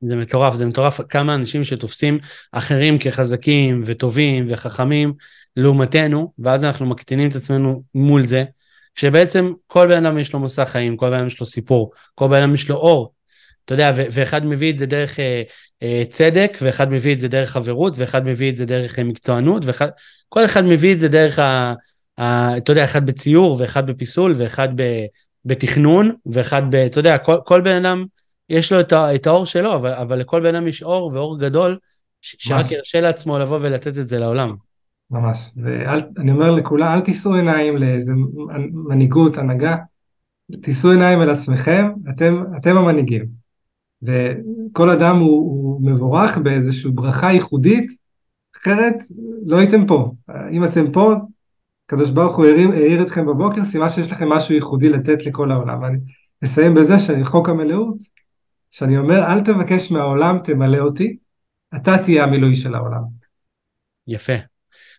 זה 0.00 0.16
מטורף, 0.16 0.54
זה 0.54 0.66
מטורף 0.66 1.00
כמה 1.08 1.34
אנשים 1.34 1.64
שתופסים 1.64 2.18
אחרים 2.52 2.98
כחזקים 2.98 3.82
וטובים 3.84 4.46
וחכמים 4.50 5.12
לעומתנו, 5.56 6.32
ואז 6.38 6.64
אנחנו 6.64 6.86
מקטינים 6.86 7.30
את 7.30 7.36
עצמנו 7.36 7.82
מול 7.94 8.22
זה, 8.22 8.44
שבעצם 8.94 9.52
כל 9.66 9.88
בן 9.88 10.06
אדם 10.06 10.18
יש 10.18 10.32
לו 10.32 10.40
מסע 10.40 10.64
חיים, 10.64 10.96
כל 10.96 11.10
בן 11.10 11.16
אדם 11.16 11.26
יש 11.26 11.40
לו 11.40 11.46
סיפור, 11.46 11.90
כל 12.14 12.28
בן 12.28 12.42
אדם 12.42 12.54
יש 12.54 12.68
לו 12.68 12.76
אור. 12.76 13.12
אתה 13.68 13.74
יודע, 13.74 13.90
ואחד 13.94 14.46
מביא 14.46 14.72
את 14.72 14.78
זה 14.78 14.86
דרך 14.86 15.20
אה, 15.20 15.42
אה, 15.82 16.02
צדק, 16.08 16.58
ואחד 16.62 16.92
מביא 16.92 17.12
את 17.12 17.18
זה 17.18 17.28
דרך 17.28 17.50
חברות, 17.50 17.98
ואחד 17.98 18.26
מביא 18.26 18.50
את 18.50 18.56
זה 18.56 18.66
דרך 18.66 18.98
אה, 18.98 19.04
מקצוענות, 19.04 19.64
וכל 19.66 20.44
אחד 20.44 20.64
מביא 20.64 20.92
את 20.92 20.98
זה 20.98 21.08
דרך, 21.08 21.38
ה, 21.38 21.74
ה, 22.18 22.56
אתה 22.56 22.72
יודע, 22.72 22.84
אחד 22.84 23.06
בציור, 23.06 23.56
ואחד 23.60 23.86
בפיסול, 23.86 24.34
ואחד 24.36 24.68
ב, 24.76 24.82
בתכנון, 25.44 26.12
ואחד 26.26 26.62
ב... 26.70 26.74
אתה 26.74 26.98
יודע, 26.98 27.18
כל, 27.18 27.36
כל 27.44 27.60
בן 27.60 27.84
אדם 27.84 28.04
יש 28.48 28.72
לו 28.72 28.80
את, 28.80 28.92
ה, 28.92 29.14
את 29.14 29.26
האור 29.26 29.46
שלו, 29.46 29.74
אבל, 29.74 29.92
אבל 29.92 30.18
לכל 30.18 30.42
בן 30.42 30.54
אדם 30.54 30.68
יש 30.68 30.82
אור, 30.82 31.10
ואור 31.14 31.38
גדול, 31.38 31.78
ש- 32.20 32.36
שרק 32.38 32.70
ירשה 32.70 33.00
לעצמו 33.00 33.38
לבוא 33.38 33.58
ולתת 33.62 33.98
את 33.98 34.08
זה 34.08 34.18
לעולם. 34.18 34.50
ממש, 35.10 35.50
ואני 35.56 36.30
אומר 36.30 36.50
לכולם, 36.50 36.92
אל 36.92 37.00
תישאו 37.00 37.34
עיניים 37.34 37.76
לאיזה 37.76 38.12
מנהיגות, 38.88 39.38
הנהגה, 39.38 39.76
תישאו 40.62 40.90
עיניים 40.90 41.22
אל 41.22 41.30
עצמכם, 41.30 41.88
אתם, 42.10 42.42
אתם 42.56 42.76
המנהיגים. 42.76 43.37
וכל 44.02 44.90
אדם 44.90 45.18
הוא, 45.18 45.28
הוא 45.28 45.80
מבורך 45.82 46.38
באיזושהי 46.38 46.90
ברכה 46.90 47.32
ייחודית, 47.32 47.90
אחרת 48.56 48.94
לא 49.46 49.56
הייתם 49.56 49.86
פה. 49.86 50.12
אם 50.50 50.64
אתם 50.64 50.92
פה, 50.92 51.14
הקדוש 51.86 52.10
ברוך 52.10 52.36
הוא 52.36 52.46
העיר 52.46 53.02
אתכם 53.02 53.26
בבוקר, 53.26 53.64
סימן 53.64 53.88
שיש 53.88 54.12
לכם 54.12 54.28
משהו 54.28 54.54
ייחודי 54.54 54.88
לתת 54.88 55.26
לכל 55.26 55.50
העולם. 55.50 55.82
ואני 55.82 55.98
אסיים 56.44 56.74
בזה 56.74 57.00
שאני 57.00 57.24
חוק 57.24 57.48
המלאות, 57.48 57.96
שאני 58.70 58.98
אומר, 58.98 59.24
אל 59.24 59.40
תבקש 59.40 59.90
מהעולם, 59.90 60.38
תמלא 60.44 60.78
אותי, 60.78 61.16
אתה 61.76 61.98
תהיה 61.98 62.24
המילוי 62.24 62.54
של 62.54 62.74
העולם. 62.74 63.02
יפה. 64.06 64.32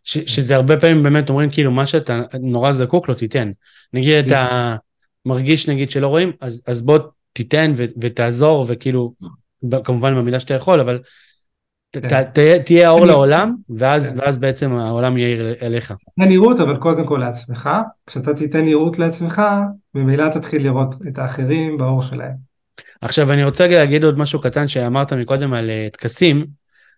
ש, 0.03 0.17
שזה 0.17 0.55
הרבה 0.55 0.79
פעמים 0.79 1.03
באמת 1.03 1.29
אומרים 1.29 1.49
כאילו 1.51 1.71
מה 1.71 1.87
שאתה 1.87 2.21
נורא 2.41 2.71
זקוק 2.71 3.09
לו 3.09 3.15
תיתן. 3.15 3.51
נגיד 3.93 4.25
אתה 4.25 4.75
מרגיש 5.25 5.69
נגיד 5.69 5.89
שלא 5.89 6.07
רואים 6.07 6.31
אז, 6.41 6.63
אז 6.67 6.81
בוא 6.81 6.99
תיתן 7.39 7.71
ו, 7.75 7.85
ותעזור 8.01 8.65
וכאילו 8.67 9.13
כמובן 9.83 10.15
במידה 10.15 10.39
שאתה 10.39 10.53
יכול 10.53 10.79
אבל 10.79 10.99
כן. 11.91 12.23
תהיה 12.65 12.87
האור 12.87 13.05
לעולם 13.05 13.55
ואז, 13.69 14.09
כן. 14.09 14.19
ואז 14.19 14.37
בעצם 14.37 14.73
העולם 14.73 15.17
יאיר 15.17 15.53
אליך. 15.61 15.93
תן 16.19 16.27
נראות 16.27 16.59
אבל 16.59 16.77
קודם 16.77 17.05
כל 17.05 17.17
לעצמך 17.17 17.69
כשאתה 18.07 18.33
תיתן 18.33 18.65
נראות 18.65 18.99
לעצמך 18.99 19.41
ממילא 19.95 20.29
תתחיל 20.29 20.63
לראות 20.63 20.95
את 21.07 21.17
האחרים 21.17 21.77
באור 21.77 22.01
שלהם. 22.01 22.35
עכשיו 23.01 23.31
אני 23.31 23.43
רוצה 23.43 23.67
להגיד 23.67 24.03
עוד 24.03 24.17
משהו 24.17 24.41
קטן 24.41 24.67
שאמרת 24.67 25.13
מקודם 25.13 25.53
על 25.53 25.69
אה, 25.69 25.87
טקסים. 25.91 26.45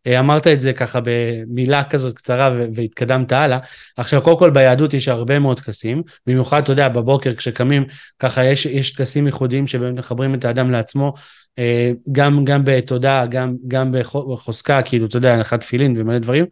אה, 0.08 0.20
אמרת 0.20 0.48
את 0.48 0.62
זה 0.62 0.74
ככה 0.74 1.00
במילה 1.04 1.84
כזאת 1.84 2.14
קצרה 2.14 2.58
והתקדמת 2.74 3.32
הלאה. 3.32 3.60
עכשיו, 3.98 4.22
קודם 4.22 4.40
כל 4.40 4.50
ביהדות 4.50 4.94
יש 4.94 5.08
הרבה 5.08 5.40
מאוד 5.40 5.60
טקסים, 5.60 6.02
במיוחד, 6.28 6.62
אתה 6.62 6.72
יודע, 6.72 6.90
בבוקר 6.90 7.34
כשקמים, 7.34 7.86
ככה 8.20 8.46
יש, 8.46 8.66
יש 8.66 8.92
טקסים 8.92 9.26
ייחודיים 9.26 9.68
שבאמת 9.68 10.00
מחברים 10.00 10.34
את 10.34 10.46
האדם 10.46 10.72
לעצמו, 10.72 11.14
אה, 11.60 11.92
גם, 12.12 12.46
גם 12.46 12.62
בתודה, 12.66 13.26
גם, 13.26 13.56
גם 13.68 13.92
בחוזקה, 13.92 14.82
כאילו, 14.82 15.06
אתה 15.06 15.18
יודע, 15.18 15.34
הנחת 15.34 15.60
תפילין 15.60 15.94
ומלא 15.98 16.20
דברים. 16.20 16.46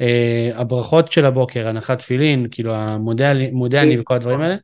אה, 0.00 0.50
הברכות 0.54 1.12
של 1.12 1.24
הבוקר, 1.24 1.68
הנחת 1.68 1.98
תפילין, 1.98 2.46
כאילו, 2.50 2.74
המודה 2.74 3.32
אני 3.82 4.00
וכל 4.00 4.14
הדברים 4.14 4.40
האלה. 4.40 4.56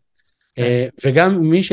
כן. 0.55 0.62
וגם 1.05 1.41
מי 1.41 1.62
ש... 1.62 1.72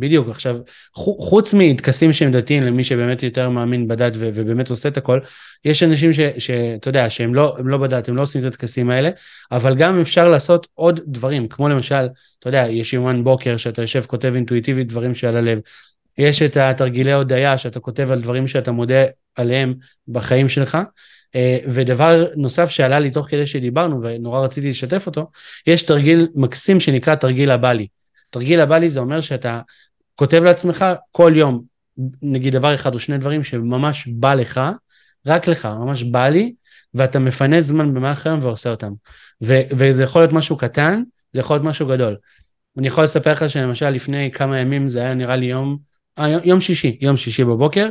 בדיוק, 0.00 0.28
עכשיו, 0.28 0.56
חוץ 0.94 1.54
מטקסים 1.54 2.12
שהם 2.12 2.32
דתיים 2.32 2.62
למי 2.62 2.84
שבאמת 2.84 3.22
יותר 3.22 3.48
מאמין 3.48 3.88
בדת 3.88 4.12
ו- 4.16 4.28
ובאמת 4.34 4.70
עושה 4.70 4.88
את 4.88 4.96
הכל, 4.96 5.18
יש 5.64 5.82
אנשים 5.82 6.10
שאתה 6.38 6.88
יודע, 6.88 7.10
שהם 7.10 7.34
לא, 7.34 7.56
לא 7.64 7.78
בדת, 7.78 8.08
הם 8.08 8.16
לא 8.16 8.22
עושים 8.22 8.40
את 8.40 8.46
הטקסים 8.46 8.90
האלה, 8.90 9.10
אבל 9.52 9.74
גם 9.74 10.00
אפשר 10.00 10.28
לעשות 10.28 10.66
עוד 10.74 11.00
דברים, 11.06 11.48
כמו 11.48 11.68
למשל, 11.68 12.08
אתה 12.38 12.48
יודע, 12.48 12.66
יש 12.70 12.92
יומן 12.92 13.24
בוקר 13.24 13.56
שאתה 13.56 13.82
יושב 13.82 14.04
כותב 14.06 14.32
אינטואיטיבית 14.34 14.88
דברים 14.88 15.14
שעל 15.14 15.36
הלב, 15.36 15.60
יש 16.18 16.42
את 16.42 16.56
התרגילי 16.56 17.12
הודיה 17.12 17.58
שאתה 17.58 17.80
כותב 17.80 18.10
על 18.12 18.20
דברים 18.20 18.46
שאתה 18.46 18.72
מודה 18.72 19.04
עליהם 19.36 19.74
בחיים 20.08 20.48
שלך, 20.48 20.78
אה, 21.34 21.58
ודבר 21.66 22.26
נוסף 22.36 22.70
שעלה 22.70 22.98
לי 22.98 23.10
תוך 23.10 23.26
כדי 23.28 23.46
שדיברנו 23.46 24.02
ונורא 24.02 24.40
רציתי 24.44 24.68
לשתף 24.68 25.06
אותו, 25.06 25.30
יש 25.66 25.82
תרגיל 25.82 26.28
מקסים 26.34 26.80
שנקרא 26.80 27.14
תרגיל 27.14 27.50
הבלי. 27.50 27.86
תרגיל 28.30 28.60
הבא 28.60 28.78
לי 28.78 28.88
זה 28.88 29.00
אומר 29.00 29.20
שאתה 29.20 29.60
כותב 30.20 30.42
לעצמך 30.42 30.84
כל 31.12 31.32
יום, 31.34 31.62
נגיד 32.22 32.52
דבר 32.52 32.74
אחד 32.74 32.94
או 32.94 32.98
שני 32.98 33.18
דברים 33.18 33.42
שממש 33.42 34.06
בא 34.06 34.34
לך, 34.34 34.60
רק 35.26 35.48
לך, 35.48 35.66
ממש 35.66 36.02
בא 36.02 36.28
לי, 36.28 36.54
ואתה 36.94 37.18
מפנה 37.18 37.60
זמן 37.60 37.94
במהלך 37.94 38.26
היום 38.26 38.38
ועושה 38.42 38.70
אותם. 38.70 38.92
ו- 39.42 39.60
וזה 39.70 40.02
יכול 40.02 40.22
להיות 40.22 40.32
משהו 40.32 40.56
קטן, 40.56 41.02
זה 41.32 41.40
יכול 41.40 41.56
להיות 41.56 41.66
משהו 41.66 41.86
גדול. 41.86 42.16
אני 42.78 42.86
יכול 42.86 43.04
לספר 43.04 43.32
לך 43.32 43.50
שלמשל 43.50 43.90
לפני 43.90 44.30
כמה 44.30 44.58
ימים 44.58 44.88
זה 44.88 45.00
היה 45.00 45.14
נראה 45.14 45.36
לי 45.36 45.46
יום, 45.46 45.78
אה, 46.18 46.28
יום 46.44 46.60
שישי, 46.60 46.98
יום 47.00 47.16
שישי 47.16 47.44
בבוקר, 47.44 47.88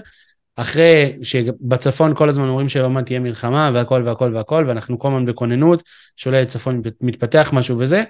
אחרי 0.62 1.18
שבצפון 1.22 2.16
כל 2.16 2.30
הזמן 2.30 2.48
אומרים 2.48 2.70
שעוד 2.70 3.04
תהיה 3.06 3.20
מלחמה 3.20 3.72
והכל 3.74 4.04
והכל 4.06 4.36
והכל, 4.36 4.66
ואנחנו 4.68 5.00
כל 5.00 5.08
הזמן 5.08 5.26
בכוננות, 5.26 5.84
שאולי 6.16 6.46
צפון 6.46 6.82
מתפתח 7.02 7.50
משהו 7.54 7.80
וזה, 7.80 8.04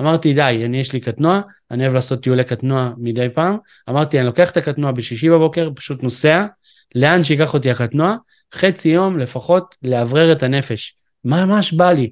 אמרתי, 0.00 0.34
די, 0.34 0.62
אני 0.64 0.78
יש 0.78 0.92
לי 0.92 1.00
קטנוע, 1.00 1.40
אני 1.70 1.82
אוהב 1.82 1.94
לעשות 1.94 2.22
טיולי 2.22 2.44
קטנוע 2.44 2.92
מדי 2.98 3.28
פעם. 3.34 3.56
אמרתי, 3.90 4.18
אני 4.18 4.26
לוקח 4.26 4.50
את 4.50 4.56
הקטנוע 4.56 4.92
בשישי 4.92 5.30
בבוקר, 5.30 5.70
פשוט 5.74 6.02
נוסע, 6.02 6.46
לאן 6.94 7.24
שיקח 7.24 7.54
אותי 7.54 7.70
הקטנוע, 7.70 8.16
חצי 8.54 8.88
יום 8.88 9.18
לפחות 9.18 9.74
לאוורר 9.82 10.32
את 10.32 10.42
הנפש. 10.42 10.94
ממש 11.24 11.72
בא 11.72 11.92
לי. 11.92 12.10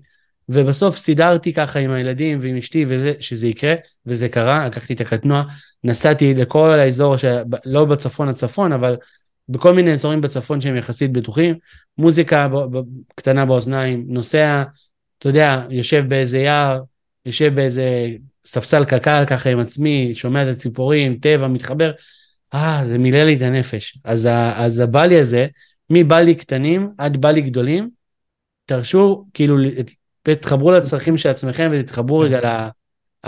ובסוף 0.48 0.96
סידרתי 0.96 1.52
ככה 1.52 1.78
עם 1.78 1.90
הילדים 1.90 2.38
ועם 2.42 2.56
אשתי 2.56 2.84
וזה, 2.88 3.12
שזה 3.20 3.46
יקרה, 3.46 3.74
וזה 4.06 4.28
קרה, 4.28 4.66
לקחתי 4.66 4.94
את 4.94 5.00
הקטנוע, 5.00 5.42
נסעתי 5.84 6.34
לכל 6.34 6.68
האזור, 6.68 7.16
ש... 7.16 7.24
לא 7.66 7.84
בצפון 7.84 8.28
הצפון, 8.28 8.72
אבל 8.72 8.96
בכל 9.48 9.74
מיני 9.74 9.92
אזורים 9.92 10.20
בצפון 10.20 10.60
שהם 10.60 10.76
יחסית 10.76 11.12
בטוחים, 11.12 11.54
מוזיקה 11.98 12.48
ב... 12.48 12.56
ב... 12.56 12.82
קטנה 13.14 13.44
באוזניים, 13.44 14.04
נוסע, 14.08 14.62
אתה 15.18 15.28
יודע, 15.28 15.66
יושב 15.70 16.04
באיזה 16.08 16.38
יער, 16.38 16.82
יושב 17.26 17.54
באיזה 17.54 18.08
ספסל 18.46 18.84
קק"ל 18.84 19.24
ככה 19.26 19.50
עם 19.50 19.58
עצמי, 19.58 20.10
שומע 20.14 20.42
את 20.42 20.56
הציפורים, 20.56 21.18
טבע, 21.18 21.48
מתחבר, 21.48 21.92
אה, 22.54 22.82
זה 22.86 22.98
מילא 22.98 23.22
לי 23.22 23.36
את 23.36 23.42
הנפש. 23.42 23.98
אז, 24.04 24.24
ה, 24.26 24.64
אז 24.64 24.80
הבלי 24.80 25.20
הזה, 25.20 25.46
מבלי 25.90 26.34
קטנים 26.34 26.90
עד 26.98 27.16
בלי 27.16 27.40
גדולים, 27.40 27.90
תרשו, 28.66 29.24
כאילו, 29.34 29.56
תתחברו 30.22 30.72
לצרכים 30.72 31.16
של 31.16 31.28
עצמכם 31.28 31.70
ותתחברו 31.72 32.18
רגע 32.18 32.40
ל... 32.40 32.68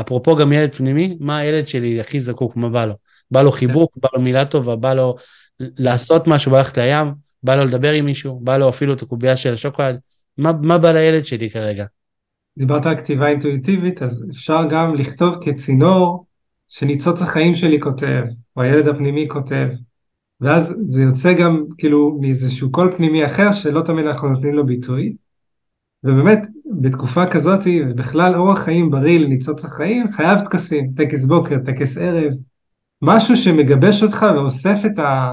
אפרופו 0.01 0.37
גם 0.37 0.53
ילד 0.53 0.75
פנימי, 0.75 1.17
מה 1.21 1.39
הילד 1.39 1.67
שלי 1.67 2.01
הכי 2.01 2.21
זקוק, 2.21 2.57
מה 2.57 2.69
בא 2.69 2.85
לו. 2.85 2.95
בא 3.31 3.43
לו 3.43 3.53
חיבוק, 3.53 3.93
בא 3.97 4.09
לו 4.15 4.21
מילה 4.21 4.45
טובה, 4.45 4.77
בא 4.77 4.95
לו 4.95 5.17
לעשות 5.61 6.29
משהו, 6.29 6.53
בא 6.53 6.59
ללכת 6.59 6.79
לים, 6.79 7.07
בא 7.43 7.57
לו 7.57 7.65
לדבר 7.65 7.93
עם 7.93 8.05
מישהו, 8.05 8.41
בא 8.41 8.57
לו 8.57 8.69
אפילו 8.69 8.95
את 8.95 9.03
הקובייה 9.03 9.37
של 9.37 9.53
השוקולד, 9.53 9.99
מה, 10.39 10.53
מה 10.63 10.79
בא 10.79 10.93
לילד 10.93 11.25
שלי 11.25 11.51
כרגע? 11.51 11.85
דיברת 12.59 12.87
על 12.87 12.97
כתיבה 12.97 13.27
אינטואיטיבית, 13.27 14.03
אז 14.03 14.25
אפשר 14.31 14.65
גם 14.71 14.95
לכתוב 14.95 15.37
כצינור 15.41 16.27
שניצוץ 16.69 17.23
החיים 17.23 17.55
שלי 17.55 17.81
כותב, 17.81 18.23
או 18.57 18.63
הילד 18.63 18.89
הפנימי 18.89 19.29
כותב, 19.29 19.69
ואז 20.41 20.81
זה 20.85 21.03
יוצא 21.03 21.33
גם 21.33 21.65
כאילו 21.79 22.19
מאיזשהו 22.21 22.73
קול 22.73 22.95
פנימי 22.97 23.27
אחר 23.27 23.53
שלא 23.53 23.83
תמיד 23.83 24.07
אנחנו 24.07 24.29
נותנים 24.29 24.55
לו 24.55 24.67
ביטוי. 24.67 25.17
ובאמת, 26.05 26.39
בתקופה 26.81 27.27
כזאת, 27.27 27.61
ובכלל 27.91 28.35
אורח 28.35 28.59
חיים 28.59 28.91
בריא 28.91 29.19
לניצוץ 29.19 29.65
החיים, 29.65 30.13
חייב 30.13 30.39
טקסים, 30.39 30.93
טקס 30.97 31.25
בוקר, 31.25 31.59
טקס 31.67 31.99
ערב, 31.99 32.33
משהו 33.03 33.37
שמגבש 33.37 34.03
אותך 34.03 34.27
ואוסף 34.35 34.79
את, 34.87 34.99
ה, 34.99 35.33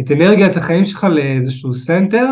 את 0.00 0.12
אנרגיית 0.12 0.56
החיים 0.56 0.84
שלך 0.84 1.04
לאיזשהו 1.04 1.74
center, 1.74 2.30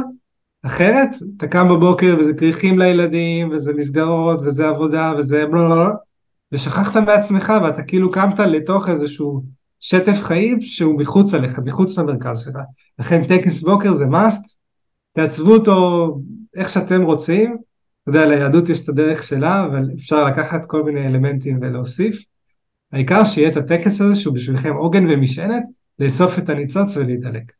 אחרת 0.63 1.09
אתה 1.37 1.47
קם 1.47 1.69
בבוקר 1.69 2.17
וזה 2.19 2.35
כריכים 2.35 2.79
לילדים, 2.79 3.51
וזה 3.53 3.73
מסגרות, 3.73 4.43
וזה 4.43 4.69
עבודה, 4.69 5.13
וזה 5.19 5.47
בלה 5.47 5.91
ושכחת 6.53 6.97
מעצמך 6.97 7.53
ואתה 7.63 7.83
כאילו 7.83 8.11
קמת 8.11 8.39
לתוך 8.39 8.89
איזשהו 8.89 9.43
שטף 9.81 10.23
חיים 10.23 10.61
שהוא 10.61 10.99
מחוץ 10.99 11.35
עליך, 11.35 11.59
מחוץ 11.65 11.99
למרכז 11.99 12.41
שלך. 12.41 12.57
לכן 12.99 13.25
טקס 13.25 13.63
בוקר 13.63 13.95
זה 13.95 14.05
must, 14.05 14.57
תעצבו 15.13 15.53
אותו 15.53 16.19
איך 16.57 16.69
שאתם 16.69 17.03
רוצים, 17.03 17.57
אתה 18.03 18.11
יודע, 18.11 18.27
ליהדות 18.27 18.69
יש 18.69 18.85
את 18.85 18.89
הדרך 18.89 19.23
שלה, 19.23 19.65
אבל 19.65 19.91
אפשר 19.97 20.25
לקחת 20.25 20.67
כל 20.67 20.83
מיני 20.83 21.07
אלמנטים 21.07 21.59
ולהוסיף. 21.61 22.23
העיקר 22.93 23.25
שיהיה 23.25 23.49
את 23.49 23.57
הטקס 23.57 24.01
הזה 24.01 24.21
שהוא 24.21 24.35
בשבילכם 24.35 24.73
עוגן 24.73 25.11
ומשענת, 25.11 25.63
לאסוף 25.99 26.39
את 26.39 26.49
הניצוץ 26.49 26.97
ולהידלק. 26.97 27.53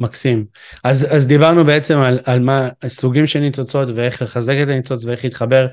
מקסים. 0.00 0.44
אז, 0.84 1.06
אז 1.10 1.26
דיברנו 1.26 1.64
בעצם 1.64 1.98
על, 1.98 2.18
על 2.24 2.40
מה 2.40 2.68
הסוגים 2.82 3.26
של 3.26 3.40
ניצוצות 3.40 3.88
ואיך 3.94 4.22
לחזק 4.22 4.54
את 4.62 4.68
הניצוץ 4.68 5.04
ואיך 5.04 5.24
להתחבר 5.24 5.66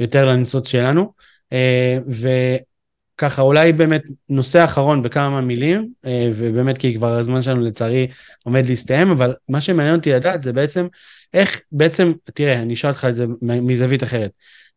יותר 0.00 0.28
לניצוץ 0.28 0.68
שלנו. 0.68 1.12
אה, 1.52 1.98
וככה 2.08 3.42
אולי 3.42 3.72
באמת 3.72 4.02
נושא 4.28 4.64
אחרון 4.64 5.02
בכמה 5.02 5.40
מילים, 5.40 5.88
אה, 6.06 6.28
ובאמת 6.34 6.78
כי 6.78 6.94
כבר 6.94 7.12
הזמן 7.12 7.42
שלנו 7.42 7.60
לצערי 7.60 8.06
עומד 8.44 8.66
להסתיים, 8.66 9.10
אבל 9.10 9.34
מה 9.48 9.60
שמעניין 9.60 9.96
אותי 9.96 10.12
לדעת 10.12 10.42
זה 10.42 10.52
בעצם 10.52 10.86
איך 11.34 11.60
בעצם, 11.72 12.12
תראה, 12.24 12.58
אני 12.58 12.74
אשאל 12.74 12.90
אותך 12.90 13.04
את 13.08 13.14
זה 13.14 13.26
מזווית 13.42 14.02
אחרת. 14.02 14.30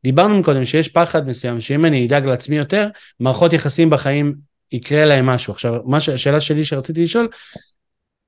דיברנו 0.04 0.44
קודם 0.44 0.66
שיש 0.66 0.90
פחד 0.90 1.28
מסוים, 1.28 1.60
שאם 1.60 1.86
אני 1.86 2.08
אדאג 2.08 2.26
לעצמי 2.26 2.56
יותר, 2.56 2.90
מערכות 3.20 3.54
יחסים 3.54 3.90
בחיים 3.90 4.36
יקרה 4.72 5.06
להם 5.06 5.26
משהו. 5.26 5.54
עכשיו, 5.54 5.82
מה 5.86 5.98
השאלה 5.98 6.42
שלי 6.42 6.66
שרציתי 6.66 7.04
לשאול, 7.04 7.28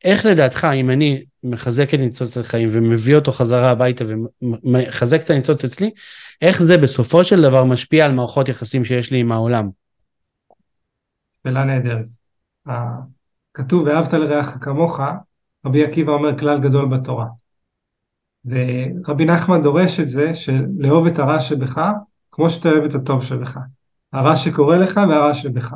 איך 0.03 0.26
לדעתך, 0.26 0.67
אם 0.76 0.89
אני 0.89 1.24
מחזק 1.43 1.93
את 1.93 1.99
ניצוץ 1.99 2.38
החיים 2.38 2.70
ומביא 2.72 3.15
אותו 3.15 3.32
חזרה 3.32 3.72
הביתה 3.72 4.03
ומחזק 4.41 5.22
את 5.22 5.30
הניצוץ 5.30 5.63
אצלי, 5.63 5.91
איך 6.41 6.63
זה 6.63 6.78
בסופו 6.78 7.24
של 7.24 7.41
דבר 7.41 7.63
משפיע 7.63 8.05
על 8.05 8.11
מערכות 8.11 8.49
יחסים 8.49 8.86
שיש 8.86 9.11
לי 9.11 9.20
עם 9.20 9.32
העולם? 9.32 9.70
שאלה 11.43 11.63
נהדרת. 11.63 12.05
כתוב 13.53 13.84
ואהבת 13.88 14.13
לרעך 14.13 14.57
כמוך, 14.61 14.99
רבי 15.65 15.84
עקיבא 15.84 16.11
אומר 16.11 16.38
כלל 16.38 16.59
גדול 16.59 16.97
בתורה. 16.97 17.26
ורבי 18.50 19.26
נחמן 19.26 19.62
דורש 19.62 20.00
את 20.00 20.10
זה 20.10 20.34
של 20.34 20.66
לאהוב 20.78 21.06
את 21.06 21.20
הרע 21.20 21.39
שבך 21.39 21.82
כמו 22.32 22.50
שאתה 22.50 22.70
אוהב 22.70 22.84
את 22.84 22.95
הטוב 22.95 23.24
שבך. 23.24 23.58
הרע 24.14 24.36
שקורה 24.36 24.78
לך 24.78 25.00
והרע 25.10 25.34
שבך. 25.34 25.74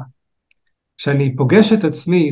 כשאני 0.98 1.36
פוגש 1.36 1.74
את 1.74 1.84
עצמי 1.84 2.32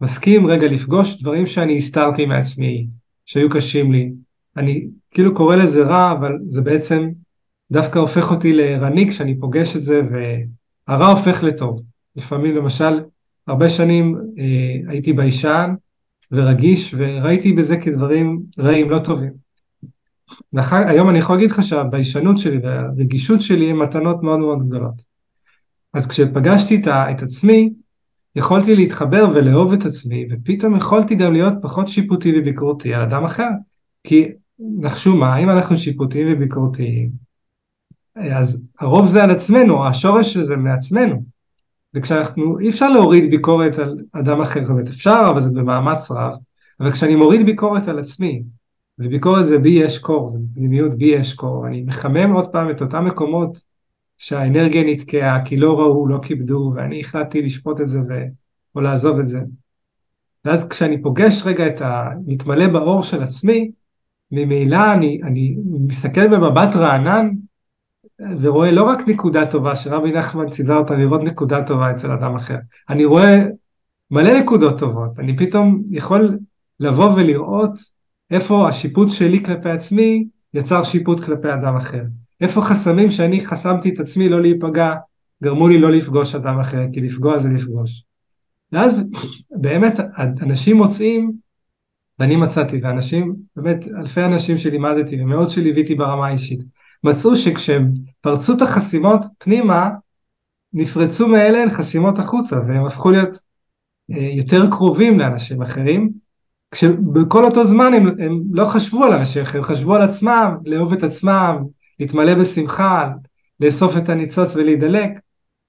ומסכים 0.00 0.46
רגע 0.46 0.66
לפגוש 0.66 1.22
דברים 1.22 1.46
שאני 1.46 1.76
הסתרתי 1.76 2.26
מעצמי, 2.26 2.86
שהיו 3.26 3.50
קשים 3.50 3.92
לי, 3.92 4.12
אני 4.56 4.86
כאילו 5.10 5.34
קורא 5.34 5.56
לזה 5.56 5.82
רע, 5.82 6.12
אבל 6.12 6.32
זה 6.46 6.60
בעצם 6.60 7.08
דווקא 7.72 7.98
הופך 7.98 8.30
אותי 8.30 8.52
לערני 8.52 9.08
כשאני 9.08 9.40
פוגש 9.40 9.76
את 9.76 9.84
זה, 9.84 10.02
והרע 10.10 11.06
הופך 11.06 11.42
לטוב. 11.42 11.82
לפעמים 12.16 12.56
למשל, 12.56 13.00
הרבה 13.46 13.68
שנים 13.68 14.16
אה, 14.38 14.92
הייתי 14.92 15.12
ביישן, 15.12 15.74
ורגיש, 16.32 16.94
וראיתי 16.98 17.52
בזה 17.52 17.76
כדברים 17.76 18.42
רעים, 18.58 18.90
לא 18.90 18.98
טובים. 18.98 19.45
ואחר, 20.52 20.76
היום 20.76 21.08
אני 21.08 21.18
יכול 21.18 21.36
להגיד 21.36 21.50
לך 21.50 21.62
שהביישנות 21.62 22.38
שלי 22.38 22.58
והרגישות 22.58 23.40
שלי 23.40 23.70
הן 23.70 23.76
מתנות 23.76 24.22
מאוד 24.22 24.38
מאוד 24.38 24.68
גדולות. 24.68 25.02
אז 25.94 26.06
כשפגשתי 26.06 26.76
את, 26.76 26.88
את 26.88 27.22
עצמי, 27.22 27.72
יכולתי 28.36 28.76
להתחבר 28.76 29.26
ולאהוב 29.34 29.72
את 29.72 29.84
עצמי, 29.84 30.26
ופתאום 30.30 30.76
יכולתי 30.76 31.14
גם 31.14 31.32
להיות 31.32 31.54
פחות 31.62 31.88
שיפוטי 31.88 32.32
וביקורתי 32.36 32.94
על 32.94 33.02
אדם 33.02 33.24
אחר. 33.24 33.48
כי 34.04 34.28
נחשו 34.58 35.16
מה, 35.16 35.38
אם 35.38 35.50
אנחנו 35.50 35.76
שיפוטיים 35.76 36.26
וביקורתיים, 36.30 37.10
אז 38.16 38.60
הרוב 38.80 39.06
זה 39.06 39.24
על 39.24 39.30
עצמנו, 39.30 39.86
השורש 39.86 40.32
של 40.32 40.42
זה 40.42 40.56
מעצמנו. 40.56 41.22
וכשאנחנו, 41.94 42.58
אי 42.58 42.68
אפשר 42.68 42.88
להוריד 42.88 43.30
ביקורת 43.30 43.78
על 43.78 43.98
אדם 44.12 44.40
אחר, 44.40 44.64
זאת 44.64 44.70
אומרת 44.70 44.88
אפשר, 44.88 45.26
אבל 45.30 45.40
זה 45.40 45.50
במאמץ 45.50 46.10
רב, 46.10 46.34
אבל 46.80 46.92
כשאני 46.92 47.16
מוריד 47.16 47.46
ביקורת 47.46 47.88
על 47.88 47.98
עצמי, 47.98 48.42
וביקורת 48.98 49.46
זה 49.46 49.58
בי 49.58 49.70
יש 49.70 49.98
קור, 49.98 50.28
זה 50.28 50.38
פנימיות 50.54 50.94
בי 50.94 51.04
יש 51.04 51.34
קור, 51.34 51.66
אני 51.66 51.82
מחמם 51.82 52.32
עוד 52.32 52.48
פעם 52.48 52.70
את 52.70 52.82
אותם 52.82 53.04
מקומות 53.04 53.58
שהאנרגיה 54.18 54.84
נתקעה, 54.84 55.44
כי 55.44 55.56
לא 55.56 55.78
ראו, 55.78 56.06
לא 56.06 56.18
כיבדו, 56.22 56.72
ואני 56.76 57.00
החלטתי 57.00 57.42
לשפוט 57.42 57.80
את 57.80 57.88
זה 57.88 58.00
ו... 58.08 58.12
או 58.74 58.80
לעזוב 58.80 59.18
את 59.18 59.28
זה. 59.28 59.40
ואז 60.44 60.68
כשאני 60.68 61.02
פוגש 61.02 61.42
רגע 61.46 61.66
את 61.66 61.80
ה... 61.80 62.08
מתמלא 62.26 62.66
באור 62.66 63.02
של 63.02 63.22
עצמי, 63.22 63.70
ממילא 64.32 64.92
אני, 64.94 65.20
אני 65.22 65.56
מסתכל 65.86 66.28
במבט 66.28 66.76
רענן 66.76 67.30
ורואה 68.40 68.70
לא 68.70 68.82
רק 68.82 69.08
נקודה 69.08 69.50
טובה, 69.50 69.76
שרבי 69.76 70.12
נחמן 70.12 70.50
ציווה 70.50 70.76
אותה 70.76 70.94
לראות 70.94 71.22
נקודה 71.22 71.66
טובה 71.66 71.90
אצל 71.90 72.12
אדם 72.12 72.34
אחר, 72.34 72.56
אני 72.88 73.04
רואה 73.04 73.44
מלא 74.10 74.40
נקודות 74.40 74.78
טובות, 74.78 75.18
אני 75.18 75.36
פתאום 75.36 75.82
יכול 75.90 76.38
לבוא 76.80 77.10
ולראות 77.16 77.95
איפה 78.30 78.68
השיפוט 78.68 79.10
שלי 79.10 79.44
כלפי 79.44 79.70
עצמי 79.70 80.26
יצר 80.54 80.82
שיפוט 80.82 81.20
כלפי 81.20 81.52
אדם 81.52 81.76
אחר. 81.76 82.02
איפה 82.40 82.62
חסמים 82.62 83.10
שאני 83.10 83.44
חסמתי 83.44 83.94
את 83.94 84.00
עצמי 84.00 84.28
לא 84.28 84.40
להיפגע, 84.40 84.94
גרמו 85.42 85.68
לי 85.68 85.78
לא 85.78 85.90
לפגוש 85.90 86.34
אדם 86.34 86.58
אחר, 86.58 86.82
כי 86.92 87.00
לפגוע 87.00 87.38
זה 87.38 87.48
לפגוש. 87.48 88.04
ואז 88.72 89.10
באמת 89.50 90.00
אנשים 90.18 90.76
מוצאים, 90.76 91.32
ואני 92.18 92.36
מצאתי, 92.36 92.80
ואנשים, 92.82 93.36
באמת 93.56 93.84
אלפי 93.98 94.24
אנשים 94.24 94.58
שלימדתי 94.58 95.22
ומאות 95.22 95.50
שליוויתי 95.50 95.94
ברמה 95.94 96.26
האישית, 96.26 96.60
מצאו 97.04 97.36
שכשהם 97.36 97.92
פרצו 98.20 98.52
את 98.56 98.62
החסימות 98.62 99.20
פנימה, 99.38 99.90
נפרצו 100.72 101.28
מאלה 101.28 101.70
חסימות 101.70 102.18
החוצה, 102.18 102.56
והם 102.66 102.86
הפכו 102.86 103.10
להיות 103.10 103.38
אה, 104.10 104.30
יותר 104.32 104.70
קרובים 104.70 105.18
לאנשים 105.18 105.62
אחרים, 105.62 106.12
כשבכל 106.70 107.44
אותו 107.44 107.64
זמן 107.64 107.94
הם, 107.94 108.06
הם 108.06 108.42
לא 108.52 108.64
חשבו 108.64 109.04
על 109.04 109.22
אחרים, 109.22 109.46
הם 109.54 109.62
חשבו 109.62 109.94
על 109.94 110.02
עצמם, 110.02 110.56
לאהוב 110.64 110.92
את 110.92 111.02
עצמם, 111.02 111.56
להתמלא 112.00 112.34
בשמחה, 112.34 113.10
לאסוף 113.60 113.96
את 113.96 114.08
הניצוץ 114.08 114.56
ולהידלק, 114.56 115.10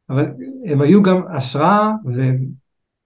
אבל 0.10 0.26
הם 0.66 0.82
היו 0.82 1.04
גם 1.04 1.22
השראה, 1.36 1.92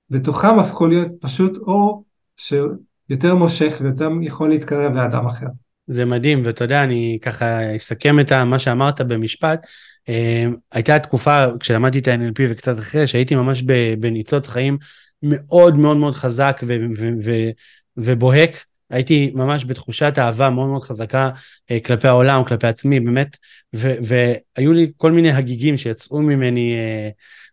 ובתוכם 0.09 0.59
הפכו 0.59 0.87
להיות 0.87 1.11
פשוט 1.21 1.57
אור 1.57 2.03
שיותר 2.37 3.35
מושך 3.35 3.77
ויותר 3.81 4.09
יכול 4.21 4.49
להתקרב 4.49 4.93
לאדם 4.93 5.25
אחר. 5.25 5.47
זה 5.87 6.05
מדהים, 6.05 6.41
ואתה 6.45 6.63
יודע, 6.63 6.83
אני 6.83 7.17
ככה 7.21 7.75
אסכם 7.75 8.19
את 8.19 8.31
מה 8.33 8.59
שאמרת 8.59 9.01
במשפט. 9.01 9.65
אה, 10.09 10.47
הייתה 10.71 10.99
תקופה, 10.99 11.45
כשלמדתי 11.59 11.99
את 11.99 12.07
ה-NLP 12.07 12.41
וקצת 12.49 12.79
אחרי, 12.79 13.07
שהייתי 13.07 13.35
ממש 13.35 13.63
בניצוץ 13.99 14.47
חיים 14.47 14.77
מאוד 15.23 15.75
מאוד 15.75 15.97
מאוד 15.97 16.13
חזק 16.13 16.61
ו- 16.63 16.77
ו- 16.97 17.13
ו- 17.23 17.49
ובוהק. 17.97 18.65
הייתי 18.89 19.31
ממש 19.35 19.65
בתחושת 19.65 20.13
אהבה 20.17 20.49
מאוד 20.49 20.67
מאוד 20.67 20.83
חזקה 20.83 21.29
אה, 21.71 21.79
כלפי 21.79 22.07
העולם, 22.07 22.43
כלפי 22.43 22.67
עצמי, 22.67 22.99
באמת, 22.99 23.37
ו- 23.75 23.95
והיו 24.03 24.73
לי 24.73 24.91
כל 24.97 25.11
מיני 25.11 25.31
הגיגים 25.31 25.77
שיצאו 25.77 26.21
ממני, 26.21 26.75
אה, 26.75 27.09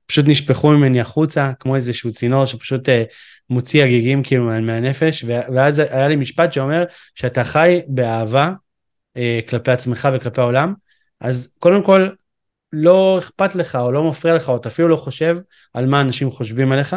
פשוט 0.06 0.24
נשפכו 0.28 0.70
ממני 0.70 1.00
החוצה, 1.00 1.52
כמו 1.60 1.76
איזשהו 1.76 2.12
צינור 2.12 2.44
שפשוט 2.44 2.88
מוציא 3.50 3.84
הגיגים 3.84 4.22
כאילו 4.22 4.44
מהנפש, 4.44 5.24
ואז 5.26 5.78
היה 5.78 6.08
לי 6.08 6.16
משפט 6.16 6.52
שאומר 6.52 6.84
שאתה 7.14 7.44
חי 7.44 7.80
באהבה 7.88 8.52
אה, 9.16 9.40
כלפי 9.48 9.70
עצמך 9.70 10.08
וכלפי 10.14 10.40
העולם, 10.40 10.74
אז 11.20 11.54
קודם 11.58 11.82
כל 11.82 12.08
לא 12.72 13.18
אכפת 13.18 13.54
לך 13.54 13.76
או 13.76 13.92
לא 13.92 14.10
מפריע 14.10 14.34
לך 14.34 14.48
או 14.48 14.56
אתה 14.56 14.68
אפילו 14.68 14.88
לא 14.88 14.96
חושב 14.96 15.38
על 15.74 15.86
מה 15.86 16.00
אנשים 16.00 16.30
חושבים 16.30 16.72
עליך. 16.72 16.96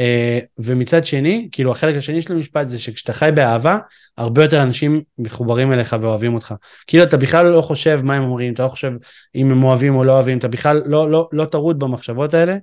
אה, 0.00 0.38
ומצד 0.58 1.06
שני, 1.06 1.48
כאילו 1.52 1.72
החלק 1.72 1.96
השני 1.96 2.22
של 2.22 2.32
המשפט 2.32 2.68
זה 2.68 2.78
שכשאתה 2.78 3.12
חי 3.12 3.30
באהבה, 3.34 3.78
הרבה 4.16 4.42
יותר 4.42 4.62
אנשים 4.62 5.02
מחוברים 5.18 5.72
אליך 5.72 5.96
ואוהבים 6.00 6.34
אותך. 6.34 6.54
כאילו 6.86 7.04
אתה 7.04 7.16
בכלל 7.16 7.46
לא 7.46 7.60
חושב 7.60 8.00
מה 8.04 8.14
הם 8.14 8.22
אומרים, 8.22 8.54
אתה 8.54 8.62
לא 8.62 8.68
חושב 8.68 8.92
אם 9.34 9.50
הם 9.50 9.62
אוהבים 9.62 9.94
או 9.94 10.04
לא 10.04 10.12
אוהבים, 10.12 10.38
אתה 10.38 10.48
בכלל 10.48 10.82
לא, 10.86 11.10
לא, 11.10 11.28
לא 11.32 11.44
טרוד 11.44 11.78
במחשבות 11.78 12.34
האלה. 12.34 12.56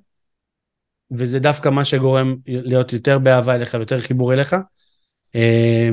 וזה 1.12 1.40
דווקא 1.40 1.70
מה 1.70 1.86
שגורם 1.86 2.36
להיות 2.48 2.94
יותר 2.94 3.20
באהבה 3.20 3.56
אליך 3.56 3.74
ויותר 3.74 4.00
חיבור 4.00 4.34
אליך. 4.34 4.56
אה, 5.36 5.90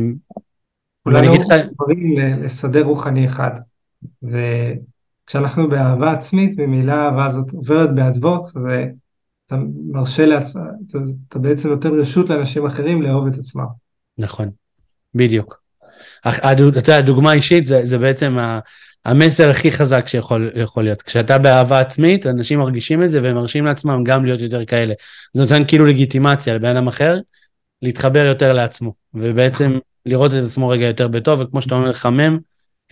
כולנו 1.03 1.35
דברים 1.75 2.15
לסדר 2.43 2.83
רוחני 2.83 3.27
אחד, 3.27 3.51
וכשאנחנו 4.23 5.69
באהבה 5.69 6.13
עצמית, 6.13 6.59
ממילא 6.59 6.93
האהבה 6.93 7.27
הזאת 7.27 7.53
עוברת 7.53 7.95
באדוות, 7.95 8.45
ואתה 9.55 9.65
מרשה 9.93 10.27
לעצמך, 10.27 10.63
אתה 11.29 11.39
בעצם 11.39 11.69
נותן 11.69 12.01
רשות 12.01 12.31
לאנשים 12.31 12.67
אחרים 12.67 13.03
לאהוב 13.03 13.27
את 13.27 13.39
עצמם. 13.39 13.65
נכון, 14.19 14.51
בדיוק. 15.15 15.61
אתה 16.29 16.63
יודע, 16.63 17.01
דוגמה 17.01 17.33
אישית 17.33 17.67
זה, 17.67 17.81
זה 17.85 17.99
בעצם 17.99 18.39
המסר 19.05 19.51
הכי 19.51 19.73
חזק 19.73 20.07
שיכול 20.07 20.53
להיות. 20.77 21.03
כשאתה 21.03 21.39
באהבה 21.39 21.81
עצמית, 21.81 22.27
אנשים 22.27 22.59
מרגישים 22.59 23.03
את 23.03 23.11
זה 23.11 23.23
והם 23.23 23.35
מרשים 23.35 23.65
לעצמם 23.65 24.05
גם 24.05 24.25
להיות 24.25 24.41
יותר 24.41 24.65
כאלה. 24.65 24.95
זה 25.33 25.43
נותן 25.43 25.63
כאילו 25.69 25.87
לגיטימציה 25.87 26.55
לבן 26.55 26.77
אדם 26.77 26.89
אחר 26.89 27.19
להתחבר 27.83 28.25
יותר 28.25 28.53
לעצמו, 28.53 28.93
ובעצם 29.15 29.79
לראות 30.07 30.35
את 30.35 30.45
עצמו 30.45 30.69
רגע 30.69 30.87
יותר 30.87 31.09
בטוב, 31.09 31.41
וכמו 31.41 31.63
שאתה 31.63 31.75
אומר, 31.75 31.89
לחמם 31.89 32.39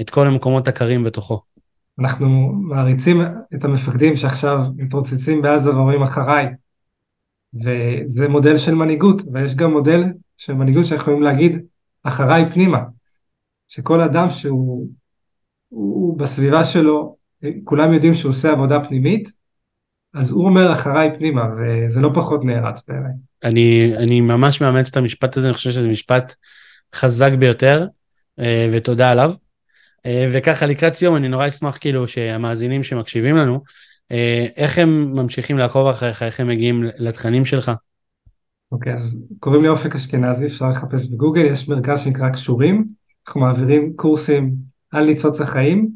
את 0.00 0.10
כל 0.10 0.26
המקומות 0.26 0.68
הקרים 0.68 1.04
בתוכו. 1.04 1.40
אנחנו 1.98 2.52
מעריצים 2.52 3.20
את 3.54 3.64
המפקדים 3.64 4.14
שעכשיו 4.14 4.58
מתרוצצים 4.76 5.42
בעזה 5.42 5.70
ואומרים 5.70 6.02
אחריי, 6.02 6.46
וזה 7.54 8.28
מודל 8.28 8.58
של 8.58 8.74
מנהיגות, 8.74 9.22
ויש 9.32 9.54
גם 9.54 9.70
מודל 9.70 10.02
של 10.36 10.52
מנהיגות 10.52 10.86
שאנחנו 10.86 11.02
יכולים 11.02 11.22
להגיד 11.22 11.58
אחריי 12.02 12.50
פנימה, 12.50 12.78
שכל 13.68 14.00
אדם 14.00 14.30
שהוא 14.30 14.88
הוא 15.68 16.18
בסביבה 16.18 16.64
שלו, 16.64 17.16
כולם 17.64 17.92
יודעים 17.92 18.14
שהוא 18.14 18.30
עושה 18.30 18.52
עבודה 18.52 18.84
פנימית, 18.84 19.32
אז 20.14 20.30
הוא 20.30 20.44
אומר 20.44 20.72
אחריי 20.72 21.10
פנימה, 21.18 21.42
וזה 21.58 22.00
לא 22.00 22.10
פחות 22.14 22.44
נערץ 22.44 22.82
בעיניי. 22.88 23.12
אני, 23.44 23.92
אני 23.96 24.20
ממש 24.20 24.60
מאמץ 24.60 24.88
את 24.88 24.96
המשפט 24.96 25.36
הזה, 25.36 25.46
אני 25.46 25.54
חושב 25.54 25.70
שזה 25.70 25.88
משפט 25.88 26.34
חזק 26.94 27.30
ביותר, 27.38 27.86
אה, 28.38 28.68
ותודה 28.72 29.10
עליו. 29.10 29.32
אה, 30.06 30.26
וככה 30.32 30.66
לקראת 30.66 30.94
סיום, 30.94 31.16
אני 31.16 31.28
נורא 31.28 31.48
אשמח 31.48 31.78
כאילו 31.80 32.08
שהמאזינים 32.08 32.82
שמקשיבים 32.82 33.36
לנו, 33.36 33.60
אה, 34.12 34.46
איך 34.56 34.78
הם 34.78 35.12
ממשיכים 35.14 35.58
לעקוב 35.58 35.86
אחריך, 35.86 36.22
איך 36.22 36.40
הם 36.40 36.48
מגיעים 36.48 36.82
לתכנים 36.98 37.44
שלך? 37.44 37.72
אוקיי, 38.72 38.92
okay, 38.92 38.96
אז 38.96 39.22
קוראים 39.40 39.62
לי 39.62 39.68
אופק 39.68 39.94
אשכנזי, 39.94 40.46
אפשר 40.46 40.68
לחפש 40.68 41.06
בגוגל, 41.06 41.44
יש 41.44 41.68
מרכז 41.68 42.00
שנקרא 42.00 42.28
קשורים, 42.28 42.84
אנחנו 43.26 43.40
מעבירים 43.40 43.92
קורסים 43.96 44.54
על 44.90 45.06
ניצוץ 45.06 45.40
החיים, 45.40 45.88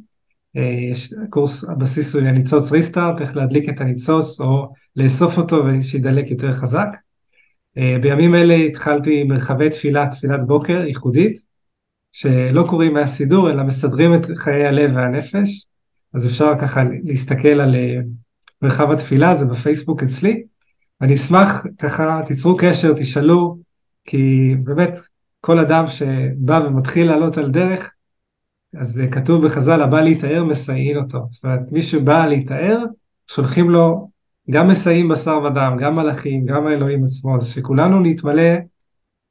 יש 0.90 1.14
קורס, 1.30 1.64
הבסיס 1.64 2.14
הוא 2.14 2.22
לניצוץ 2.22 2.72
ריסטארט, 2.72 3.20
איך 3.20 3.36
להדליק 3.36 3.68
את 3.68 3.80
הניצוץ 3.80 4.40
או 4.40 4.72
לאסוף 4.96 5.38
אותו 5.38 5.62
ושידלק 5.66 6.30
יותר 6.30 6.52
חזק. 6.52 6.88
בימים 8.02 8.34
אלה 8.34 8.54
התחלתי 8.54 9.24
מרחבי 9.24 9.70
תפילה, 9.70 10.06
תפילת 10.06 10.46
בוקר 10.46 10.84
ייחודית, 10.86 11.45
שלא 12.18 12.64
קוראים 12.68 12.94
מהסידור 12.94 13.50
אלא 13.50 13.62
מסדרים 13.62 14.14
את 14.14 14.26
חיי 14.34 14.66
הלב 14.66 14.90
והנפש, 14.94 15.66
אז 16.14 16.26
אפשר 16.26 16.52
ככה 16.58 16.82
להסתכל 17.04 17.48
על 17.48 17.74
מרחב 18.62 18.90
התפילה, 18.90 19.34
זה 19.34 19.44
בפייסבוק 19.44 20.02
אצלי. 20.02 20.42
אני 21.00 21.14
אשמח 21.14 21.66
ככה, 21.78 22.20
תיצרו 22.26 22.56
קשר, 22.56 22.92
תשאלו, 22.92 23.58
כי 24.04 24.54
באמת 24.64 24.94
כל 25.40 25.58
אדם 25.58 25.86
שבא 25.86 26.60
ומתחיל 26.66 27.06
לעלות 27.06 27.38
על 27.38 27.50
דרך, 27.50 27.94
אז 28.76 29.02
כתוב 29.10 29.46
בחז"ל, 29.46 29.80
הבא 29.80 30.00
להיטהר 30.00 30.44
מסייעין 30.44 30.96
אותו. 30.96 31.26
זאת 31.30 31.44
אומרת, 31.44 31.72
מי 31.72 31.82
שבא 31.82 32.26
להיטהר, 32.26 32.84
שולחים 33.26 33.70
לו 33.70 34.10
גם 34.50 34.68
מסייעים 34.68 35.08
בשר 35.08 35.38
ודם, 35.44 35.76
גם 35.78 35.94
מלאכים, 35.94 36.44
גם 36.44 36.66
האלוהים 36.66 37.04
עצמו, 37.04 37.36
אז 37.36 37.48
שכולנו 37.48 38.00
נתמלא 38.00 38.52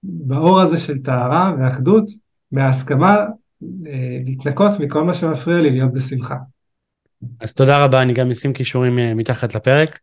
באור 0.03 0.61
הזה 0.61 0.77
של 0.77 1.03
טהרה 1.03 1.55
ואחדות, 1.59 2.24
מההסכמה 2.55 3.17
אה, 3.87 4.19
להתנקות 4.25 4.79
מכל 4.79 5.03
מה 5.03 5.13
שמפריע 5.13 5.61
לי 5.61 5.71
להיות 5.71 5.93
בשמחה. 5.93 6.35
אז 7.39 7.53
תודה 7.53 7.77
רבה, 7.77 8.01
אני 8.01 8.13
גם 8.13 8.31
אשים 8.31 8.53
קישורים 8.53 8.99
אה, 8.99 9.13
מתחת 9.13 9.55
לפרק. 9.55 9.99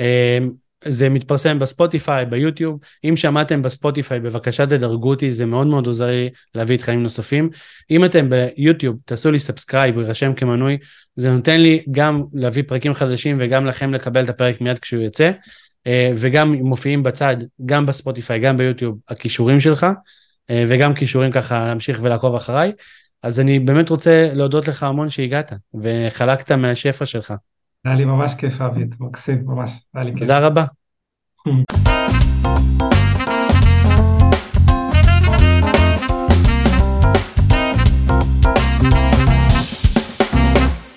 אה, 0.00 0.38
זה 0.84 1.08
מתפרסם 1.08 1.58
בספוטיפיי, 1.58 2.26
ביוטיוב. 2.26 2.78
אם 3.04 3.16
שמעתם 3.16 3.62
בספוטיפיי, 3.62 4.20
בבקשה 4.20 4.66
תדרגו 4.66 5.10
אותי, 5.10 5.32
זה 5.32 5.46
מאוד 5.46 5.66
מאוד 5.66 5.86
עוזר 5.86 6.06
לי 6.06 6.30
להביא 6.54 6.76
תכנים 6.76 7.02
נוספים. 7.02 7.50
אם 7.90 8.04
אתם 8.04 8.28
ביוטיוב, 8.30 8.96
תעשו 9.04 9.30
לי 9.30 9.38
subscribe, 9.38 9.98
יירשם 9.98 10.34
כמנוי, 10.34 10.78
זה 11.14 11.32
נותן 11.32 11.60
לי 11.60 11.84
גם 11.90 12.22
להביא 12.32 12.62
פרקים 12.66 12.94
חדשים 12.94 13.36
וגם 13.40 13.66
לכם 13.66 13.94
לקבל 13.94 14.24
את 14.24 14.28
הפרק 14.28 14.60
מיד 14.60 14.78
כשהוא 14.78 15.02
יוצא. 15.02 15.30
וגם 16.16 16.52
מופיעים 16.52 17.02
בצד, 17.02 17.36
גם 17.66 17.86
בספוטיפיי, 17.86 18.40
גם 18.40 18.56
ביוטיוב, 18.56 18.98
הקישורים 19.08 19.60
שלך, 19.60 19.86
וגם 20.50 20.94
קישורים 20.94 21.30
ככה 21.30 21.66
להמשיך 21.66 21.98
ולעקוב 22.02 22.34
אחריי. 22.34 22.72
אז 23.22 23.40
אני 23.40 23.58
באמת 23.58 23.88
רוצה 23.88 24.30
להודות 24.34 24.68
לך 24.68 24.82
המון 24.82 25.10
שהגעת, 25.10 25.52
וחלקת 25.74 26.52
מהשפע 26.52 27.06
שלך. 27.06 27.34
היה 27.84 27.94
לי 27.94 28.04
ממש 28.04 28.34
כיף, 28.34 28.60
אבי, 28.60 28.84
מקסים, 29.00 29.42
ממש, 29.46 29.86
היה 29.94 30.04
לי 30.04 30.10
כיף. 30.10 30.20
תודה 30.20 30.38
רבה. 30.38 30.64